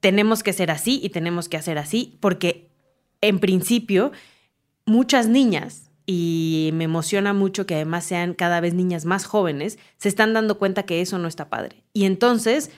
tenemos 0.02 0.44
que 0.44 0.52
ser 0.52 0.70
así 0.70 1.00
y 1.02 1.10
tenemos 1.10 1.48
que 1.48 1.56
hacer 1.56 1.78
así 1.78 2.18
porque 2.20 2.70
en 3.22 3.40
principio 3.40 4.12
muchas 4.86 5.30
niñas 5.30 5.90
y 6.06 6.72
me 6.74 6.84
emociona 6.84 7.34
mucho 7.34 7.66
que 7.66 7.76
además 7.76 8.04
sean 8.04 8.34
cada 8.34 8.60
vez 8.60 8.74
niñas 8.74 9.06
más 9.06 9.24
jóvenes, 9.24 9.80
se 9.98 10.10
están 10.10 10.34
dando 10.34 10.60
cuenta 10.60 10.84
que 10.84 11.00
eso 11.00 11.18
no 11.18 11.30
está 11.30 11.50
padre. 11.50 11.86
Y 11.94 12.04
entonces 12.04 12.72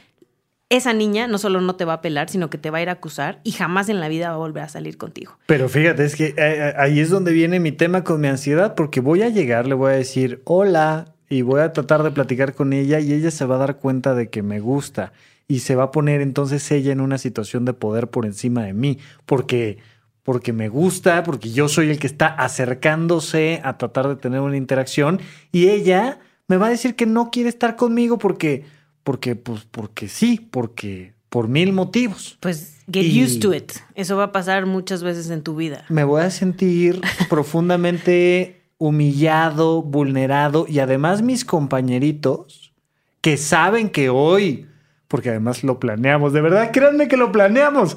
esa 0.69 0.93
niña 0.93 1.28
no 1.28 1.38
solo 1.38 1.62
no 1.62 1.75
te 1.75 1.86
va 1.86 1.93
a 1.93 2.01
pelar, 2.01 2.30
sino 2.30 2.49
que 2.49 2.58
te 2.58 2.71
va 2.71 2.80
a 2.80 2.82
ir 2.82 2.89
a 2.89 2.93
acusar 2.93 3.39
y 3.43 3.51
jamás 3.51 3.89
en 3.89 3.99
la 3.99 4.08
vida 4.08 4.30
va 4.30 4.36
a 4.36 4.39
volver 4.39 4.63
a 4.63 4.69
salir 4.69 4.97
contigo. 4.97 5.38
Pero 5.45 5.69
fíjate, 5.69 6.06
es 6.06 6.15
que 6.15 6.28
eh, 6.28 6.36
eh, 6.38 6.73
ahí 6.78 6.99
es 6.99 7.10
donde 7.10 7.34
viene 7.34 7.60
mi 7.60 7.71
tema 7.71 8.04
con 8.04 8.21
mi 8.21 8.28
ansiedad, 8.28 8.75
porque 8.75 8.99
voy 8.99 9.21
a 9.21 9.30
llegar, 9.30 9.67
le 9.67 9.75
voy 9.75 9.93
a 9.93 9.95
decir 9.95 10.41
hola 10.45 11.13
y 11.30 11.41
voy 11.43 11.62
a 11.62 11.73
tratar 11.73 12.04
de 12.04 12.12
platicar 12.12 12.54
con 12.54 12.73
ella 12.73 12.99
y 12.99 13.13
ella 13.13 13.32
se 13.32 13.45
va 13.45 13.56
a 13.56 13.60
dar 13.60 13.78
cuenta 13.78 14.15
de 14.15 14.30
que 14.30 14.41
me 14.41 14.60
gusta 14.60 15.13
y 15.47 15.60
se 15.60 15.75
va 15.75 15.84
a 15.84 15.91
poner 15.91 16.21
entonces 16.21 16.71
ella 16.71 16.91
en 16.91 17.01
una 17.01 17.19
situación 17.19 17.65
de 17.65 17.73
poder 17.73 18.10
por 18.10 18.25
encima 18.25 18.63
de 18.63 18.73
mí, 18.73 18.99
porque 19.25 19.78
porque 20.23 20.54
me 20.54 20.69
gusta, 20.69 21.21
porque 21.21 21.51
yo 21.51 21.67
soy 21.69 21.91
el 21.91 21.99
que 21.99 22.08
está 22.08 22.25
acercándose 22.25 23.62
a 23.63 23.78
tratar 23.78 24.08
de 24.08 24.15
tener 24.15 24.39
una 24.39 24.58
interacción 24.58 25.21
y 25.51 25.67
ella 25.67 26.17
me 26.47 26.58
va 26.58 26.65
a 26.65 26.71
decir 26.71 26.95
que 26.95 27.06
no 27.06 27.30
quiere 27.30 27.47
estar 27.47 27.75
conmigo 27.75 28.17
porque 28.17 28.65
porque, 29.06 29.36
pues, 29.36 29.68
porque 29.70 30.10
sí, 30.10 30.46
porque 30.50 31.13
por 31.30 31.48
mil 31.48 31.74
motivos. 31.74 32.38
Pues 32.39 32.80
get 32.91 33.06
used 33.06 33.39
to 33.39 33.54
it. 33.54 33.72
Eso 33.94 34.18
va 34.18 34.24
a 34.26 34.32
pasar 34.32 34.65
muchas 34.65 35.04
veces 35.04 35.30
en 35.30 35.44
tu 35.44 35.56
vida. 35.56 35.86
Me 35.89 36.04
voy 36.04 36.24
a 36.24 36.32
sentir 36.32 37.02
profundamente 37.30 38.63
humillado, 38.80 39.84
vulnerado 39.84 40.65
y 40.68 40.80
además 40.80 41.22
mis 41.22 41.46
compañeritos 41.46 42.74
que 43.22 43.38
saben 43.38 43.89
que 43.89 44.10
hoy, 44.10 44.66
porque 45.08 45.30
además 45.30 45.64
lo 45.64 45.80
planeamos, 45.80 46.34
de 46.34 46.41
verdad, 46.41 46.72
créanme 46.72 47.08
que 47.08 47.16
lo 47.16 47.32
planeamos. 47.32 47.95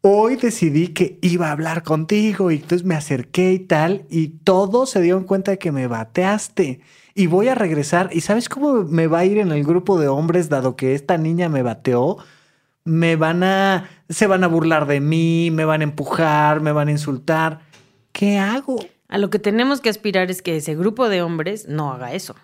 Hoy 0.00 0.36
decidí 0.36 0.88
que 0.88 1.18
iba 1.22 1.48
a 1.48 1.52
hablar 1.52 1.82
contigo 1.82 2.52
y 2.52 2.56
entonces 2.56 2.84
me 2.86 2.94
acerqué 2.94 3.52
y 3.52 3.58
tal 3.58 4.06
y 4.08 4.28
todos 4.28 4.90
se 4.90 5.00
dieron 5.00 5.24
cuenta 5.24 5.50
de 5.50 5.58
que 5.58 5.72
me 5.72 5.88
bateaste 5.88 6.80
y 7.14 7.26
voy 7.26 7.48
a 7.48 7.56
regresar. 7.56 8.10
¿Y 8.12 8.20
sabes 8.20 8.48
cómo 8.48 8.84
me 8.84 9.08
va 9.08 9.20
a 9.20 9.24
ir 9.24 9.38
en 9.38 9.50
el 9.50 9.64
grupo 9.64 9.98
de 9.98 10.06
hombres 10.06 10.48
dado 10.48 10.76
que 10.76 10.94
esta 10.94 11.18
niña 11.18 11.48
me 11.48 11.62
bateó? 11.62 12.18
Me 12.84 13.16
van 13.16 13.42
a, 13.42 13.90
se 14.08 14.28
van 14.28 14.44
a 14.44 14.46
burlar 14.46 14.86
de 14.86 15.00
mí, 15.00 15.50
me 15.50 15.64
van 15.64 15.80
a 15.80 15.84
empujar, 15.84 16.60
me 16.60 16.70
van 16.70 16.86
a 16.86 16.92
insultar. 16.92 17.62
¿Qué 18.12 18.38
hago? 18.38 18.78
A 19.08 19.18
lo 19.18 19.30
que 19.30 19.40
tenemos 19.40 19.80
que 19.80 19.88
aspirar 19.88 20.30
es 20.30 20.42
que 20.42 20.56
ese 20.56 20.76
grupo 20.76 21.08
de 21.08 21.22
hombres 21.22 21.66
no 21.66 21.92
haga 21.92 22.12
eso. 22.12 22.36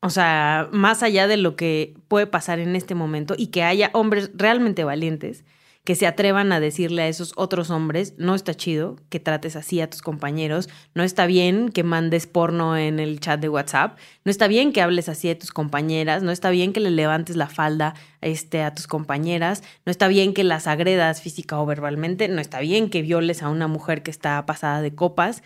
O 0.00 0.10
sea, 0.10 0.68
más 0.72 1.04
allá 1.04 1.28
de 1.28 1.36
lo 1.36 1.54
que 1.54 1.94
puede 2.08 2.26
pasar 2.26 2.58
en 2.58 2.74
este 2.74 2.96
momento 2.96 3.34
y 3.38 3.46
que 3.48 3.62
haya 3.62 3.90
hombres 3.92 4.32
realmente 4.34 4.82
valientes 4.82 5.44
que 5.86 5.94
se 5.94 6.08
atrevan 6.08 6.50
a 6.50 6.58
decirle 6.58 7.02
a 7.02 7.08
esos 7.08 7.32
otros 7.36 7.70
hombres, 7.70 8.14
no 8.18 8.34
está 8.34 8.54
chido 8.54 8.96
que 9.08 9.20
trates 9.20 9.54
así 9.54 9.80
a 9.80 9.88
tus 9.88 10.02
compañeros, 10.02 10.68
no 10.94 11.04
está 11.04 11.26
bien 11.26 11.68
que 11.68 11.84
mandes 11.84 12.26
porno 12.26 12.76
en 12.76 12.98
el 12.98 13.20
chat 13.20 13.38
de 13.38 13.48
WhatsApp, 13.48 13.96
no 14.24 14.32
está 14.32 14.48
bien 14.48 14.72
que 14.72 14.82
hables 14.82 15.08
así 15.08 15.28
de 15.28 15.36
tus 15.36 15.52
compañeras, 15.52 16.24
no 16.24 16.32
está 16.32 16.50
bien 16.50 16.72
que 16.72 16.80
le 16.80 16.90
levantes 16.90 17.36
la 17.36 17.46
falda 17.46 17.94
este, 18.20 18.64
a 18.64 18.74
tus 18.74 18.88
compañeras, 18.88 19.62
no 19.84 19.92
está 19.92 20.08
bien 20.08 20.34
que 20.34 20.42
las 20.42 20.66
agredas 20.66 21.22
física 21.22 21.60
o 21.60 21.64
verbalmente, 21.66 22.26
no 22.26 22.40
está 22.40 22.58
bien 22.58 22.90
que 22.90 23.02
violes 23.02 23.44
a 23.44 23.48
una 23.48 23.68
mujer 23.68 24.02
que 24.02 24.10
está 24.10 24.44
pasada 24.44 24.82
de 24.82 24.92
copas. 24.92 25.44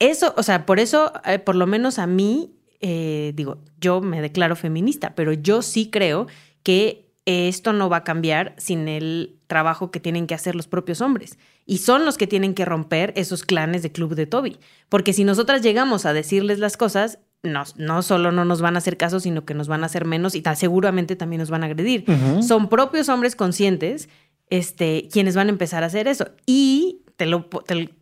Eso, 0.00 0.34
o 0.36 0.42
sea, 0.42 0.66
por 0.66 0.80
eso, 0.80 1.12
eh, 1.24 1.38
por 1.38 1.54
lo 1.54 1.68
menos 1.68 2.00
a 2.00 2.08
mí, 2.08 2.56
eh, 2.80 3.30
digo, 3.36 3.58
yo 3.80 4.00
me 4.00 4.20
declaro 4.20 4.56
feminista, 4.56 5.14
pero 5.14 5.32
yo 5.32 5.62
sí 5.62 5.90
creo 5.90 6.26
que 6.64 7.09
esto 7.30 7.72
no 7.72 7.88
va 7.88 7.98
a 7.98 8.04
cambiar 8.04 8.54
sin 8.56 8.88
el 8.88 9.36
trabajo 9.46 9.90
que 9.90 10.00
tienen 10.00 10.26
que 10.26 10.34
hacer 10.34 10.54
los 10.54 10.66
propios 10.66 11.00
hombres. 11.00 11.38
Y 11.66 11.78
son 11.78 12.04
los 12.04 12.16
que 12.16 12.26
tienen 12.26 12.54
que 12.54 12.64
romper 12.64 13.12
esos 13.16 13.42
clanes 13.42 13.82
de 13.82 13.92
Club 13.92 14.14
de 14.14 14.26
Toby. 14.26 14.58
Porque 14.88 15.12
si 15.12 15.24
nosotras 15.24 15.62
llegamos 15.62 16.06
a 16.06 16.12
decirles 16.12 16.58
las 16.58 16.76
cosas, 16.76 17.18
no, 17.42 17.64
no 17.76 18.02
solo 18.02 18.32
no 18.32 18.44
nos 18.44 18.60
van 18.60 18.74
a 18.74 18.78
hacer 18.78 18.96
caso, 18.96 19.20
sino 19.20 19.44
que 19.44 19.54
nos 19.54 19.68
van 19.68 19.82
a 19.82 19.86
hacer 19.86 20.04
menos 20.04 20.34
y 20.34 20.42
seguramente 20.54 21.16
también 21.16 21.40
nos 21.40 21.50
van 21.50 21.62
a 21.62 21.66
agredir. 21.66 22.04
Son 22.42 22.68
propios 22.68 23.08
hombres 23.08 23.36
conscientes 23.36 24.08
este, 24.48 25.08
quienes 25.12 25.36
van 25.36 25.48
a 25.48 25.50
empezar 25.50 25.82
a 25.82 25.86
hacer 25.86 26.08
eso. 26.08 26.28
Y 26.46 27.02
te, 27.16 27.26
lo, 27.26 27.48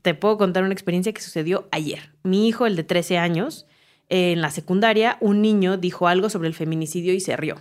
te, 0.02 0.14
puedo 0.14 0.38
contar 0.38 0.62
una 0.62 0.72
experiencia 0.72 1.12
que 1.12 1.20
sucedió 1.20 1.68
ayer. 1.72 2.12
Mi 2.22 2.48
hijo, 2.48 2.66
el 2.66 2.76
de 2.76 2.84
13 2.84 3.18
años, 3.18 3.66
en 4.08 4.40
la 4.40 4.50
secundaria, 4.50 5.18
un 5.20 5.42
niño 5.42 5.76
dijo 5.76 6.08
algo 6.08 6.30
sobre 6.30 6.48
el 6.48 6.54
feminicidio 6.54 7.12
y 7.12 7.20
se 7.20 7.36
rió 7.36 7.56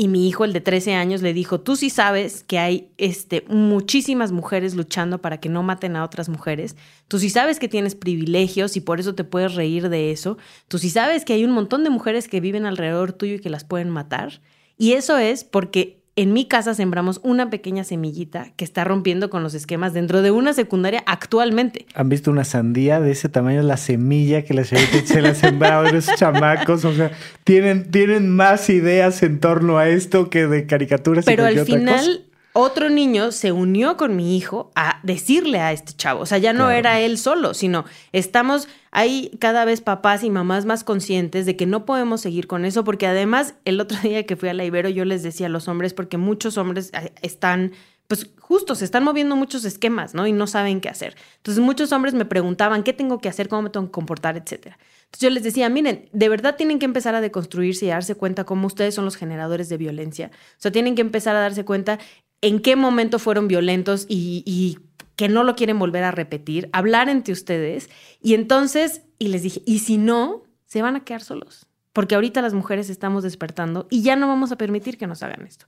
y 0.00 0.08
mi 0.08 0.26
hijo, 0.26 0.46
el 0.46 0.54
de 0.54 0.62
13 0.62 0.94
años, 0.94 1.20
le 1.20 1.34
dijo, 1.34 1.60
tú 1.60 1.76
sí 1.76 1.90
sabes 1.90 2.42
que 2.42 2.58
hay 2.58 2.88
este, 2.96 3.44
muchísimas 3.48 4.32
mujeres 4.32 4.74
luchando 4.74 5.20
para 5.20 5.40
que 5.40 5.50
no 5.50 5.62
maten 5.62 5.94
a 5.94 6.04
otras 6.04 6.30
mujeres, 6.30 6.74
tú 7.06 7.18
sí 7.18 7.28
sabes 7.28 7.58
que 7.58 7.68
tienes 7.68 7.96
privilegios 7.96 8.78
y 8.78 8.80
por 8.80 8.98
eso 8.98 9.14
te 9.14 9.24
puedes 9.24 9.56
reír 9.56 9.90
de 9.90 10.10
eso, 10.10 10.38
tú 10.68 10.78
sí 10.78 10.88
sabes 10.88 11.26
que 11.26 11.34
hay 11.34 11.44
un 11.44 11.50
montón 11.50 11.84
de 11.84 11.90
mujeres 11.90 12.28
que 12.28 12.40
viven 12.40 12.64
alrededor 12.64 13.12
tuyo 13.12 13.34
y 13.34 13.40
que 13.40 13.50
las 13.50 13.64
pueden 13.64 13.90
matar. 13.90 14.40
Y 14.78 14.92
eso 14.92 15.18
es 15.18 15.44
porque 15.44 15.99
en 16.16 16.32
mi 16.32 16.46
casa 16.46 16.74
sembramos 16.74 17.20
una 17.22 17.50
pequeña 17.50 17.84
semillita 17.84 18.52
que 18.56 18.64
está 18.64 18.84
rompiendo 18.84 19.30
con 19.30 19.42
los 19.42 19.54
esquemas 19.54 19.92
dentro 19.92 20.22
de 20.22 20.30
una 20.30 20.52
secundaria 20.52 21.02
actualmente. 21.06 21.86
¿Han 21.94 22.08
visto 22.08 22.30
una 22.30 22.44
sandía 22.44 23.00
de 23.00 23.12
ese 23.12 23.28
tamaño? 23.28 23.62
La 23.62 23.76
semilla 23.76 24.44
que 24.44 24.54
la 24.54 24.64
señorita 24.64 25.06
se 25.06 25.22
la 25.22 25.34
sembrado 25.34 25.84
de 25.84 25.98
esos 25.98 26.16
chamacos. 26.16 26.84
O 26.84 26.94
sea, 26.94 27.12
tienen, 27.44 27.90
tienen 27.90 28.28
más 28.28 28.68
ideas 28.70 29.22
en 29.22 29.40
torno 29.40 29.78
a 29.78 29.88
esto 29.88 30.30
que 30.30 30.46
de 30.46 30.66
caricaturas. 30.66 31.24
Pero 31.24 31.46
al 31.46 31.60
final, 31.60 32.24
otro 32.52 32.90
niño 32.90 33.32
se 33.32 33.52
unió 33.52 33.96
con 33.96 34.16
mi 34.16 34.36
hijo 34.36 34.72
a 34.74 35.00
decirle 35.02 35.60
a 35.60 35.72
este 35.72 35.92
chavo. 35.92 36.22
O 36.22 36.26
sea, 36.26 36.38
ya 36.38 36.52
no 36.52 36.70
era 36.70 37.00
él 37.00 37.16
solo, 37.18 37.54
sino 37.54 37.84
estamos 38.12 38.68
hay 38.92 39.30
cada 39.38 39.64
vez 39.64 39.80
papás 39.80 40.24
y 40.24 40.30
mamás 40.30 40.64
más 40.64 40.82
conscientes 40.82 41.46
de 41.46 41.56
que 41.56 41.66
no 41.66 41.84
podemos 41.84 42.20
seguir 42.20 42.46
con 42.46 42.64
eso, 42.64 42.82
porque 42.84 43.06
además 43.06 43.54
el 43.64 43.80
otro 43.80 43.98
día 44.02 44.26
que 44.26 44.36
fui 44.36 44.48
a 44.48 44.54
la 44.54 44.64
Ibero 44.64 44.88
yo 44.88 45.04
les 45.04 45.22
decía 45.22 45.46
a 45.46 45.50
los 45.50 45.68
hombres, 45.68 45.94
porque 45.94 46.16
muchos 46.16 46.58
hombres 46.58 46.90
eh, 46.92 47.12
están, 47.22 47.72
pues 48.08 48.30
justo, 48.40 48.74
se 48.74 48.84
están 48.84 49.04
moviendo 49.04 49.36
muchos 49.36 49.64
esquemas, 49.64 50.14
¿no? 50.14 50.26
Y 50.26 50.32
no 50.32 50.48
saben 50.48 50.80
qué 50.80 50.88
hacer. 50.88 51.16
Entonces 51.36 51.62
muchos 51.62 51.92
hombres 51.92 52.14
me 52.14 52.24
preguntaban, 52.24 52.82
¿qué 52.82 52.92
tengo 52.92 53.20
que 53.20 53.28
hacer? 53.28 53.48
¿Cómo 53.48 53.62
me 53.62 53.70
tengo 53.70 53.86
que 53.86 53.92
comportar? 53.92 54.36
Etcétera. 54.36 54.76
Entonces 55.04 55.20
yo 55.20 55.30
les 55.30 55.42
decía, 55.44 55.68
miren, 55.68 56.08
de 56.12 56.28
verdad 56.28 56.56
tienen 56.56 56.80
que 56.80 56.84
empezar 56.84 57.14
a 57.14 57.20
deconstruirse 57.20 57.86
y 57.86 57.88
darse 57.88 58.16
cuenta 58.16 58.44
cómo 58.44 58.66
ustedes 58.66 58.94
son 58.94 59.04
los 59.04 59.16
generadores 59.16 59.68
de 59.68 59.76
violencia. 59.76 60.30
O 60.34 60.60
sea, 60.60 60.72
tienen 60.72 60.96
que 60.96 61.02
empezar 61.02 61.36
a 61.36 61.40
darse 61.40 61.64
cuenta 61.64 62.00
en 62.42 62.60
qué 62.60 62.76
momento 62.76 63.18
fueron 63.18 63.48
violentos 63.48 64.06
y, 64.08 64.42
y 64.46 64.78
que 65.16 65.28
no 65.28 65.44
lo 65.44 65.54
quieren 65.54 65.78
volver 65.78 66.04
a 66.04 66.10
repetir, 66.10 66.70
hablar 66.72 67.08
entre 67.08 67.32
ustedes 67.32 67.90
y 68.22 68.34
entonces, 68.34 69.02
y 69.18 69.28
les 69.28 69.42
dije, 69.42 69.62
y 69.66 69.80
si 69.80 69.98
no, 69.98 70.44
se 70.64 70.82
van 70.82 70.96
a 70.96 71.04
quedar 71.04 71.22
solos, 71.22 71.66
porque 71.92 72.14
ahorita 72.14 72.40
las 72.40 72.54
mujeres 72.54 72.88
estamos 72.88 73.22
despertando 73.22 73.86
y 73.90 74.02
ya 74.02 74.16
no 74.16 74.28
vamos 74.28 74.52
a 74.52 74.56
permitir 74.56 74.96
que 74.96 75.06
nos 75.06 75.22
hagan 75.22 75.46
esto. 75.46 75.66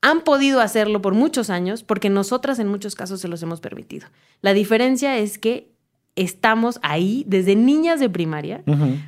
Han 0.00 0.22
podido 0.22 0.60
hacerlo 0.60 1.02
por 1.02 1.14
muchos 1.14 1.50
años 1.50 1.82
porque 1.82 2.10
nosotras 2.10 2.58
en 2.58 2.68
muchos 2.68 2.94
casos 2.94 3.20
se 3.20 3.28
los 3.28 3.42
hemos 3.42 3.60
permitido. 3.60 4.06
La 4.42 4.52
diferencia 4.52 5.18
es 5.18 5.38
que 5.38 5.74
estamos 6.16 6.78
ahí 6.82 7.24
desde 7.26 7.56
niñas 7.56 8.00
de 8.00 8.08
primaria 8.08 8.62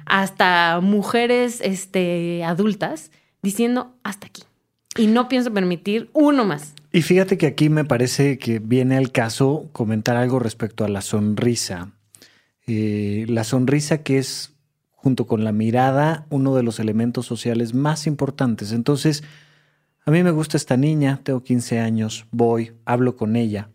hasta 0.05 0.81
mujeres 0.83 1.61
este, 1.63 2.45
adultas 2.45 3.11
diciendo 3.43 3.95
hasta 4.03 4.27
aquí. 4.27 4.43
Y 4.97 5.07
no 5.07 5.29
pienso 5.29 5.53
permitir 5.53 6.11
uno 6.13 6.45
más. 6.45 6.75
Y 6.93 7.03
fíjate 7.03 7.37
que 7.37 7.47
aquí 7.47 7.69
me 7.69 7.85
parece 7.85 8.39
que 8.39 8.59
viene 8.59 8.97
al 8.97 9.13
caso 9.13 9.69
comentar 9.73 10.17
algo 10.17 10.39
respecto 10.39 10.85
a 10.85 10.89
la 10.89 11.03
sonrisa. 11.03 11.93
Eh, 12.67 13.27
la 13.29 13.45
sonrisa 13.45 14.03
que 14.03 14.19
es, 14.19 14.53
junto 14.93 15.27
con 15.27 15.45
la 15.45 15.53
mirada, 15.53 16.27
uno 16.31 16.55
de 16.55 16.63
los 16.63 16.81
elementos 16.81 17.27
sociales 17.27 17.75
más 17.75 18.07
importantes. 18.07 18.73
Entonces, 18.73 19.23
a 20.05 20.11
mí 20.11 20.23
me 20.23 20.31
gusta 20.31 20.57
esta 20.57 20.77
niña, 20.77 21.21
tengo 21.23 21.43
15 21.43 21.81
años, 21.81 22.27
voy, 22.31 22.73
hablo 22.85 23.17
con 23.17 23.37
ella. 23.37 23.71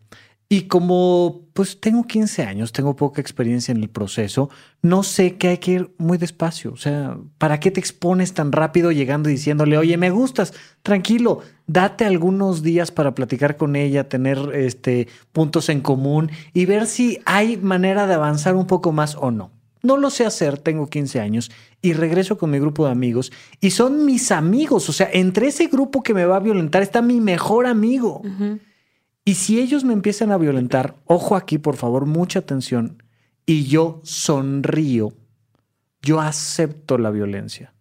Y 0.48 0.64
como 0.64 1.46
pues 1.54 1.80
tengo 1.80 2.04
15 2.04 2.42
años, 2.42 2.72
tengo 2.72 2.94
poca 2.94 3.22
experiencia 3.22 3.72
en 3.72 3.82
el 3.82 3.88
proceso, 3.88 4.50
no 4.82 5.02
sé 5.02 5.36
que 5.36 5.48
hay 5.48 5.56
que 5.56 5.72
ir 5.72 5.94
muy 5.96 6.18
despacio. 6.18 6.74
O 6.74 6.76
sea, 6.76 7.16
¿para 7.38 7.58
qué 7.58 7.70
te 7.70 7.80
expones 7.80 8.34
tan 8.34 8.52
rápido 8.52 8.92
llegando 8.92 9.30
y 9.30 9.32
diciéndole, 9.32 9.78
oye, 9.78 9.96
me 9.96 10.10
gustas? 10.10 10.52
Tranquilo, 10.82 11.40
date 11.72 12.04
algunos 12.04 12.62
días 12.62 12.90
para 12.90 13.14
platicar 13.14 13.56
con 13.56 13.76
ella, 13.76 14.08
tener 14.08 14.38
este, 14.54 15.08
puntos 15.32 15.68
en 15.68 15.80
común 15.80 16.30
y 16.52 16.66
ver 16.66 16.86
si 16.86 17.20
hay 17.24 17.56
manera 17.56 18.06
de 18.06 18.14
avanzar 18.14 18.54
un 18.54 18.66
poco 18.66 18.92
más 18.92 19.16
o 19.16 19.30
no. 19.30 19.50
No 19.82 19.96
lo 19.96 20.10
sé 20.10 20.24
hacer, 20.24 20.58
tengo 20.58 20.86
15 20.86 21.20
años 21.20 21.50
y 21.80 21.92
regreso 21.94 22.38
con 22.38 22.50
mi 22.50 22.60
grupo 22.60 22.84
de 22.86 22.92
amigos 22.92 23.32
y 23.60 23.70
son 23.70 24.04
mis 24.04 24.30
amigos. 24.30 24.88
O 24.88 24.92
sea, 24.92 25.08
entre 25.12 25.48
ese 25.48 25.66
grupo 25.66 26.02
que 26.02 26.14
me 26.14 26.24
va 26.24 26.36
a 26.36 26.40
violentar 26.40 26.82
está 26.82 27.02
mi 27.02 27.20
mejor 27.20 27.66
amigo. 27.66 28.22
Y 29.24 29.34
si 29.34 29.60
ellos 29.60 29.82
me 29.82 29.92
empiezan 29.92 30.30
a 30.30 30.38
violentar, 30.38 30.96
ojo 31.06 31.34
aquí, 31.36 31.58
por 31.58 31.76
favor, 31.76 32.06
mucha 32.06 32.40
atención, 32.40 33.02
y 33.44 33.64
yo 33.64 34.00
sonrío, 34.04 35.12
yo 36.00 36.20
acepto 36.20 36.98
la 36.98 37.10
violencia. 37.10 37.72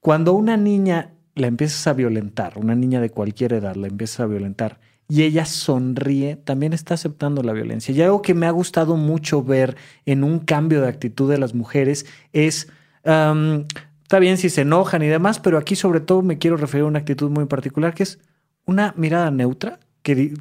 Cuando 0.00 0.34
una 0.34 0.56
niña 0.56 1.14
la 1.38 1.46
empiezas 1.46 1.86
a 1.86 1.92
violentar, 1.92 2.58
una 2.58 2.74
niña 2.74 3.00
de 3.00 3.10
cualquier 3.10 3.52
edad 3.54 3.76
la 3.76 3.86
empiezas 3.86 4.20
a 4.20 4.26
violentar, 4.26 4.78
y 5.08 5.22
ella 5.22 5.46
sonríe, 5.46 6.36
también 6.36 6.74
está 6.74 6.94
aceptando 6.94 7.42
la 7.42 7.54
violencia. 7.54 7.94
Y 7.94 8.02
algo 8.02 8.20
que 8.20 8.34
me 8.34 8.46
ha 8.46 8.50
gustado 8.50 8.96
mucho 8.96 9.42
ver 9.42 9.76
en 10.04 10.22
un 10.22 10.38
cambio 10.38 10.82
de 10.82 10.88
actitud 10.88 11.30
de 11.30 11.38
las 11.38 11.54
mujeres 11.54 12.04
es, 12.34 12.68
está 13.04 14.18
bien 14.18 14.36
si 14.36 14.50
se 14.50 14.60
enojan 14.60 15.02
y 15.02 15.06
demás, 15.06 15.40
pero 15.40 15.56
aquí 15.56 15.76
sobre 15.76 16.00
todo 16.00 16.20
me 16.20 16.36
quiero 16.36 16.58
referir 16.58 16.84
a 16.84 16.88
una 16.88 16.98
actitud 16.98 17.30
muy 17.30 17.46
particular, 17.46 17.94
que 17.94 18.02
es 18.02 18.18
una 18.66 18.92
mirada 18.98 19.30
neutra 19.30 19.80
que 20.02 20.34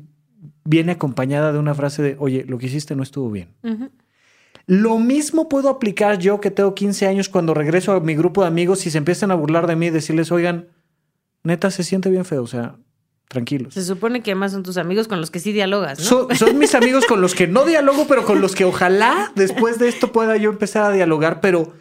viene 0.66 0.92
acompañada 0.92 1.54
de 1.54 1.60
una 1.60 1.74
frase 1.74 2.02
de, 2.02 2.18
oye, 2.20 2.44
lo 2.46 2.58
que 2.58 2.66
hiciste 2.66 2.94
no 2.94 3.04
estuvo 3.04 3.32
bien. 3.32 3.48
Lo 4.66 5.00
mismo 5.00 5.48
puedo 5.48 5.70
aplicar 5.70 6.20
yo 6.20 6.42
que 6.42 6.52
tengo 6.52 6.76
15 6.76 7.08
años 7.08 7.30
cuando 7.30 7.54
regreso 7.54 7.94
a 7.94 8.02
mi 8.02 8.16
grupo 8.16 8.42
de 8.42 8.48
amigos 8.48 8.86
y 8.86 8.92
se 8.92 8.98
empiezan 8.98 9.32
a 9.32 9.36
burlar 9.36 9.66
de 9.66 9.78
mí 9.78 9.86
y 9.86 9.92
decirles, 9.92 10.30
oigan, 10.30 10.68
neta, 11.44 11.72
se 11.72 11.84
siente 11.84 12.10
bien 12.10 12.26
feo, 12.26 12.44
o 12.44 12.48
sea, 12.48 12.76
tranquilos. 13.28 13.74
Se 13.74 13.84
supone 13.84 14.22
que 14.22 14.32
además 14.32 14.52
son 14.52 14.64
tus 14.64 14.78
amigos 14.78 15.08
con 15.08 15.20
los 15.20 15.32
que 15.32 15.40
sí 15.40 15.52
dialogas, 15.52 16.00
¿no? 16.00 16.28
son 16.36 16.58
mis 16.58 16.76
amigos 16.76 17.06
con 17.06 17.22
los 17.22 17.36
que 17.36 17.48
no 17.48 17.66
dialogo, 17.66 18.06
pero 18.08 18.26
con 18.26 18.42
los 18.42 18.56
que 18.56 18.66
ojalá 18.66 19.32
después 19.36 19.80
de 19.80 19.88
esto 19.90 20.12
pueda 20.12 20.38
yo 20.38 20.50
empezar 20.50 20.92
a 20.92 20.96
dialogar, 20.96 21.42
pero 21.42 21.74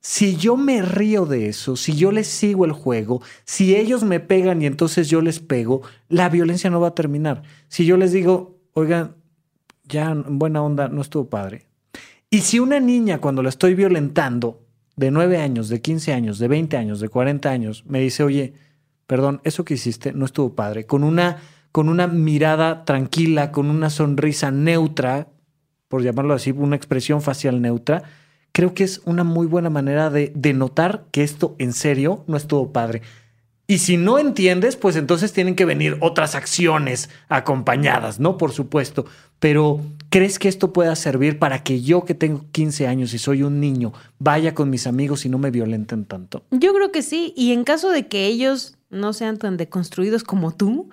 si 0.00 0.36
yo 0.36 0.56
me 0.56 0.82
río 0.82 1.24
de 1.24 1.48
eso, 1.48 1.76
si 1.76 1.94
yo 1.96 2.12
les 2.12 2.26
sigo 2.26 2.64
el 2.64 2.72
juego, 2.72 3.22
si 3.44 3.74
ellos 3.74 4.04
me 4.04 4.20
pegan 4.20 4.60
y 4.60 4.66
entonces 4.66 5.08
yo 5.08 5.22
les 5.22 5.40
pego, 5.40 5.82
la 6.08 6.28
violencia 6.28 6.68
no 6.68 6.80
va 6.80 6.88
a 6.88 6.94
terminar. 6.94 7.42
Si 7.68 7.86
yo 7.86 7.96
les 7.96 8.12
digo, 8.12 8.58
oigan, 8.74 9.16
ya 9.84 10.10
en 10.10 10.38
buena 10.38 10.62
onda, 10.62 10.88
no 10.88 11.00
estuvo 11.00 11.28
padre. 11.30 11.66
Y 12.28 12.40
si 12.40 12.58
una 12.58 12.80
niña 12.80 13.18
cuando 13.18 13.42
la 13.42 13.48
estoy 13.48 13.74
violentando, 13.74 14.60
de 14.96 15.10
9 15.10 15.38
años, 15.38 15.68
de 15.68 15.80
15 15.80 16.12
años, 16.12 16.38
de 16.38 16.48
20 16.48 16.76
años, 16.76 17.00
de 17.00 17.08
40 17.08 17.50
años, 17.50 17.84
me 17.86 18.00
dice, 18.00 18.22
oye, 18.22 18.54
perdón, 19.06 19.40
eso 19.44 19.64
que 19.64 19.74
hiciste 19.74 20.12
no 20.12 20.24
estuvo 20.24 20.54
padre, 20.54 20.86
con 20.86 21.04
una, 21.04 21.38
con 21.72 21.88
una 21.88 22.06
mirada 22.06 22.84
tranquila, 22.84 23.52
con 23.52 23.70
una 23.70 23.90
sonrisa 23.90 24.50
neutra, 24.50 25.28
por 25.88 26.02
llamarlo 26.02 26.34
así, 26.34 26.50
una 26.50 26.76
expresión 26.76 27.22
facial 27.22 27.60
neutra, 27.62 28.02
creo 28.54 28.72
que 28.72 28.84
es 28.84 29.02
una 29.04 29.24
muy 29.24 29.46
buena 29.46 29.68
manera 29.68 30.10
de, 30.10 30.30
notar 30.54 31.06
que 31.10 31.24
esto 31.24 31.56
en 31.58 31.72
serio 31.72 32.24
no 32.28 32.36
estuvo 32.36 32.72
padre. 32.72 33.02
Y 33.66 33.78
si 33.78 33.96
no 33.96 34.18
entiendes, 34.18 34.76
pues 34.76 34.94
entonces 34.94 35.32
tienen 35.32 35.56
que 35.56 35.64
venir 35.64 35.96
otras 36.00 36.34
acciones 36.34 37.10
acompañadas, 37.28 38.20
¿no? 38.20 38.36
Por 38.36 38.52
supuesto. 38.52 39.06
Pero 39.40 39.80
¿crees 40.10 40.38
que 40.38 40.48
esto 40.48 40.72
pueda 40.72 40.94
servir 40.96 41.38
para 41.38 41.64
que 41.64 41.82
yo 41.82 42.04
que 42.04 42.14
tengo 42.14 42.44
15 42.52 42.86
años 42.86 43.14
y 43.14 43.18
soy 43.18 43.42
un 43.42 43.60
niño 43.60 43.92
vaya 44.18 44.54
con 44.54 44.70
mis 44.70 44.86
amigos 44.86 45.24
y 45.24 45.30
no 45.30 45.38
me 45.38 45.50
violenten 45.50 46.04
tanto? 46.04 46.44
Yo 46.50 46.74
creo 46.74 46.92
que 46.92 47.02
sí. 47.02 47.32
Y 47.36 47.52
en 47.52 47.64
caso 47.64 47.90
de 47.90 48.06
que 48.06 48.26
ellos 48.26 48.76
no 48.94 49.12
sean 49.12 49.38
tan 49.38 49.56
deconstruidos 49.56 50.24
como 50.24 50.54
tú, 50.54 50.90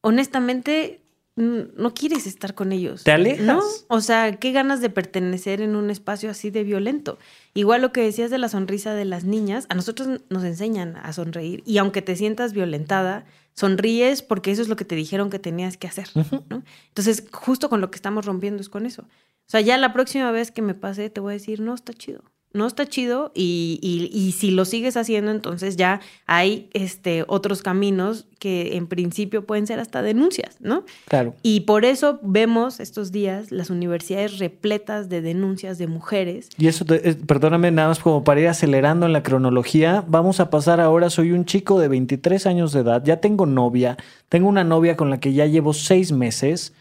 honestamente 0.00 1.00
no 1.36 1.94
quieres 1.94 2.26
estar 2.26 2.54
con 2.54 2.72
ellos. 2.72 3.04
Te 3.04 3.12
alejas. 3.12 3.46
¿No? 3.46 3.62
O 3.88 4.00
sea, 4.00 4.36
qué 4.36 4.52
ganas 4.52 4.80
de 4.80 4.90
pertenecer 4.90 5.62
en 5.62 5.74
un 5.74 5.90
espacio 5.90 6.30
así 6.30 6.50
de 6.50 6.64
violento. 6.64 7.18
Igual 7.54 7.82
lo 7.82 7.92
que 7.92 8.02
decías 8.02 8.30
de 8.30 8.38
la 8.38 8.48
sonrisa 8.48 8.94
de 8.94 9.04
las 9.04 9.24
niñas, 9.24 9.66
a 9.70 9.74
nosotros 9.74 10.20
nos 10.28 10.44
enseñan 10.44 10.96
a 10.96 11.12
sonreír 11.12 11.62
y 11.64 11.78
aunque 11.78 12.02
te 12.02 12.16
sientas 12.16 12.52
violentada, 12.52 13.24
sonríes 13.54 14.22
porque 14.22 14.50
eso 14.50 14.60
es 14.60 14.68
lo 14.68 14.76
que 14.76 14.84
te 14.84 14.96
dijeron 14.96 15.30
que 15.30 15.38
tenías 15.38 15.76
que 15.76 15.86
hacer, 15.86 16.08
¿no? 16.48 16.62
Entonces, 16.88 17.24
justo 17.32 17.70
con 17.70 17.80
lo 17.80 17.90
que 17.90 17.96
estamos 17.96 18.26
rompiendo 18.26 18.60
es 18.60 18.68
con 18.68 18.84
eso. 18.84 19.02
O 19.02 19.50
sea, 19.50 19.60
ya 19.60 19.78
la 19.78 19.92
próxima 19.92 20.30
vez 20.30 20.50
que 20.50 20.62
me 20.62 20.74
pase 20.74 21.10
te 21.10 21.20
voy 21.20 21.32
a 21.32 21.34
decir, 21.34 21.60
no, 21.60 21.74
está 21.74 21.92
chido 21.94 22.22
no 22.52 22.66
está 22.66 22.86
chido 22.86 23.30
y, 23.34 23.78
y, 24.12 24.32
si 24.32 24.50
lo 24.50 24.64
sigues 24.64 24.96
haciendo, 24.96 25.30
entonces 25.30 25.76
ya 25.76 26.00
hay 26.26 26.68
este, 26.72 27.24
otros 27.28 27.62
caminos 27.62 28.26
que 28.40 28.76
en 28.76 28.88
principio 28.88 29.46
pueden 29.46 29.66
ser 29.66 29.78
hasta 29.78 30.02
denuncias, 30.02 30.56
¿no? 30.60 30.84
Claro. 31.06 31.34
Y 31.42 31.60
por 31.60 31.84
eso 31.84 32.18
vemos 32.22 32.80
estos 32.80 33.12
días 33.12 33.52
las 33.52 33.70
universidades 33.70 34.38
repletas 34.38 35.08
de 35.08 35.20
denuncias 35.20 35.78
de 35.78 35.86
mujeres. 35.86 36.48
Y 36.58 36.66
eso, 36.66 36.84
perdóname, 37.26 37.70
nada 37.70 37.88
más 37.88 38.00
como 38.00 38.24
para 38.24 38.40
ir 38.40 38.48
acelerando 38.48 39.06
en 39.06 39.12
la 39.12 39.22
cronología, 39.22 40.04
vamos 40.08 40.40
a 40.40 40.50
pasar 40.50 40.80
ahora, 40.80 41.10
soy 41.10 41.32
un 41.32 41.44
chico 41.44 41.78
de 41.78 41.86
23 41.88 42.46
años 42.46 42.72
de 42.72 42.80
edad, 42.80 43.04
ya 43.04 43.20
tengo 43.20 43.46
novia, 43.46 43.96
tengo 44.28 44.48
una 44.48 44.64
novia 44.64 44.96
con 44.96 45.10
la 45.10 45.20
que 45.20 45.32
ya 45.32 45.46
llevo 45.46 45.72
seis 45.72 46.10
meses 46.10 46.72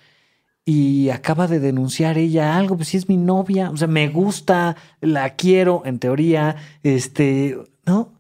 y 0.70 1.10
acaba 1.10 1.48
de 1.48 1.60
denunciar 1.60 2.20
ella 2.20 2.56
algo, 2.56 2.76
pues 2.76 2.90
si 2.90 2.98
es 2.98 3.10
mi 3.10 3.18
novia, 3.18 3.72
o 3.72 3.78
sea, 3.78 3.88
me 3.88 4.08
gusta, 4.08 4.76
la 5.02 5.32
quiero, 5.32 5.82
en 5.84 5.98
teoría, 5.98 6.58
este, 6.84 7.58
¿no? 7.88 8.14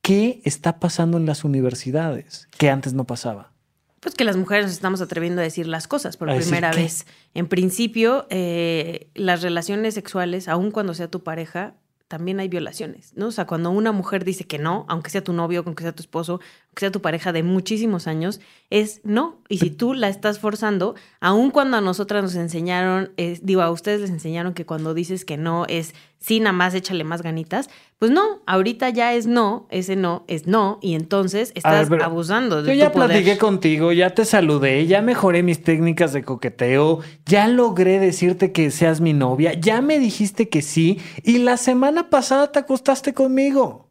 ¿Qué 0.00 0.40
está 0.44 0.80
pasando 0.80 1.18
en 1.18 1.26
las 1.26 1.44
universidades 1.44 2.48
que 2.56 2.70
antes 2.70 2.94
no 2.94 3.04
pasaba? 3.04 3.52
Pues 4.00 4.14
que 4.14 4.24
las 4.24 4.38
mujeres 4.38 4.64
nos 4.64 4.72
estamos 4.72 5.02
atreviendo 5.02 5.42
a 5.42 5.44
decir 5.44 5.66
las 5.66 5.86
cosas 5.86 6.16
por 6.16 6.34
primera 6.34 6.72
vez. 6.72 7.04
En 7.34 7.48
principio, 7.48 8.26
eh, 8.30 9.10
las 9.12 9.42
relaciones 9.42 9.92
sexuales, 9.92 10.48
aun 10.48 10.70
cuando 10.70 10.94
sea 10.94 11.10
tu 11.10 11.22
pareja, 11.22 11.74
también 12.08 12.40
hay 12.40 12.48
violaciones, 12.48 13.12
¿no? 13.16 13.26
O 13.26 13.30
sea, 13.30 13.46
cuando 13.46 13.70
una 13.70 13.92
mujer 13.92 14.24
dice 14.24 14.44
que 14.44 14.58
no, 14.58 14.86
aunque 14.88 15.10
sea 15.10 15.22
tu 15.22 15.34
novio, 15.34 15.62
aunque 15.64 15.82
sea 15.82 15.92
tu 15.92 16.02
esposo, 16.02 16.40
aunque 16.68 16.80
sea 16.80 16.90
tu 16.90 17.02
pareja 17.02 17.32
de 17.32 17.42
muchísimos 17.42 18.06
años, 18.06 18.40
es 18.70 19.02
no. 19.04 19.42
Y 19.48 19.58
si 19.58 19.70
tú 19.70 19.92
la 19.92 20.08
estás 20.08 20.38
forzando, 20.38 20.94
aun 21.20 21.50
cuando 21.50 21.76
a 21.76 21.80
nosotras 21.82 22.22
nos 22.22 22.34
enseñaron, 22.34 23.12
digo, 23.42 23.60
a 23.60 23.70
ustedes 23.70 24.00
les 24.00 24.10
enseñaron 24.10 24.54
que 24.54 24.64
cuando 24.64 24.94
dices 24.94 25.26
que 25.26 25.36
no 25.36 25.66
es 25.66 25.94
sí, 26.18 26.40
nada 26.40 26.52
más 26.52 26.74
échale 26.74 27.04
más 27.04 27.22
ganitas, 27.22 27.70
pues 27.98 28.10
no, 28.10 28.42
ahorita 28.46 28.90
ya 28.90 29.14
es 29.14 29.26
no, 29.26 29.66
ese 29.70 29.96
no 29.96 30.24
es 30.28 30.46
no, 30.46 30.78
y 30.82 30.94
entonces 30.94 31.52
estás 31.54 31.90
abusando 31.90 32.62
de 32.62 32.68
Yo 32.68 32.74
ya 32.74 32.92
platiqué 32.92 33.38
contigo, 33.38 33.92
ya 33.92 34.10
te 34.10 34.24
saludé, 34.24 34.86
ya 34.86 35.02
mejoré 35.02 35.42
mis 35.42 35.62
técnicas 35.62 36.12
de 36.12 36.24
coqueteo, 36.24 37.00
ya 37.26 37.48
logré 37.48 37.98
decirte 37.98 38.52
que 38.52 38.70
seas 38.70 39.00
mi 39.00 39.12
novia, 39.12 39.54
ya 39.54 39.80
me 39.80 39.98
dijiste 39.98 40.48
que 40.48 40.62
sí, 40.62 41.00
y 41.22 41.38
la 41.38 41.56
semana 41.56 42.10
pasada 42.10 42.52
te 42.52 42.58
acostaste 42.58 43.14
conmigo. 43.14 43.86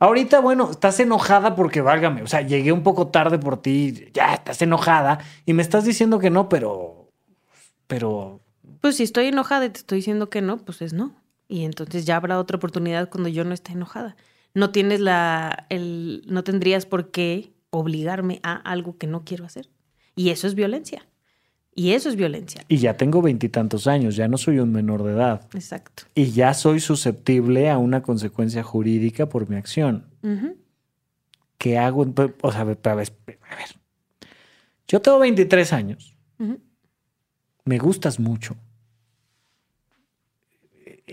Ahorita, 0.00 0.40
bueno, 0.40 0.72
estás 0.72 0.98
enojada 0.98 1.54
porque 1.54 1.82
válgame, 1.82 2.22
o 2.22 2.26
sea, 2.26 2.42
llegué 2.42 2.72
un 2.72 2.82
poco 2.82 3.08
tarde 3.08 3.38
por 3.38 3.62
ti, 3.62 4.08
ya 4.12 4.34
estás 4.34 4.60
enojada 4.60 5.20
y 5.46 5.52
me 5.52 5.62
estás 5.62 5.84
diciendo 5.84 6.18
que 6.18 6.30
no, 6.30 6.48
pero. 6.48 7.12
Pero. 7.86 8.40
Pues 8.80 8.96
si 8.96 9.04
estoy 9.04 9.28
enojada 9.28 9.66
y 9.66 9.70
te 9.70 9.78
estoy 9.78 9.98
diciendo 9.98 10.30
que 10.30 10.42
no, 10.42 10.58
pues 10.58 10.82
es 10.82 10.92
no 10.92 11.21
y 11.52 11.66
entonces 11.66 12.06
ya 12.06 12.16
habrá 12.16 12.38
otra 12.38 12.56
oportunidad 12.56 13.10
cuando 13.10 13.28
yo 13.28 13.44
no 13.44 13.52
esté 13.52 13.72
enojada. 13.72 14.16
No 14.54 14.70
tienes 14.70 15.00
la, 15.00 15.66
el, 15.68 16.24
no 16.26 16.44
tendrías 16.44 16.86
por 16.86 17.10
qué 17.10 17.52
obligarme 17.68 18.40
a 18.42 18.54
algo 18.54 18.96
que 18.96 19.06
no 19.06 19.22
quiero 19.26 19.44
hacer. 19.44 19.68
Y 20.16 20.30
eso 20.30 20.46
es 20.46 20.54
violencia. 20.54 21.06
Y 21.74 21.90
eso 21.90 22.08
es 22.08 22.16
violencia. 22.16 22.64
Y 22.68 22.78
ya 22.78 22.96
tengo 22.96 23.20
veintitantos 23.20 23.86
años, 23.86 24.16
ya 24.16 24.28
no 24.28 24.38
soy 24.38 24.60
un 24.60 24.72
menor 24.72 25.02
de 25.02 25.12
edad. 25.12 25.46
Exacto. 25.52 26.04
Y 26.14 26.30
ya 26.30 26.54
soy 26.54 26.80
susceptible 26.80 27.68
a 27.68 27.76
una 27.76 28.02
consecuencia 28.02 28.62
jurídica 28.62 29.28
por 29.28 29.50
mi 29.50 29.56
acción. 29.56 30.06
¿Qué 31.58 31.76
hago? 31.76 32.06
O 32.40 32.50
sea, 32.50 32.62
a 32.62 32.64
ver, 32.64 32.78
a 32.86 32.94
ver, 32.94 33.08
yo 34.88 35.02
tengo 35.02 35.18
23 35.18 35.70
años. 35.74 36.16
Me 37.66 37.76
gustas 37.76 38.18
mucho 38.18 38.56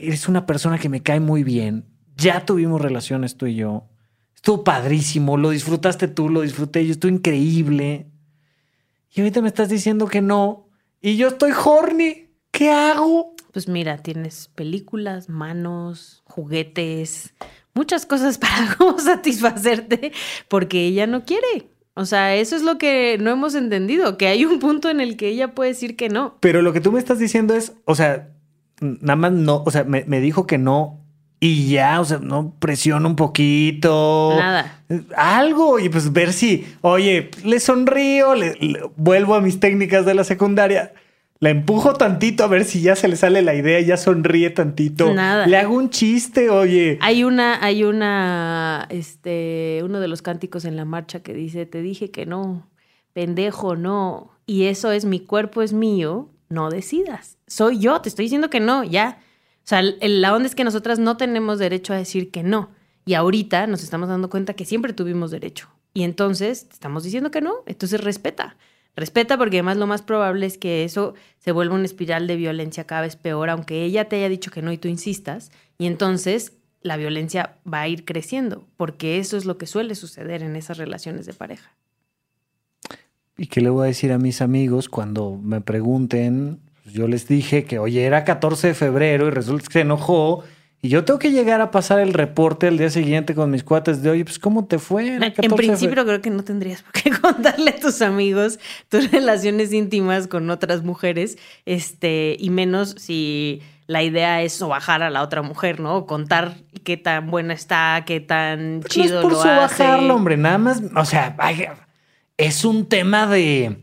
eres 0.02 0.28
una 0.28 0.46
persona 0.46 0.78
que 0.78 0.90
me 0.90 1.02
cae 1.02 1.20
muy 1.20 1.44
bien. 1.44 1.86
Ya 2.16 2.46
tuvimos 2.46 2.82
relaciones 2.82 3.38
tú 3.38 3.46
y 3.46 3.56
yo. 3.56 3.88
Estuvo 4.36 4.64
padrísimo, 4.64 5.38
lo 5.38 5.50
disfrutaste 5.50 6.08
tú, 6.08 6.30
lo 6.30 6.42
disfruté 6.42 6.86
yo, 6.86 6.92
estuvo 6.92 7.12
increíble. 7.12 8.08
Y 9.12 9.22
ahorita 9.22 9.42
me 9.42 9.48
estás 9.48 9.70
diciendo 9.70 10.08
que 10.08 10.22
no. 10.22 10.68
Y 11.02 11.18
yo 11.18 11.30
estoy 11.30 11.52
horny. 11.52 12.30
¿Qué 12.52 12.70
hago? 12.72 13.36
Pues 13.52 13.68
mira, 13.68 13.98
tienes 13.98 14.50
películas, 14.56 15.30
manos, 15.30 16.24
juguetes, 16.26 17.34
muchas 17.74 18.06
cosas 18.06 18.38
para 18.40 18.78
satisfacerte, 19.00 20.12
porque 20.48 20.86
ella 20.86 21.08
no 21.08 21.26
quiere. 21.26 21.70
O 21.96 22.06
sea, 22.06 22.36
eso 22.36 22.56
es 22.56 22.62
lo 22.62 22.78
que 22.78 23.18
no 23.20 23.30
hemos 23.32 23.56
entendido, 23.56 24.18
que 24.18 24.28
hay 24.28 24.46
un 24.46 24.60
punto 24.60 24.90
en 24.90 25.02
el 25.02 25.18
que 25.18 25.28
ella 25.28 25.54
puede 25.54 25.72
decir 25.72 25.96
que 25.98 26.08
no. 26.08 26.38
Pero 26.40 26.62
lo 26.62 26.72
que 26.72 26.80
tú 26.80 26.92
me 26.92 27.00
estás 27.00 27.20
diciendo 27.20 27.56
es, 27.56 27.74
o 27.86 27.96
sea, 27.96 28.30
nada 28.82 29.16
más 29.16 29.32
no, 29.32 29.64
o 29.66 29.72
sea, 29.72 29.84
me, 29.84 30.22
dijo 30.22 30.48
que 30.48 30.58
no 30.58 31.00
y 31.40 31.70
ya, 31.70 32.02
o 32.02 32.06
sea, 32.06 32.20
no 32.20 32.54
presiona 32.60 33.08
un 33.08 33.16
poquito. 33.16 34.36
Nada. 34.38 34.82
Algo 35.16 35.80
y 35.80 35.88
pues 35.88 36.12
ver 36.12 36.34
si, 36.34 36.66
oye, 36.82 37.32
le 37.46 37.60
sonrío, 37.62 38.36
le, 38.36 38.58
vuelvo 38.98 39.36
a 39.36 39.42
mis 39.42 39.60
técnicas 39.60 40.06
de 40.06 40.16
la 40.16 40.24
secundaria. 40.24 40.94
La 41.42 41.52
empujo 41.52 41.94
tantito 41.94 42.44
a 42.44 42.48
ver 42.48 42.66
si 42.66 42.82
ya 42.82 42.98
se 42.98 43.08
le 43.08 43.16
sale 43.16 43.42
la 43.42 43.56
idea, 43.56 43.80
ya 43.80 43.96
sonríe 43.96 44.50
tantito. 44.50 45.14
Nada. 45.14 45.48
Le 45.48 45.56
hago 45.56 45.74
un 45.76 45.90
chiste, 45.90 46.50
oye. 46.50 46.98
Hay 47.00 47.24
una, 47.24 47.64
hay 47.64 47.86
una, 47.86 48.86
este, 48.90 49.80
uno 49.86 50.02
de 50.02 50.10
los 50.10 50.22
cánticos 50.22 50.66
en 50.66 50.76
la 50.76 50.84
marcha 50.84 51.22
que 51.22 51.34
dice, 51.34 51.66
te 51.66 51.82
dije 51.82 52.12
que 52.12 52.26
no, 52.26 52.68
pendejo, 53.14 53.78
no. 53.78 54.32
Y 54.46 54.66
eso 54.66 54.92
es 54.92 55.06
mi 55.06 55.22
cuerpo 55.22 55.62
es 55.62 55.72
mío 55.72 56.30
no 56.50 56.70
decidas. 56.70 57.38
Soy 57.48 57.80
yo, 57.80 58.02
te 58.02 58.10
estoy 58.10 58.26
diciendo 58.26 58.50
que 58.50 58.60
no, 58.60 58.84
ya. 58.84 59.20
O 59.64 59.68
sea, 59.70 59.82
la 59.82 60.36
onda 60.36 60.48
es 60.48 60.56
que 60.56 60.64
nosotras 60.64 61.00
no 61.00 61.16
tenemos 61.18 61.60
derecho 61.60 61.94
a 61.94 61.98
decir 61.98 62.32
que 62.32 62.44
no. 62.44 62.72
Y 63.06 63.14
ahorita 63.14 63.68
nos 63.68 63.84
estamos 63.84 64.10
dando 64.10 64.30
cuenta 64.30 64.54
que 64.56 64.66
siempre 64.66 64.94
tuvimos 64.94 65.32
derecho. 65.32 65.70
Y 65.94 66.04
entonces 66.04 66.68
estamos 66.72 67.04
diciendo 67.04 67.32
que 67.32 67.42
no. 67.42 67.56
Entonces 67.66 68.04
respeta. 68.04 68.58
Respeta 68.96 69.38
porque 69.38 69.58
además 69.58 69.78
lo 69.78 69.88
más 69.88 70.02
probable 70.02 70.46
es 70.46 70.58
que 70.58 70.84
eso 70.84 71.14
se 71.38 71.52
vuelva 71.52 71.76
una 71.76 71.86
espiral 71.86 72.28
de 72.28 72.36
violencia 72.36 72.86
cada 72.86 73.02
vez 73.02 73.16
peor, 73.16 73.50
aunque 73.50 73.84
ella 73.84 74.10
te 74.10 74.18
haya 74.18 74.30
dicho 74.30 74.52
que 74.52 74.62
no 74.62 74.72
y 74.72 74.78
tú 74.78 74.88
insistas. 74.88 75.52
Y 75.78 75.86
entonces 75.86 76.54
la 76.82 76.98
violencia 76.98 77.58
va 77.72 77.82
a 77.82 77.88
ir 77.88 78.06
creciendo, 78.06 78.68
porque 78.78 79.20
eso 79.20 79.38
es 79.38 79.46
lo 79.46 79.58
que 79.58 79.68
suele 79.68 79.96
suceder 79.96 80.44
en 80.44 80.56
esas 80.56 80.78
relaciones 80.78 81.26
de 81.26 81.34
pareja. 81.34 81.76
¿Y 83.40 83.48
qué 83.48 83.62
le 83.62 83.70
voy 83.70 83.86
a 83.86 83.88
decir 83.88 84.12
a 84.12 84.18
mis 84.18 84.42
amigos 84.42 84.90
cuando 84.90 85.40
me 85.42 85.62
pregunten? 85.62 86.60
Pues 86.84 86.94
yo 86.94 87.08
les 87.08 87.26
dije 87.26 87.64
que, 87.64 87.80
oye, 87.80 88.04
era 88.04 88.26
14 88.26 88.68
de 88.68 88.74
febrero 88.74 89.28
y 89.28 89.30
resulta 89.30 89.66
que 89.66 89.74
se 89.74 89.80
enojó. 89.80 90.44
Y 90.82 90.90
yo 90.90 91.06
tengo 91.06 91.20
que 91.20 91.32
llegar 91.32 91.62
a 91.62 91.72
pasar 91.72 92.02
el 92.02 92.14
reporte 92.14 92.68
al 92.68 92.78
día 92.78 92.90
siguiente 92.90 93.36
con 93.36 93.50
mis 93.50 93.64
cuates 93.64 94.04
de, 94.04 94.10
oye, 94.10 94.26
pues 94.26 94.40
¿cómo 94.40 94.66
te 94.66 94.78
fue? 94.78 95.16
En 95.16 95.52
principio 95.56 96.04
creo 96.04 96.22
que 96.22 96.30
no 96.30 96.44
tendrías 96.44 96.82
por 96.82 96.92
qué 96.92 97.12
contarle 97.22 97.72
a 97.72 97.80
tus 97.80 98.02
amigos 98.02 98.60
tus 98.90 99.10
relaciones 99.10 99.72
íntimas 99.72 100.28
con 100.28 100.50
otras 100.50 100.84
mujeres, 100.84 101.38
este, 101.66 102.36
y 102.38 102.50
menos 102.50 102.96
si 102.98 103.62
la 103.88 104.04
idea 104.04 104.42
es 104.42 104.52
sobajar 104.54 105.02
a 105.02 105.10
la 105.10 105.22
otra 105.22 105.42
mujer, 105.42 105.80
¿no? 105.80 105.96
O 105.96 106.06
contar 106.06 106.56
qué 106.84 106.98
tan 106.98 107.32
buena 107.32 107.54
está, 107.54 108.04
qué 108.06 108.20
tan 108.20 108.84
chido 108.84 109.22
no 109.22 109.30
es 109.30 109.74
por 109.74 110.04
lo 110.04 110.16
hombre, 110.16 110.36
nada 110.36 110.58
más, 110.58 110.82
o 110.96 111.06
sea, 111.06 111.36
es 112.40 112.64
un 112.66 112.86
tema 112.88 113.28
de 113.28 113.78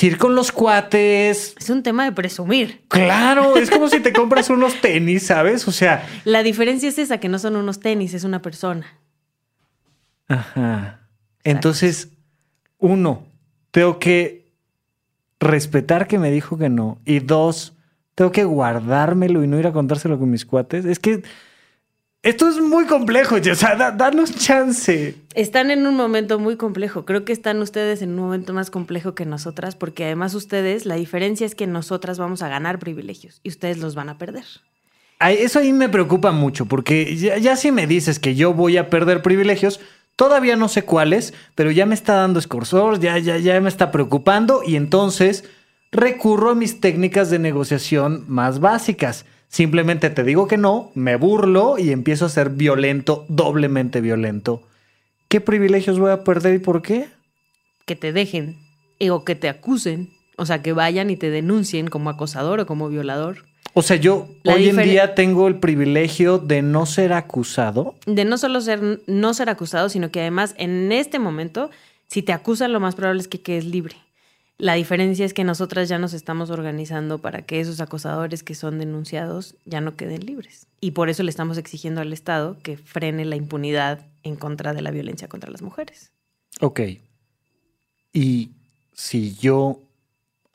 ir 0.00 0.18
con 0.18 0.34
los 0.34 0.52
cuates. 0.52 1.54
Es 1.58 1.70
un 1.70 1.82
tema 1.82 2.04
de 2.04 2.12
presumir. 2.12 2.82
Claro, 2.88 3.56
es 3.56 3.70
como 3.70 3.88
si 3.88 4.00
te 4.00 4.12
compras 4.12 4.50
unos 4.50 4.80
tenis, 4.80 5.26
¿sabes? 5.26 5.66
O 5.66 5.72
sea. 5.72 6.06
La 6.24 6.42
diferencia 6.42 6.88
es 6.88 6.98
esa, 6.98 7.18
que 7.18 7.28
no 7.28 7.38
son 7.38 7.56
unos 7.56 7.80
tenis, 7.80 8.12
es 8.14 8.24
una 8.24 8.42
persona. 8.42 8.86
Ajá. 10.26 11.08
Entonces, 11.44 12.10
uno, 12.78 13.24
tengo 13.70 13.98
que 13.98 14.52
respetar 15.40 16.08
que 16.08 16.18
me 16.18 16.32
dijo 16.32 16.58
que 16.58 16.68
no. 16.68 17.00
Y 17.04 17.20
dos, 17.20 17.74
tengo 18.16 18.32
que 18.32 18.44
guardármelo 18.44 19.44
y 19.44 19.46
no 19.46 19.58
ir 19.58 19.68
a 19.68 19.72
contárselo 19.72 20.18
con 20.18 20.30
mis 20.30 20.44
cuates. 20.44 20.84
Es 20.84 20.98
que 20.98 21.22
esto 22.22 22.48
es 22.48 22.60
muy 22.60 22.86
complejo, 22.86 23.36
o 23.36 23.54
sea, 23.54 23.92
danos 23.92 24.34
chance. 24.34 25.14
Están 25.34 25.70
en 25.70 25.86
un 25.86 25.94
momento 25.94 26.38
muy 26.38 26.56
complejo. 26.56 27.04
Creo 27.04 27.24
que 27.24 27.32
están 27.32 27.62
ustedes 27.62 28.02
en 28.02 28.10
un 28.10 28.16
momento 28.16 28.52
más 28.52 28.70
complejo 28.70 29.14
que 29.14 29.24
nosotras, 29.24 29.76
porque 29.76 30.04
además 30.04 30.34
ustedes, 30.34 30.84
la 30.84 30.96
diferencia 30.96 31.46
es 31.46 31.54
que 31.54 31.66
nosotras 31.66 32.18
vamos 32.18 32.42
a 32.42 32.48
ganar 32.48 32.80
privilegios 32.80 33.40
y 33.44 33.50
ustedes 33.50 33.78
los 33.78 33.94
van 33.94 34.08
a 34.08 34.18
perder. 34.18 34.44
Eso 35.20 35.58
ahí 35.60 35.72
me 35.72 35.88
preocupa 35.88 36.32
mucho, 36.32 36.66
porque 36.66 37.16
ya, 37.16 37.56
si 37.56 37.72
me 37.72 37.86
dices 37.86 38.18
que 38.18 38.34
yo 38.34 38.52
voy 38.52 38.76
a 38.76 38.90
perder 38.90 39.22
privilegios, 39.22 39.80
Todavía 40.18 40.56
no 40.56 40.66
sé 40.66 40.82
cuáles, 40.82 41.32
pero 41.54 41.70
ya 41.70 41.86
me 41.86 41.94
está 41.94 42.14
dando 42.14 42.40
escorzor, 42.40 42.98
ya, 42.98 43.18
ya, 43.18 43.36
ya 43.36 43.60
me 43.60 43.68
está 43.68 43.92
preocupando 43.92 44.62
y 44.66 44.74
entonces 44.74 45.44
recurro 45.92 46.50
a 46.50 46.54
mis 46.56 46.80
técnicas 46.80 47.30
de 47.30 47.38
negociación 47.38 48.24
más 48.26 48.58
básicas. 48.58 49.26
Simplemente 49.48 50.10
te 50.10 50.24
digo 50.24 50.46
que 50.46 50.56
no, 50.56 50.90
me 50.94 51.16
burlo 51.16 51.78
y 51.78 51.90
empiezo 51.90 52.26
a 52.26 52.28
ser 52.28 52.50
violento, 52.50 53.24
doblemente 53.28 54.00
violento. 54.00 54.62
¿Qué 55.28 55.40
privilegios 55.40 55.98
voy 55.98 56.10
a 56.10 56.24
perder 56.24 56.54
y 56.54 56.58
por 56.58 56.82
qué? 56.82 57.08
Que 57.86 57.96
te 57.96 58.12
dejen 58.12 58.56
o 59.10 59.24
que 59.24 59.34
te 59.34 59.48
acusen, 59.48 60.10
o 60.36 60.44
sea, 60.44 60.62
que 60.62 60.72
vayan 60.72 61.10
y 61.10 61.16
te 61.16 61.30
denuncien 61.30 61.88
como 61.88 62.10
acosador 62.10 62.60
o 62.60 62.66
como 62.66 62.88
violador. 62.88 63.44
O 63.74 63.82
sea, 63.82 63.96
yo 63.96 64.28
hoy 64.44 64.68
en 64.68 64.76
día 64.78 65.14
tengo 65.14 65.46
el 65.46 65.56
privilegio 65.56 66.38
de 66.38 66.62
no 66.62 66.84
ser 66.86 67.12
acusado. 67.12 67.94
De 68.06 68.24
no 68.24 68.38
solo 68.38 68.60
ser, 68.60 69.02
no 69.06 69.34
ser 69.34 69.50
acusado, 69.50 69.88
sino 69.88 70.10
que 70.10 70.20
además 70.20 70.54
en 70.58 70.90
este 70.90 71.18
momento, 71.18 71.70
si 72.06 72.22
te 72.22 72.32
acusan, 72.32 72.72
lo 72.72 72.80
más 72.80 72.94
probable 72.94 73.20
es 73.20 73.28
que 73.28 73.40
quedes 73.40 73.64
libre. 73.64 73.96
La 74.58 74.74
diferencia 74.74 75.24
es 75.24 75.34
que 75.34 75.44
nosotras 75.44 75.88
ya 75.88 76.00
nos 76.00 76.12
estamos 76.12 76.50
organizando 76.50 77.18
para 77.18 77.42
que 77.42 77.60
esos 77.60 77.80
acosadores 77.80 78.42
que 78.42 78.56
son 78.56 78.80
denunciados 78.80 79.54
ya 79.64 79.80
no 79.80 79.94
queden 79.94 80.26
libres. 80.26 80.66
Y 80.80 80.90
por 80.90 81.08
eso 81.08 81.22
le 81.22 81.30
estamos 81.30 81.58
exigiendo 81.58 82.00
al 82.00 82.12
Estado 82.12 82.58
que 82.64 82.76
frene 82.76 83.24
la 83.24 83.36
impunidad 83.36 84.04
en 84.24 84.34
contra 84.34 84.74
de 84.74 84.82
la 84.82 84.90
violencia 84.90 85.28
contra 85.28 85.52
las 85.52 85.62
mujeres. 85.62 86.10
Ok. 86.60 86.80
Y 88.12 88.50
si 88.92 89.36
yo 89.36 89.80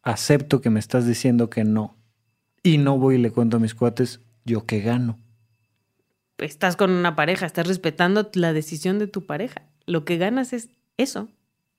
acepto 0.01 0.59
que 0.59 0.69
me 0.69 0.81
estás 0.81 1.07
diciendo 1.07 1.49
que 1.49 1.63
no, 1.63 1.95
y 2.61 2.79
no 2.79 2.97
voy 2.97 3.15
y 3.15 3.19
le 3.19 3.31
cuento 3.31 3.55
a 3.55 3.59
mis 3.61 3.73
cuates, 3.73 4.19
¿yo 4.43 4.65
qué 4.65 4.81
gano? 4.81 5.17
Estás 6.39 6.75
con 6.75 6.91
una 6.91 7.15
pareja, 7.15 7.45
estás 7.45 7.67
respetando 7.67 8.29
la 8.33 8.51
decisión 8.51 8.99
de 8.99 9.07
tu 9.07 9.25
pareja. 9.25 9.61
Lo 9.85 10.03
que 10.03 10.17
ganas 10.17 10.51
es 10.51 10.67
eso. 10.97 11.29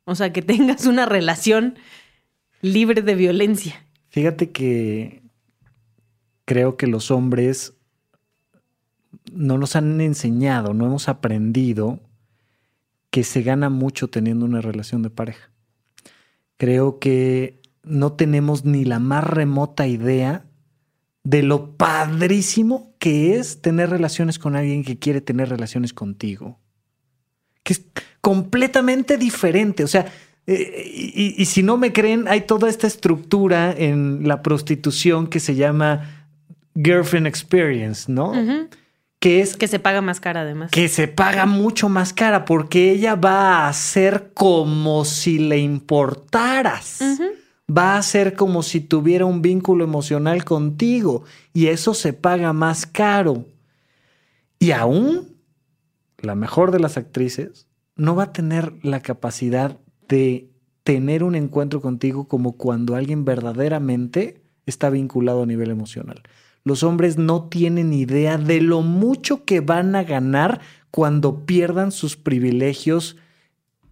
O 0.05 0.15
sea, 0.15 0.33
que 0.33 0.41
tengas 0.43 0.87
una 0.87 1.05
relación 1.05 1.75
libre 2.65 3.03
de 3.03 3.15
violencia. 3.15 3.85
Fíjate 4.09 4.51
que 4.51 5.23
creo 6.47 6.79
que 6.79 6.87
los 6.87 7.11
hombres 7.11 7.75
no 9.31 9.59
nos 9.59 9.77
han 9.77 10.01
enseñado, 10.01 10.73
no 10.73 10.87
hemos 10.87 11.11
aprendido 11.11 12.01
que 13.11 13.23
se 13.23 13.43
gana 13.43 13.69
mucho 13.69 14.09
teniendo 14.09 14.47
una 14.47 14.63
relación 14.63 15.03
de 15.03 15.11
pareja. 15.11 15.51
Creo 16.57 16.99
que 16.99 17.61
no 17.83 18.15
tenemos 18.15 18.65
ni 18.65 18.87
la 18.87 18.99
más 18.99 19.25
remota 19.25 19.87
idea 19.87 20.47
de 21.23 21.43
lo 21.43 21.77
padrísimo 21.77 22.95
que 22.99 23.37
es 23.37 23.61
tener 23.61 23.91
relaciones 23.91 24.39
con 24.39 24.57
alguien 24.57 24.85
que 24.85 24.99
quiere 24.99 25.21
tener 25.21 25.51
relaciones 25.51 25.93
contigo. 25.93 26.59
Que 27.63 27.75
es 27.75 27.85
completamente 28.23 29.19
diferente. 29.19 29.85
O 29.85 29.89
sea, 29.89 30.11
eh, 30.47 31.35
y, 31.37 31.45
si 31.47 31.63
no 31.63 31.77
me 31.77 31.93
creen, 31.93 32.27
hay 32.29 32.43
toda 32.43 32.69
esta 32.69 32.87
estructura 32.87 33.73
en 33.77 34.29
la 34.29 34.43
prostitución 34.43 35.27
que 35.27 35.41
se 35.41 35.55
llama 35.55 36.29
girlfriend 36.75 37.27
experience, 37.27 38.11
¿no? 38.11 38.33
Que 39.21 39.41
es... 39.41 39.57
Que 39.57 39.69
se 39.69 39.79
paga 39.79 40.03
más 40.03 40.21
cara 40.21 40.43
además. 40.43 40.71
Que 40.71 40.89
se 40.89 41.09
paga 41.09 41.47
mucho 41.47 41.89
más 41.89 42.13
cara 42.13 42.45
porque 42.45 42.91
ella 42.91 43.15
va 43.15 43.59
a 43.59 43.69
hacer 43.69 44.33
como 44.35 45.05
si 45.05 45.39
le 45.39 45.59
importaras 45.59 47.01
va 47.69 47.97
a 47.97 48.03
ser 48.03 48.35
como 48.35 48.63
si 48.63 48.81
tuviera 48.81 49.25
un 49.25 49.43
vínculo 49.43 49.85
emocional 49.85 50.45
contigo 50.45 51.25
y 51.53 51.69
eso 51.69 51.95
se 51.95 52.13
paga 52.13 52.53
más 52.53 52.87
caro. 52.87 53.47
Y 54.59 54.73
aún 54.73 55.37
la 56.19 56.35
mejor 56.35 56.71
de 56.71 56.81
las 56.81 56.97
actrices 56.97 57.67
no 57.97 58.17
va 58.17 58.25
a 58.25 58.33
tener 58.33 58.75
la 58.83 59.01
capacidad 59.01 59.79
de 60.09 60.51
tener 60.83 61.25
un 61.25 61.35
encuentro 61.35 61.81
contigo 61.81 62.29
como 62.29 62.57
cuando 62.57 62.95
alguien 62.95 63.25
verdaderamente 63.25 64.43
está 64.67 64.91
vinculado 64.91 65.43
a 65.43 65.47
nivel 65.47 65.71
emocional. 65.71 66.23
Los 66.63 66.83
hombres 66.83 67.19
no 67.19 67.49
tienen 67.49 67.93
idea 67.93 68.39
de 68.39 68.61
lo 68.61 68.83
mucho 68.83 69.45
que 69.45 69.61
van 69.61 69.95
a 69.97 70.03
ganar 70.03 70.61
cuando 70.91 71.45
pierdan 71.45 71.93
sus 71.93 72.17
privilegios 72.17 73.17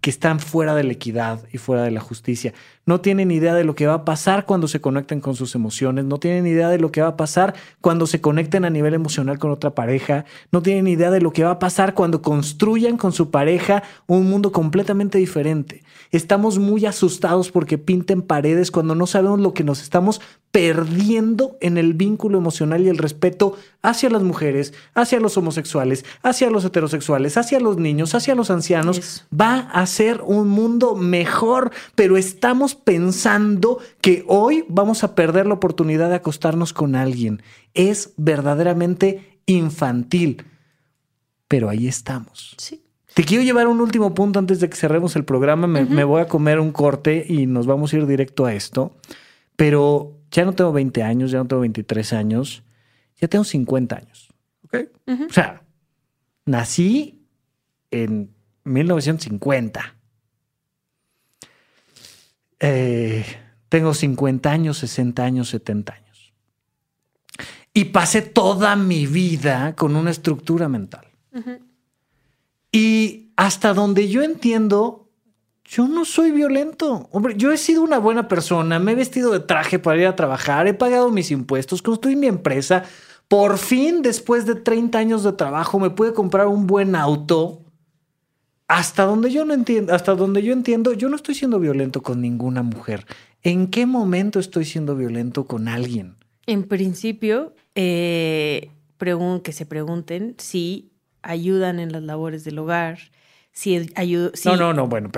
que 0.02 0.10
están 0.10 0.40
fuera 0.40 0.74
de 0.74 0.82
la 0.82 0.92
equidad 0.92 1.40
y 1.52 1.58
fuera 1.58 1.84
de 1.84 1.92
la 1.92 2.00
justicia. 2.00 2.52
No 2.86 3.00
tienen 3.00 3.30
idea 3.30 3.54
de 3.54 3.62
lo 3.62 3.76
que 3.76 3.86
va 3.86 3.94
a 3.94 4.04
pasar 4.04 4.46
cuando 4.46 4.66
se 4.66 4.80
conecten 4.80 5.20
con 5.20 5.36
sus 5.36 5.54
emociones, 5.54 6.04
no 6.04 6.18
tienen 6.18 6.44
idea 6.44 6.68
de 6.68 6.78
lo 6.78 6.90
que 6.90 7.00
va 7.00 7.08
a 7.08 7.16
pasar 7.16 7.54
cuando 7.80 8.08
se 8.08 8.20
conecten 8.20 8.64
a 8.64 8.70
nivel 8.70 8.94
emocional 8.94 9.38
con 9.38 9.52
otra 9.52 9.76
pareja, 9.76 10.24
no 10.50 10.60
tienen 10.60 10.88
idea 10.88 11.12
de 11.12 11.20
lo 11.20 11.32
que 11.32 11.44
va 11.44 11.52
a 11.52 11.58
pasar 11.60 11.94
cuando 11.94 12.20
construyan 12.20 12.96
con 12.96 13.12
su 13.12 13.30
pareja 13.30 13.84
un 14.08 14.28
mundo 14.28 14.50
completamente 14.50 15.18
diferente. 15.18 15.84
Estamos 16.10 16.58
muy 16.58 16.84
asustados 16.84 17.52
porque 17.52 17.78
pinten 17.78 18.22
paredes 18.22 18.72
cuando 18.72 18.96
no 18.96 19.06
sabemos 19.06 19.38
lo 19.38 19.54
que 19.54 19.62
nos 19.62 19.82
estamos 19.82 20.20
perdiendo 20.52 21.56
en 21.62 21.78
el 21.78 21.94
vínculo 21.94 22.36
emocional 22.36 22.82
y 22.82 22.90
el 22.90 22.98
respeto 22.98 23.56
hacia 23.80 24.10
las 24.10 24.22
mujeres, 24.22 24.74
hacia 24.94 25.18
los 25.18 25.38
homosexuales, 25.38 26.04
hacia 26.22 26.50
los 26.50 26.66
heterosexuales, 26.66 27.38
hacia 27.38 27.58
los 27.58 27.78
niños, 27.78 28.14
hacia 28.14 28.34
los 28.34 28.50
ancianos. 28.50 29.24
Va 29.38 29.60
a 29.60 29.84
ser 29.86 30.20
un 30.20 30.48
mundo 30.48 30.94
mejor, 30.94 31.72
pero 31.94 32.18
estamos 32.18 32.74
pensando 32.74 33.78
que 34.02 34.24
hoy 34.28 34.66
vamos 34.68 35.04
a 35.04 35.14
perder 35.14 35.46
la 35.46 35.54
oportunidad 35.54 36.10
de 36.10 36.16
acostarnos 36.16 36.74
con 36.74 36.96
alguien. 36.96 37.42
Es 37.72 38.12
verdaderamente 38.18 39.40
infantil, 39.46 40.44
pero 41.48 41.70
ahí 41.70 41.88
estamos. 41.88 42.54
Sí. 42.58 42.84
Te 43.14 43.24
quiero 43.24 43.42
llevar 43.42 43.68
un 43.68 43.80
último 43.80 44.14
punto 44.14 44.38
antes 44.38 44.60
de 44.60 44.68
que 44.68 44.76
cerremos 44.76 45.16
el 45.16 45.24
programa. 45.24 45.66
Me, 45.66 45.86
me 45.86 46.04
voy 46.04 46.20
a 46.20 46.28
comer 46.28 46.60
un 46.60 46.72
corte 46.72 47.24
y 47.26 47.46
nos 47.46 47.66
vamos 47.66 47.92
a 47.92 47.96
ir 47.96 48.06
directo 48.06 48.44
a 48.44 48.54
esto. 48.54 48.94
Pero 49.56 50.21
ya 50.32 50.44
no 50.44 50.54
tengo 50.54 50.72
20 50.72 51.02
años, 51.02 51.30
ya 51.30 51.38
no 51.38 51.46
tengo 51.46 51.60
23 51.60 52.12
años, 52.14 52.64
ya 53.20 53.28
tengo 53.28 53.44
50 53.44 53.96
años. 53.96 54.28
¿Ok? 54.64 54.76
O 55.28 55.32
sea, 55.32 55.62
nací 56.46 57.22
en 57.90 58.30
1950. 58.64 59.94
Eh, 62.60 63.24
tengo 63.68 63.94
50 63.94 64.50
años, 64.50 64.78
60 64.78 65.22
años, 65.24 65.48
70 65.50 65.92
años. 65.92 66.32
Y 67.74 67.86
pasé 67.86 68.22
toda 68.22 68.76
mi 68.76 69.06
vida 69.06 69.74
con 69.76 69.96
una 69.96 70.10
estructura 70.10 70.68
mental. 70.68 71.06
Y 72.70 73.32
hasta 73.36 73.74
donde 73.74 74.08
yo 74.08 74.22
entiendo, 74.22 75.01
yo 75.64 75.88
no 75.88 76.04
soy 76.04 76.30
violento. 76.30 77.08
Hombre, 77.12 77.34
yo 77.36 77.52
he 77.52 77.56
sido 77.56 77.82
una 77.82 77.98
buena 77.98 78.28
persona, 78.28 78.78
me 78.78 78.92
he 78.92 78.94
vestido 78.94 79.32
de 79.32 79.40
traje 79.40 79.78
para 79.78 80.00
ir 80.00 80.06
a 80.06 80.16
trabajar, 80.16 80.66
he 80.66 80.74
pagado 80.74 81.10
mis 81.10 81.30
impuestos, 81.30 81.82
construí 81.82 82.16
mi 82.16 82.26
empresa. 82.26 82.84
Por 83.28 83.58
fin, 83.58 84.02
después 84.02 84.44
de 84.44 84.54
30 84.54 84.98
años 84.98 85.24
de 85.24 85.32
trabajo, 85.32 85.78
me 85.78 85.90
pude 85.90 86.12
comprar 86.12 86.46
un 86.46 86.66
buen 86.66 86.94
auto. 86.94 87.62
Hasta 88.68 89.04
donde 89.04 89.30
yo 89.30 89.44
no 89.44 89.54
entiendo, 89.54 89.94
hasta 89.94 90.14
donde 90.14 90.42
yo 90.42 90.52
entiendo, 90.52 90.92
yo 90.92 91.08
no 91.08 91.16
estoy 91.16 91.34
siendo 91.34 91.58
violento 91.58 92.02
con 92.02 92.20
ninguna 92.20 92.62
mujer. 92.62 93.06
¿En 93.42 93.68
qué 93.68 93.86
momento 93.86 94.38
estoy 94.38 94.64
siendo 94.64 94.96
violento 94.96 95.46
con 95.46 95.68
alguien? 95.68 96.16
En 96.46 96.64
principio, 96.64 97.54
eh, 97.74 98.70
que 99.42 99.52
se 99.52 99.66
pregunten 99.66 100.36
si 100.38 100.92
ayudan 101.22 101.80
en 101.80 101.90
las 101.92 102.02
labores 102.02 102.44
del 102.44 102.58
hogar, 102.58 102.98
si 103.52 103.90
ayuda. 103.94 104.30
no, 104.46 104.56
no, 104.56 104.72
no, 104.72 104.86
bueno, 104.86 105.10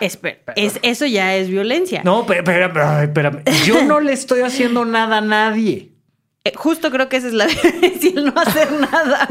espera, 0.00 0.46
es, 0.56 0.80
eso 0.82 1.06
ya 1.06 1.36
es 1.36 1.48
violencia. 1.48 2.02
No, 2.04 2.20
espera, 2.20 3.02
espera, 3.02 3.42
Yo 3.66 3.84
no 3.84 4.00
le 4.00 4.12
estoy 4.12 4.40
haciendo 4.40 4.84
nada 4.84 5.18
a 5.18 5.20
nadie. 5.20 5.92
Eh, 6.44 6.52
justo 6.56 6.90
creo 6.90 7.08
que 7.08 7.18
esa 7.18 7.28
es 7.28 7.34
la 7.34 7.46
violencia, 7.62 8.10
el 8.16 8.24
no 8.24 8.32
hacer 8.40 8.72
nada. 8.72 9.28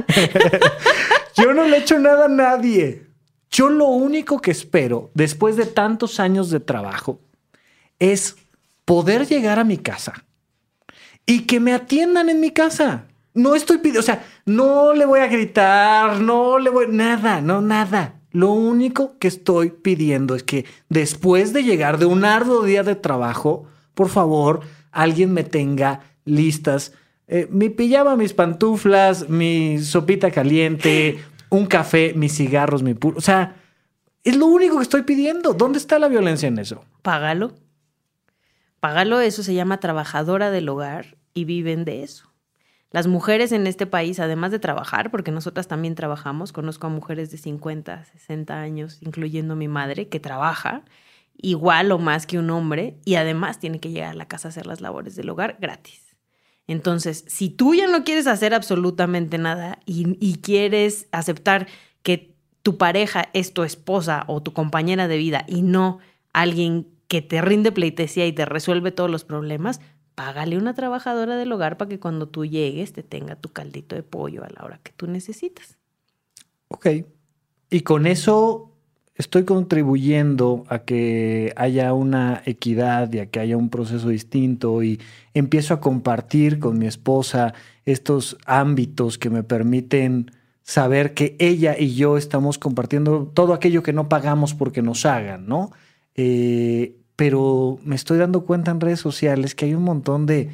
Yo 1.38 1.53
no 1.53 1.66
le 1.66 1.78
he 1.78 1.80
hecho 1.80 1.97
nada 1.99 2.26
a 2.26 2.30
nadie. 2.30 3.07
Yo 3.49 3.70
lo 3.70 3.88
único 3.88 4.39
que 4.39 4.51
espero, 4.51 5.12
después 5.14 5.57
de 5.57 5.66
tantos 5.66 6.20
años 6.20 6.49
de 6.51 6.59
trabajo, 6.62 7.20
es 7.99 8.38
poder 8.86 9.28
llegar 9.28 9.59
a 9.59 9.64
mi 9.64 9.78
casa 9.78 10.24
y 11.26 11.41
que 11.41 11.59
me 11.59 11.74
atiendan 11.74 12.30
en 12.30 12.39
mi 12.39 12.51
casa. 12.51 13.05
No 13.34 13.55
estoy 13.55 13.78
pidiendo, 13.78 14.01
o 14.01 14.03
sea, 14.03 14.26
no 14.45 14.93
le 14.93 15.05
voy 15.05 15.20
a 15.20 15.28
gritar, 15.28 16.22
no 16.22 16.59
le 16.59 16.70
voy, 16.70 16.88
nada, 16.89 17.41
no, 17.41 17.62
nada. 17.62 18.20
Lo 18.32 18.51
único 18.51 19.17
que 19.19 19.27
estoy 19.27 19.71
pidiendo 19.71 20.36
es 20.36 20.43
que 20.43 20.65
después 20.89 21.53
de 21.53 21.63
llegar 21.63 21.97
de 21.97 22.05
un 22.05 22.25
arduo 22.25 22.63
día 22.63 22.84
de 22.84 22.95
trabajo, 22.95 23.67
por 23.93 24.09
favor, 24.09 24.61
alguien 24.91 25.34
me 25.34 25.43
tenga 25.43 26.01
listas 26.25 26.93
eh, 27.34 27.47
mi 27.49 27.69
pijama, 27.69 28.17
mis 28.17 28.34
pantuflas, 28.34 29.29
mi 29.29 29.79
sopita 29.79 30.32
caliente, 30.32 31.23
un 31.49 31.65
café, 31.65 32.13
mis 32.13 32.36
cigarros, 32.36 32.84
mi 32.84 32.93
puro. 32.93 33.17
O 33.17 33.21
sea, 33.21 33.55
es 34.25 34.36
lo 34.36 34.47
único 34.47 34.75
que 34.75 34.84
estoy 34.84 35.03
pidiendo. 35.03 35.53
¿Dónde 35.53 35.79
está 35.79 35.97
la 35.97 36.09
violencia 36.09 36.49
en 36.49 36.59
eso? 36.59 36.84
Págalo. 37.01 37.53
Págalo, 38.82 39.21
eso 39.21 39.43
se 39.43 39.53
llama 39.53 39.79
trabajadora 39.79 40.51
del 40.51 40.67
hogar 40.67 41.15
y 41.34 41.45
viven 41.45 41.86
de 41.86 42.03
eso. 42.03 42.30
Las 42.92 43.08
mujeres 43.08 43.54
en 43.54 43.68
este 43.68 43.86
país, 43.86 44.20
además 44.20 44.52
de 44.52 44.60
trabajar, 44.60 45.12
porque 45.12 45.32
nosotras 45.32 45.68
también 45.68 45.96
trabajamos, 45.96 46.52
conozco 46.52 46.88
a 46.88 46.89
mujeres 46.89 47.32
de 47.32 47.38
50, 47.38 48.04
60 48.04 48.60
años, 48.60 48.98
incluyendo 49.02 49.56
mi 49.56 49.70
madre, 49.70 50.10
que 50.10 50.20
trabaja 50.20 50.84
igual 51.38 51.92
o 51.92 52.00
más 52.00 52.28
que 52.28 52.38
un 52.38 52.50
hombre 52.50 52.98
y 53.06 53.16
además 53.16 53.60
tiene 53.60 53.80
que 53.80 53.92
llegar 53.92 54.12
a 54.12 54.16
la 54.16 54.28
casa 54.28 54.48
a 54.48 54.52
hacer 54.52 54.68
las 54.68 54.82
labores 54.82 55.16
del 55.16 55.30
hogar 55.30 55.58
gratis. 55.60 56.18
Entonces, 56.68 57.24
si 57.28 57.50
tú 57.50 57.74
ya 57.74 57.88
no 57.88 58.04
quieres 58.04 58.28
hacer 58.28 58.54
absolutamente 58.54 59.38
nada 59.38 59.80
y, 59.86 60.18
y 60.20 60.39
quieres 60.42 61.08
aceptar 61.12 61.68
que 62.04 62.36
tu 62.62 62.78
pareja 62.78 63.30
es 63.34 63.54
tu 63.54 63.64
esposa 63.64 64.26
o 64.28 64.44
tu 64.44 64.54
compañera 64.54 65.08
de 65.08 65.18
vida 65.18 65.46
y 65.48 65.62
no 65.62 66.00
alguien 66.34 66.88
que 67.08 67.22
te 67.22 67.42
rinde 67.42 67.72
pleitesía 67.72 68.26
y 68.28 68.34
te 68.34 68.46
resuelve 68.46 68.92
todos 68.92 69.10
los 69.10 69.26
problemas, 69.26 69.82
págale 70.22 70.55
una 70.55 70.76
trabajadora 70.76 71.36
del 71.36 71.51
hogar 71.51 71.78
para 71.78 71.89
que 71.89 71.99
cuando 71.99 72.28
tú 72.28 72.45
llegues 72.45 72.93
te 72.93 73.01
tenga 73.01 73.36
tu 73.36 73.49
caldito 73.49 73.95
de 73.95 74.03
pollo 74.03 74.43
a 74.43 74.49
la 74.55 74.63
hora 74.63 74.80
que 74.84 74.91
tú 74.91 75.07
necesitas. 75.07 75.80
Ok. 76.67 76.88
Y 77.72 77.82
con 77.82 78.05
eso 78.05 78.72
estoy 79.15 79.45
contribuyendo 79.45 80.63
a 80.67 80.84
que 80.84 81.53
haya 81.55 81.93
una 81.95 82.43
equidad 82.45 83.11
y 83.11 83.17
a 83.17 83.32
que 83.32 83.39
haya 83.39 83.57
un 83.57 83.72
proceso 83.72 84.09
distinto 84.09 84.84
y 84.84 85.01
empiezo 85.34 85.74
a 85.74 85.80
compartir 85.80 86.59
con 86.59 86.78
mi 86.78 86.86
esposa 86.86 87.55
estos 87.86 88.38
ámbitos 88.45 89.17
que 89.17 89.32
me 89.32 89.41
permiten 89.41 90.30
saber 90.61 91.15
que 91.15 91.36
ella 91.39 91.76
y 91.80 91.95
yo 91.95 92.15
estamos 92.15 92.59
compartiendo 92.59 93.32
todo 93.34 93.55
aquello 93.55 93.82
que 93.82 93.91
no 93.91 94.07
pagamos 94.07 94.53
porque 94.53 94.84
nos 94.84 95.03
hagan, 95.07 95.47
¿no? 95.47 95.72
Eh, 96.13 97.01
pero 97.22 97.78
me 97.84 97.93
estoy 97.93 98.17
dando 98.17 98.45
cuenta 98.47 98.72
en 98.72 98.82
redes 98.82 98.99
sociales 98.99 99.53
que 99.53 99.65
hay 99.65 99.76
un 99.76 99.84
montón 99.84 100.26
de 100.26 100.49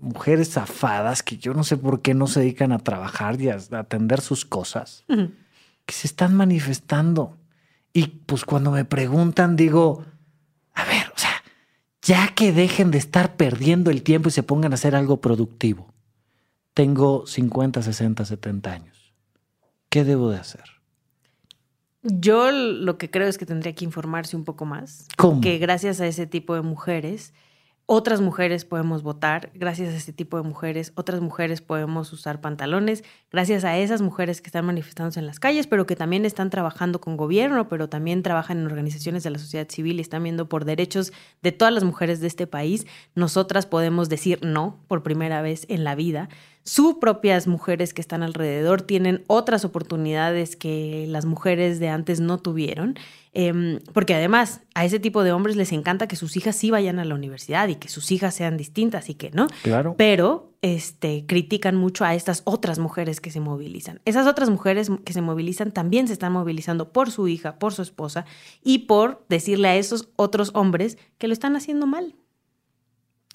mujeres 0.00 0.50
zafadas 0.50 1.22
que 1.22 1.36
yo 1.36 1.54
no 1.54 1.62
sé 1.62 1.76
por 1.76 2.02
qué 2.02 2.12
no 2.12 2.26
se 2.26 2.40
dedican 2.40 2.72
a 2.72 2.80
trabajar 2.80 3.40
y 3.40 3.50
a, 3.50 3.60
atender 3.70 4.20
sus 4.20 4.44
cosas, 4.44 5.04
que 5.06 5.94
se 5.94 6.08
están 6.08 6.34
manifestando. 6.34 7.36
Y 7.92 8.08
pues 8.26 8.44
cuando 8.44 8.72
me 8.72 8.84
preguntan, 8.84 9.54
digo, 9.54 10.04
a 10.74 10.84
ver, 10.86 11.06
o 11.14 11.18
sea, 11.18 11.44
ya 12.02 12.34
que 12.34 12.50
dejen 12.50 12.90
de 12.90 12.98
estar 12.98 13.36
perdiendo 13.36 13.92
el 13.92 14.02
tiempo 14.02 14.28
y 14.28 14.32
se 14.32 14.42
pongan 14.42 14.72
a 14.72 14.74
hacer 14.74 14.96
algo 14.96 15.20
productivo. 15.20 15.94
Tengo 16.74 17.28
50, 17.28 17.80
60, 17.80 18.24
70 18.24 18.72
años. 18.72 19.14
¿Qué 19.88 20.02
debo 20.02 20.30
de 20.30 20.38
hacer? 20.38 20.64
Yo 22.08 22.50
lo 22.52 22.98
que 22.98 23.10
creo 23.10 23.26
es 23.26 23.38
que 23.38 23.46
tendría 23.46 23.74
que 23.74 23.84
informarse 23.84 24.36
un 24.36 24.44
poco 24.44 24.64
más. 24.64 25.08
¿Cómo? 25.16 25.40
Que 25.40 25.58
gracias 25.58 26.00
a 26.00 26.06
ese 26.06 26.26
tipo 26.26 26.54
de 26.54 26.62
mujeres, 26.62 27.32
otras 27.86 28.20
mujeres 28.20 28.64
podemos 28.64 29.02
votar. 29.02 29.50
Gracias 29.54 29.94
a 29.94 29.96
ese 29.96 30.12
tipo 30.12 30.36
de 30.36 30.42
mujeres, 30.42 30.92
otras 30.96 31.20
mujeres 31.20 31.60
podemos 31.60 32.12
usar 32.12 32.40
pantalones. 32.40 33.04
Gracias 33.30 33.64
a 33.64 33.78
esas 33.78 34.02
mujeres 34.02 34.40
que 34.40 34.48
están 34.48 34.66
manifestándose 34.66 35.20
en 35.20 35.26
las 35.26 35.38
calles, 35.38 35.66
pero 35.66 35.86
que 35.86 35.94
también 35.94 36.24
están 36.24 36.50
trabajando 36.50 37.00
con 37.00 37.16
gobierno, 37.16 37.68
pero 37.68 37.88
también 37.88 38.22
trabajan 38.22 38.58
en 38.58 38.66
organizaciones 38.66 39.22
de 39.22 39.30
la 39.30 39.38
sociedad 39.38 39.68
civil 39.68 39.98
y 39.98 40.02
están 40.02 40.24
viendo 40.24 40.48
por 40.48 40.64
derechos 40.64 41.12
de 41.42 41.52
todas 41.52 41.72
las 41.72 41.84
mujeres 41.84 42.20
de 42.20 42.26
este 42.26 42.46
país, 42.46 42.86
nosotras 43.14 43.66
podemos 43.66 44.08
decir 44.08 44.40
no 44.42 44.80
por 44.88 45.02
primera 45.02 45.40
vez 45.40 45.64
en 45.68 45.84
la 45.84 45.94
vida 45.94 46.28
sus 46.66 46.94
propias 46.94 47.46
mujeres 47.46 47.94
que 47.94 48.00
están 48.00 48.24
alrededor 48.24 48.82
tienen 48.82 49.22
otras 49.28 49.64
oportunidades 49.64 50.56
que 50.56 51.06
las 51.08 51.24
mujeres 51.24 51.78
de 51.78 51.88
antes 51.88 52.18
no 52.18 52.38
tuvieron, 52.38 52.98
em, 53.32 53.78
porque 53.92 54.14
además 54.14 54.62
a 54.74 54.84
ese 54.84 54.98
tipo 54.98 55.22
de 55.22 55.30
hombres 55.30 55.54
les 55.54 55.70
encanta 55.70 56.08
que 56.08 56.16
sus 56.16 56.36
hijas 56.36 56.56
sí 56.56 56.72
vayan 56.72 56.98
a 56.98 57.04
la 57.04 57.14
universidad 57.14 57.68
y 57.68 57.76
que 57.76 57.86
sus 57.86 58.10
hijas 58.10 58.34
sean 58.34 58.56
distintas 58.56 59.08
y 59.08 59.14
que 59.14 59.30
no. 59.30 59.46
Claro. 59.62 59.94
Pero 59.96 60.54
este, 60.60 61.24
critican 61.28 61.76
mucho 61.76 62.04
a 62.04 62.16
estas 62.16 62.42
otras 62.44 62.80
mujeres 62.80 63.20
que 63.20 63.30
se 63.30 63.38
movilizan. 63.38 64.00
Esas 64.04 64.26
otras 64.26 64.50
mujeres 64.50 64.90
que 65.04 65.12
se 65.12 65.22
movilizan 65.22 65.70
también 65.70 66.08
se 66.08 66.14
están 66.14 66.32
movilizando 66.32 66.90
por 66.92 67.12
su 67.12 67.28
hija, 67.28 67.60
por 67.60 67.74
su 67.74 67.82
esposa 67.82 68.24
y 68.64 68.78
por 68.78 69.24
decirle 69.28 69.68
a 69.68 69.76
esos 69.76 70.08
otros 70.16 70.50
hombres 70.54 70.98
que 71.18 71.28
lo 71.28 71.32
están 71.32 71.54
haciendo 71.54 71.86
mal 71.86 72.16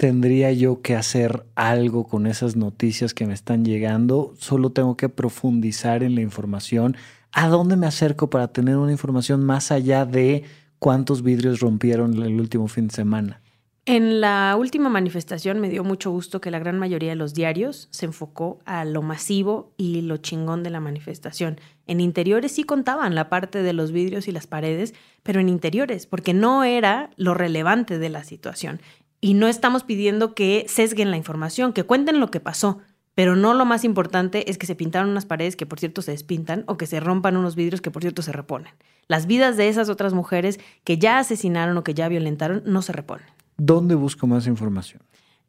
tendría 0.01 0.51
yo 0.51 0.81
que 0.81 0.95
hacer 0.95 1.45
algo 1.53 2.07
con 2.07 2.25
esas 2.25 2.55
noticias 2.55 3.13
que 3.13 3.27
me 3.27 3.35
están 3.35 3.63
llegando, 3.63 4.33
solo 4.39 4.71
tengo 4.71 4.97
que 4.97 5.09
profundizar 5.09 6.01
en 6.01 6.15
la 6.15 6.21
información. 6.21 6.97
¿A 7.31 7.49
dónde 7.49 7.75
me 7.75 7.85
acerco 7.85 8.27
para 8.27 8.47
tener 8.47 8.77
una 8.77 8.91
información 8.91 9.43
más 9.43 9.71
allá 9.71 10.07
de 10.07 10.43
cuántos 10.79 11.21
vidrios 11.21 11.59
rompieron 11.59 12.19
el 12.23 12.41
último 12.41 12.67
fin 12.67 12.87
de 12.87 12.95
semana? 12.95 13.41
En 13.85 14.21
la 14.21 14.55
última 14.59 14.89
manifestación 14.89 15.59
me 15.59 15.67
dio 15.67 15.83
mucho 15.83 16.11
gusto 16.11 16.39
que 16.39 16.51
la 16.51 16.59
gran 16.59 16.77
mayoría 16.77 17.09
de 17.09 17.15
los 17.15 17.33
diarios 17.33 17.87
se 17.89 18.05
enfocó 18.05 18.59
a 18.65 18.85
lo 18.85 19.01
masivo 19.01 19.73
y 19.75 20.01
lo 20.01 20.17
chingón 20.17 20.61
de 20.61 20.69
la 20.69 20.79
manifestación. 20.79 21.59
En 21.87 21.99
interiores 21.99 22.51
sí 22.51 22.63
contaban 22.63 23.15
la 23.15 23.27
parte 23.27 23.63
de 23.63 23.73
los 23.73 23.91
vidrios 23.91 24.27
y 24.27 24.31
las 24.31 24.45
paredes, 24.45 24.93
pero 25.23 25.39
en 25.39 25.49
interiores, 25.49 26.05
porque 26.05 26.33
no 26.35 26.63
era 26.63 27.09
lo 27.17 27.33
relevante 27.33 27.97
de 27.97 28.09
la 28.09 28.23
situación. 28.23 28.81
Y 29.21 29.35
no 29.35 29.47
estamos 29.47 29.83
pidiendo 29.83 30.33
que 30.33 30.65
sesguen 30.67 31.11
la 31.11 31.17
información, 31.17 31.73
que 31.73 31.83
cuenten 31.83 32.19
lo 32.19 32.31
que 32.31 32.39
pasó, 32.39 32.79
pero 33.13 33.35
no 33.35 33.53
lo 33.53 33.65
más 33.65 33.83
importante 33.83 34.49
es 34.49 34.57
que 34.57 34.65
se 34.65 34.75
pintaron 34.75 35.09
unas 35.09 35.25
paredes 35.25 35.55
que 35.55 35.65
por 35.65 35.79
cierto 35.79 36.01
se 36.01 36.11
despintan 36.11 36.63
o 36.67 36.77
que 36.77 36.87
se 36.87 36.99
rompan 36.99 37.37
unos 37.37 37.55
vidrios 37.55 37.81
que 37.81 37.91
por 37.91 38.01
cierto 38.01 38.21
se 38.21 38.31
reponen. 38.31 38.73
Las 39.07 39.27
vidas 39.27 39.57
de 39.57 39.69
esas 39.69 39.89
otras 39.89 40.13
mujeres 40.13 40.59
que 40.83 40.97
ya 40.97 41.19
asesinaron 41.19 41.77
o 41.77 41.83
que 41.83 41.93
ya 41.93 42.09
violentaron 42.09 42.63
no 42.65 42.81
se 42.81 42.93
reponen. 42.93 43.27
¿Dónde 43.57 43.95
busco 43.95 44.27
más 44.27 44.47
información? 44.47 45.03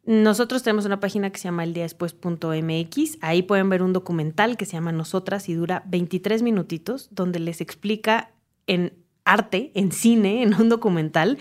Nosotros 0.04 0.64
tenemos 0.64 0.84
una 0.84 0.98
página 0.98 1.30
que 1.30 1.38
se 1.38 1.44
llama 1.44 1.62
eldiadespués.mx. 1.62 3.18
Ahí 3.20 3.42
pueden 3.42 3.70
ver 3.70 3.82
un 3.82 3.92
documental 3.92 4.56
que 4.56 4.66
se 4.66 4.72
llama 4.72 4.90
Nosotras 4.90 5.48
y 5.48 5.54
dura 5.54 5.84
23 5.86 6.42
minutitos, 6.42 7.08
donde 7.12 7.38
les 7.38 7.60
explica 7.60 8.32
en 8.66 8.92
arte, 9.24 9.70
en 9.74 9.92
cine, 9.92 10.42
en 10.42 10.54
un 10.54 10.68
documental, 10.68 11.38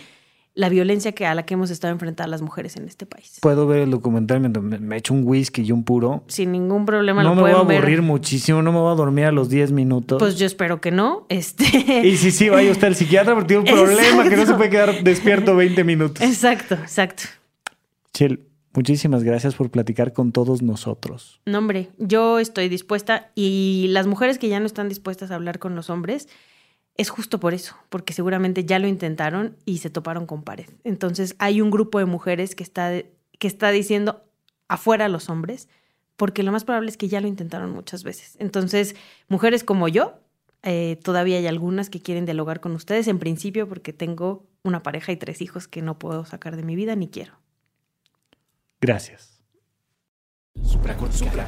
la 0.54 0.70
violencia 0.70 1.14
que 1.14 1.26
a 1.26 1.34
la 1.34 1.43
que 1.43 1.54
hemos 1.54 1.70
estado 1.70 1.93
enfrentadas 1.93 2.30
las 2.30 2.41
mujeres 2.41 2.76
en 2.76 2.86
este 2.86 3.06
país. 3.06 3.38
Puedo 3.41 3.68
ver 3.68 3.80
el 3.80 3.91
documental 3.91 4.41
mientras 4.41 4.64
me, 4.64 4.97
echo 4.97 5.14
un 5.14 5.24
whisky 5.26 5.62
y 5.62 5.72
un 5.72 5.84
puro. 5.84 6.24
Sin 6.28 6.52
ningún 6.52 6.86
problema. 6.86 7.24
No 7.24 7.30
lo 7.30 7.36
me 7.36 7.41
voy 7.41 7.52
a 7.52 7.60
aburrir 7.60 7.82
ver. 7.82 8.02
muchísimo, 8.02 8.62
no 8.62 8.72
me 8.72 8.80
voy 8.80 8.91
a 8.91 8.95
dormir 8.95 9.26
a 9.26 9.32
los 9.32 9.49
10 9.49 9.72
minutos. 9.72 10.20
Pues 10.20 10.38
yo 10.38 10.45
espero 10.45 10.82
que 10.82 10.91
no. 10.91 11.26
Este. 11.30 11.64
y 12.06 12.18
si 12.18 12.32
sí, 12.32 12.49
vaya 12.49 12.72
usted 12.72 12.88
al 12.88 12.95
psiquiatra 12.95 13.34
porque 13.34 13.47
tiene 13.56 13.62
un 13.62 13.78
problema 13.78 14.28
que 14.28 14.36
no 14.36 14.45
se 14.45 14.54
puede 14.56 14.70
quedar 14.70 15.04
despierto 15.04 15.56
20 15.56 15.84
minutos. 15.84 16.22
Exacto, 16.22 16.76
exacto. 16.76 17.24
Chel, 18.14 18.45
muchísimas 18.74 19.24
gracias 19.24 19.56
por 19.56 19.70
platicar 19.70 20.12
con 20.12 20.34
todos 20.34 20.62
nosotros. 20.62 21.39
No, 21.45 21.60
hombre, 21.60 21.89
yo 21.97 22.39
estoy 22.39 22.68
dispuesta 22.68 23.32
y 23.36 23.88
las 23.89 24.06
mujeres 24.06 24.38
que 24.38 24.49
ya 24.49 24.60
no 24.60 24.66
están 24.66 24.89
dispuestas 24.89 25.32
a 25.32 25.36
hablar 25.36 25.60
con 25.60 25.76
los 25.76 25.89
hombres, 25.89 26.28
es 26.98 27.10
justo 27.10 27.39
por 27.39 27.54
eso, 27.54 27.76
porque 27.89 28.14
seguramente 28.14 28.66
ya 28.66 28.80
lo 28.80 28.88
intentaron 28.88 29.56
y 29.66 29.80
se 29.80 29.89
toparon 29.89 30.26
con 30.26 30.44
pared. 30.44 30.70
Entonces 30.84 31.36
hay 31.39 31.62
un 31.62 31.72
grupo 31.72 32.00
de 32.00 32.06
mujeres 32.06 32.56
que 32.56 32.64
está, 32.64 32.92
que 32.92 33.48
está 33.48 33.72
diciendo 33.72 34.24
afuera 34.68 35.06
a 35.06 35.10
los 35.10 35.30
hombres, 35.30 35.70
porque 36.16 36.44
lo 36.44 36.52
más 36.52 36.66
probable 36.66 36.89
es 36.89 36.98
que 36.98 37.08
ya 37.08 37.22
lo 37.22 37.28
intentaron 37.28 37.72
muchas 37.72 38.04
veces. 38.04 38.36
Entonces, 38.39 38.96
mujeres 39.28 39.64
como 39.64 39.88
yo, 39.88 40.20
eh, 40.64 41.00
todavía 41.04 41.38
hay 41.38 41.48
algunas 41.48 41.89
que 41.89 42.02
quieren 42.02 42.26
dialogar 42.26 42.60
con 42.60 42.74
ustedes, 42.74 43.08
en 43.08 43.18
principio 43.18 43.68
porque 43.68 43.94
tengo 43.94 44.46
una 44.64 44.84
pareja 44.84 45.12
y 45.12 45.18
tres 45.18 45.42
hijos 45.42 45.68
que 45.68 45.82
no 45.82 45.98
puedo 45.98 46.26
sacar 46.26 46.56
de 46.56 46.64
mi 46.64 46.76
vida 46.76 46.96
ni 46.96 47.08
quiero. 47.08 47.34
Gracias. 48.80 49.42
Supracortical. 50.64 51.48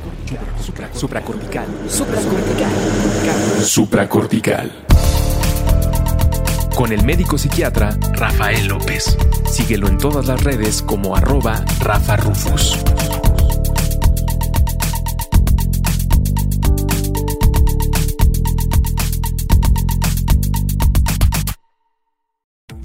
Supracortical. 0.59 1.69
Supracortical. 1.87 2.69
Supracortical. 3.61 4.92
Con 6.75 6.91
el 6.91 7.03
médico 7.03 7.37
psiquiatra 7.37 7.91
Rafael 8.13 8.67
López. 8.67 9.17
Síguelo 9.45 9.87
en 9.87 9.97
todas 9.97 10.25
las 10.25 10.43
redes 10.43 10.81
como 10.81 11.15
arroba 11.15 11.63
Rafa 11.79 12.17
Rufus. 12.17 12.77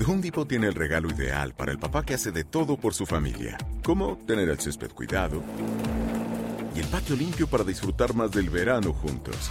Home 0.06 0.46
tiene 0.46 0.68
el 0.68 0.74
regalo 0.74 1.10
ideal 1.10 1.54
para 1.54 1.70
el 1.70 1.78
papá 1.78 2.02
que 2.02 2.14
hace 2.14 2.32
de 2.32 2.42
todo 2.42 2.78
por 2.78 2.94
su 2.94 3.04
familia, 3.04 3.58
como 3.84 4.16
tener 4.26 4.48
el 4.48 4.58
césped 4.58 4.90
cuidado 4.92 5.42
y 6.74 6.80
el 6.80 6.86
patio 6.86 7.14
limpio 7.14 7.46
para 7.46 7.62
disfrutar 7.62 8.14
más 8.14 8.30
del 8.30 8.48
verano 8.48 8.94
juntos. 8.94 9.50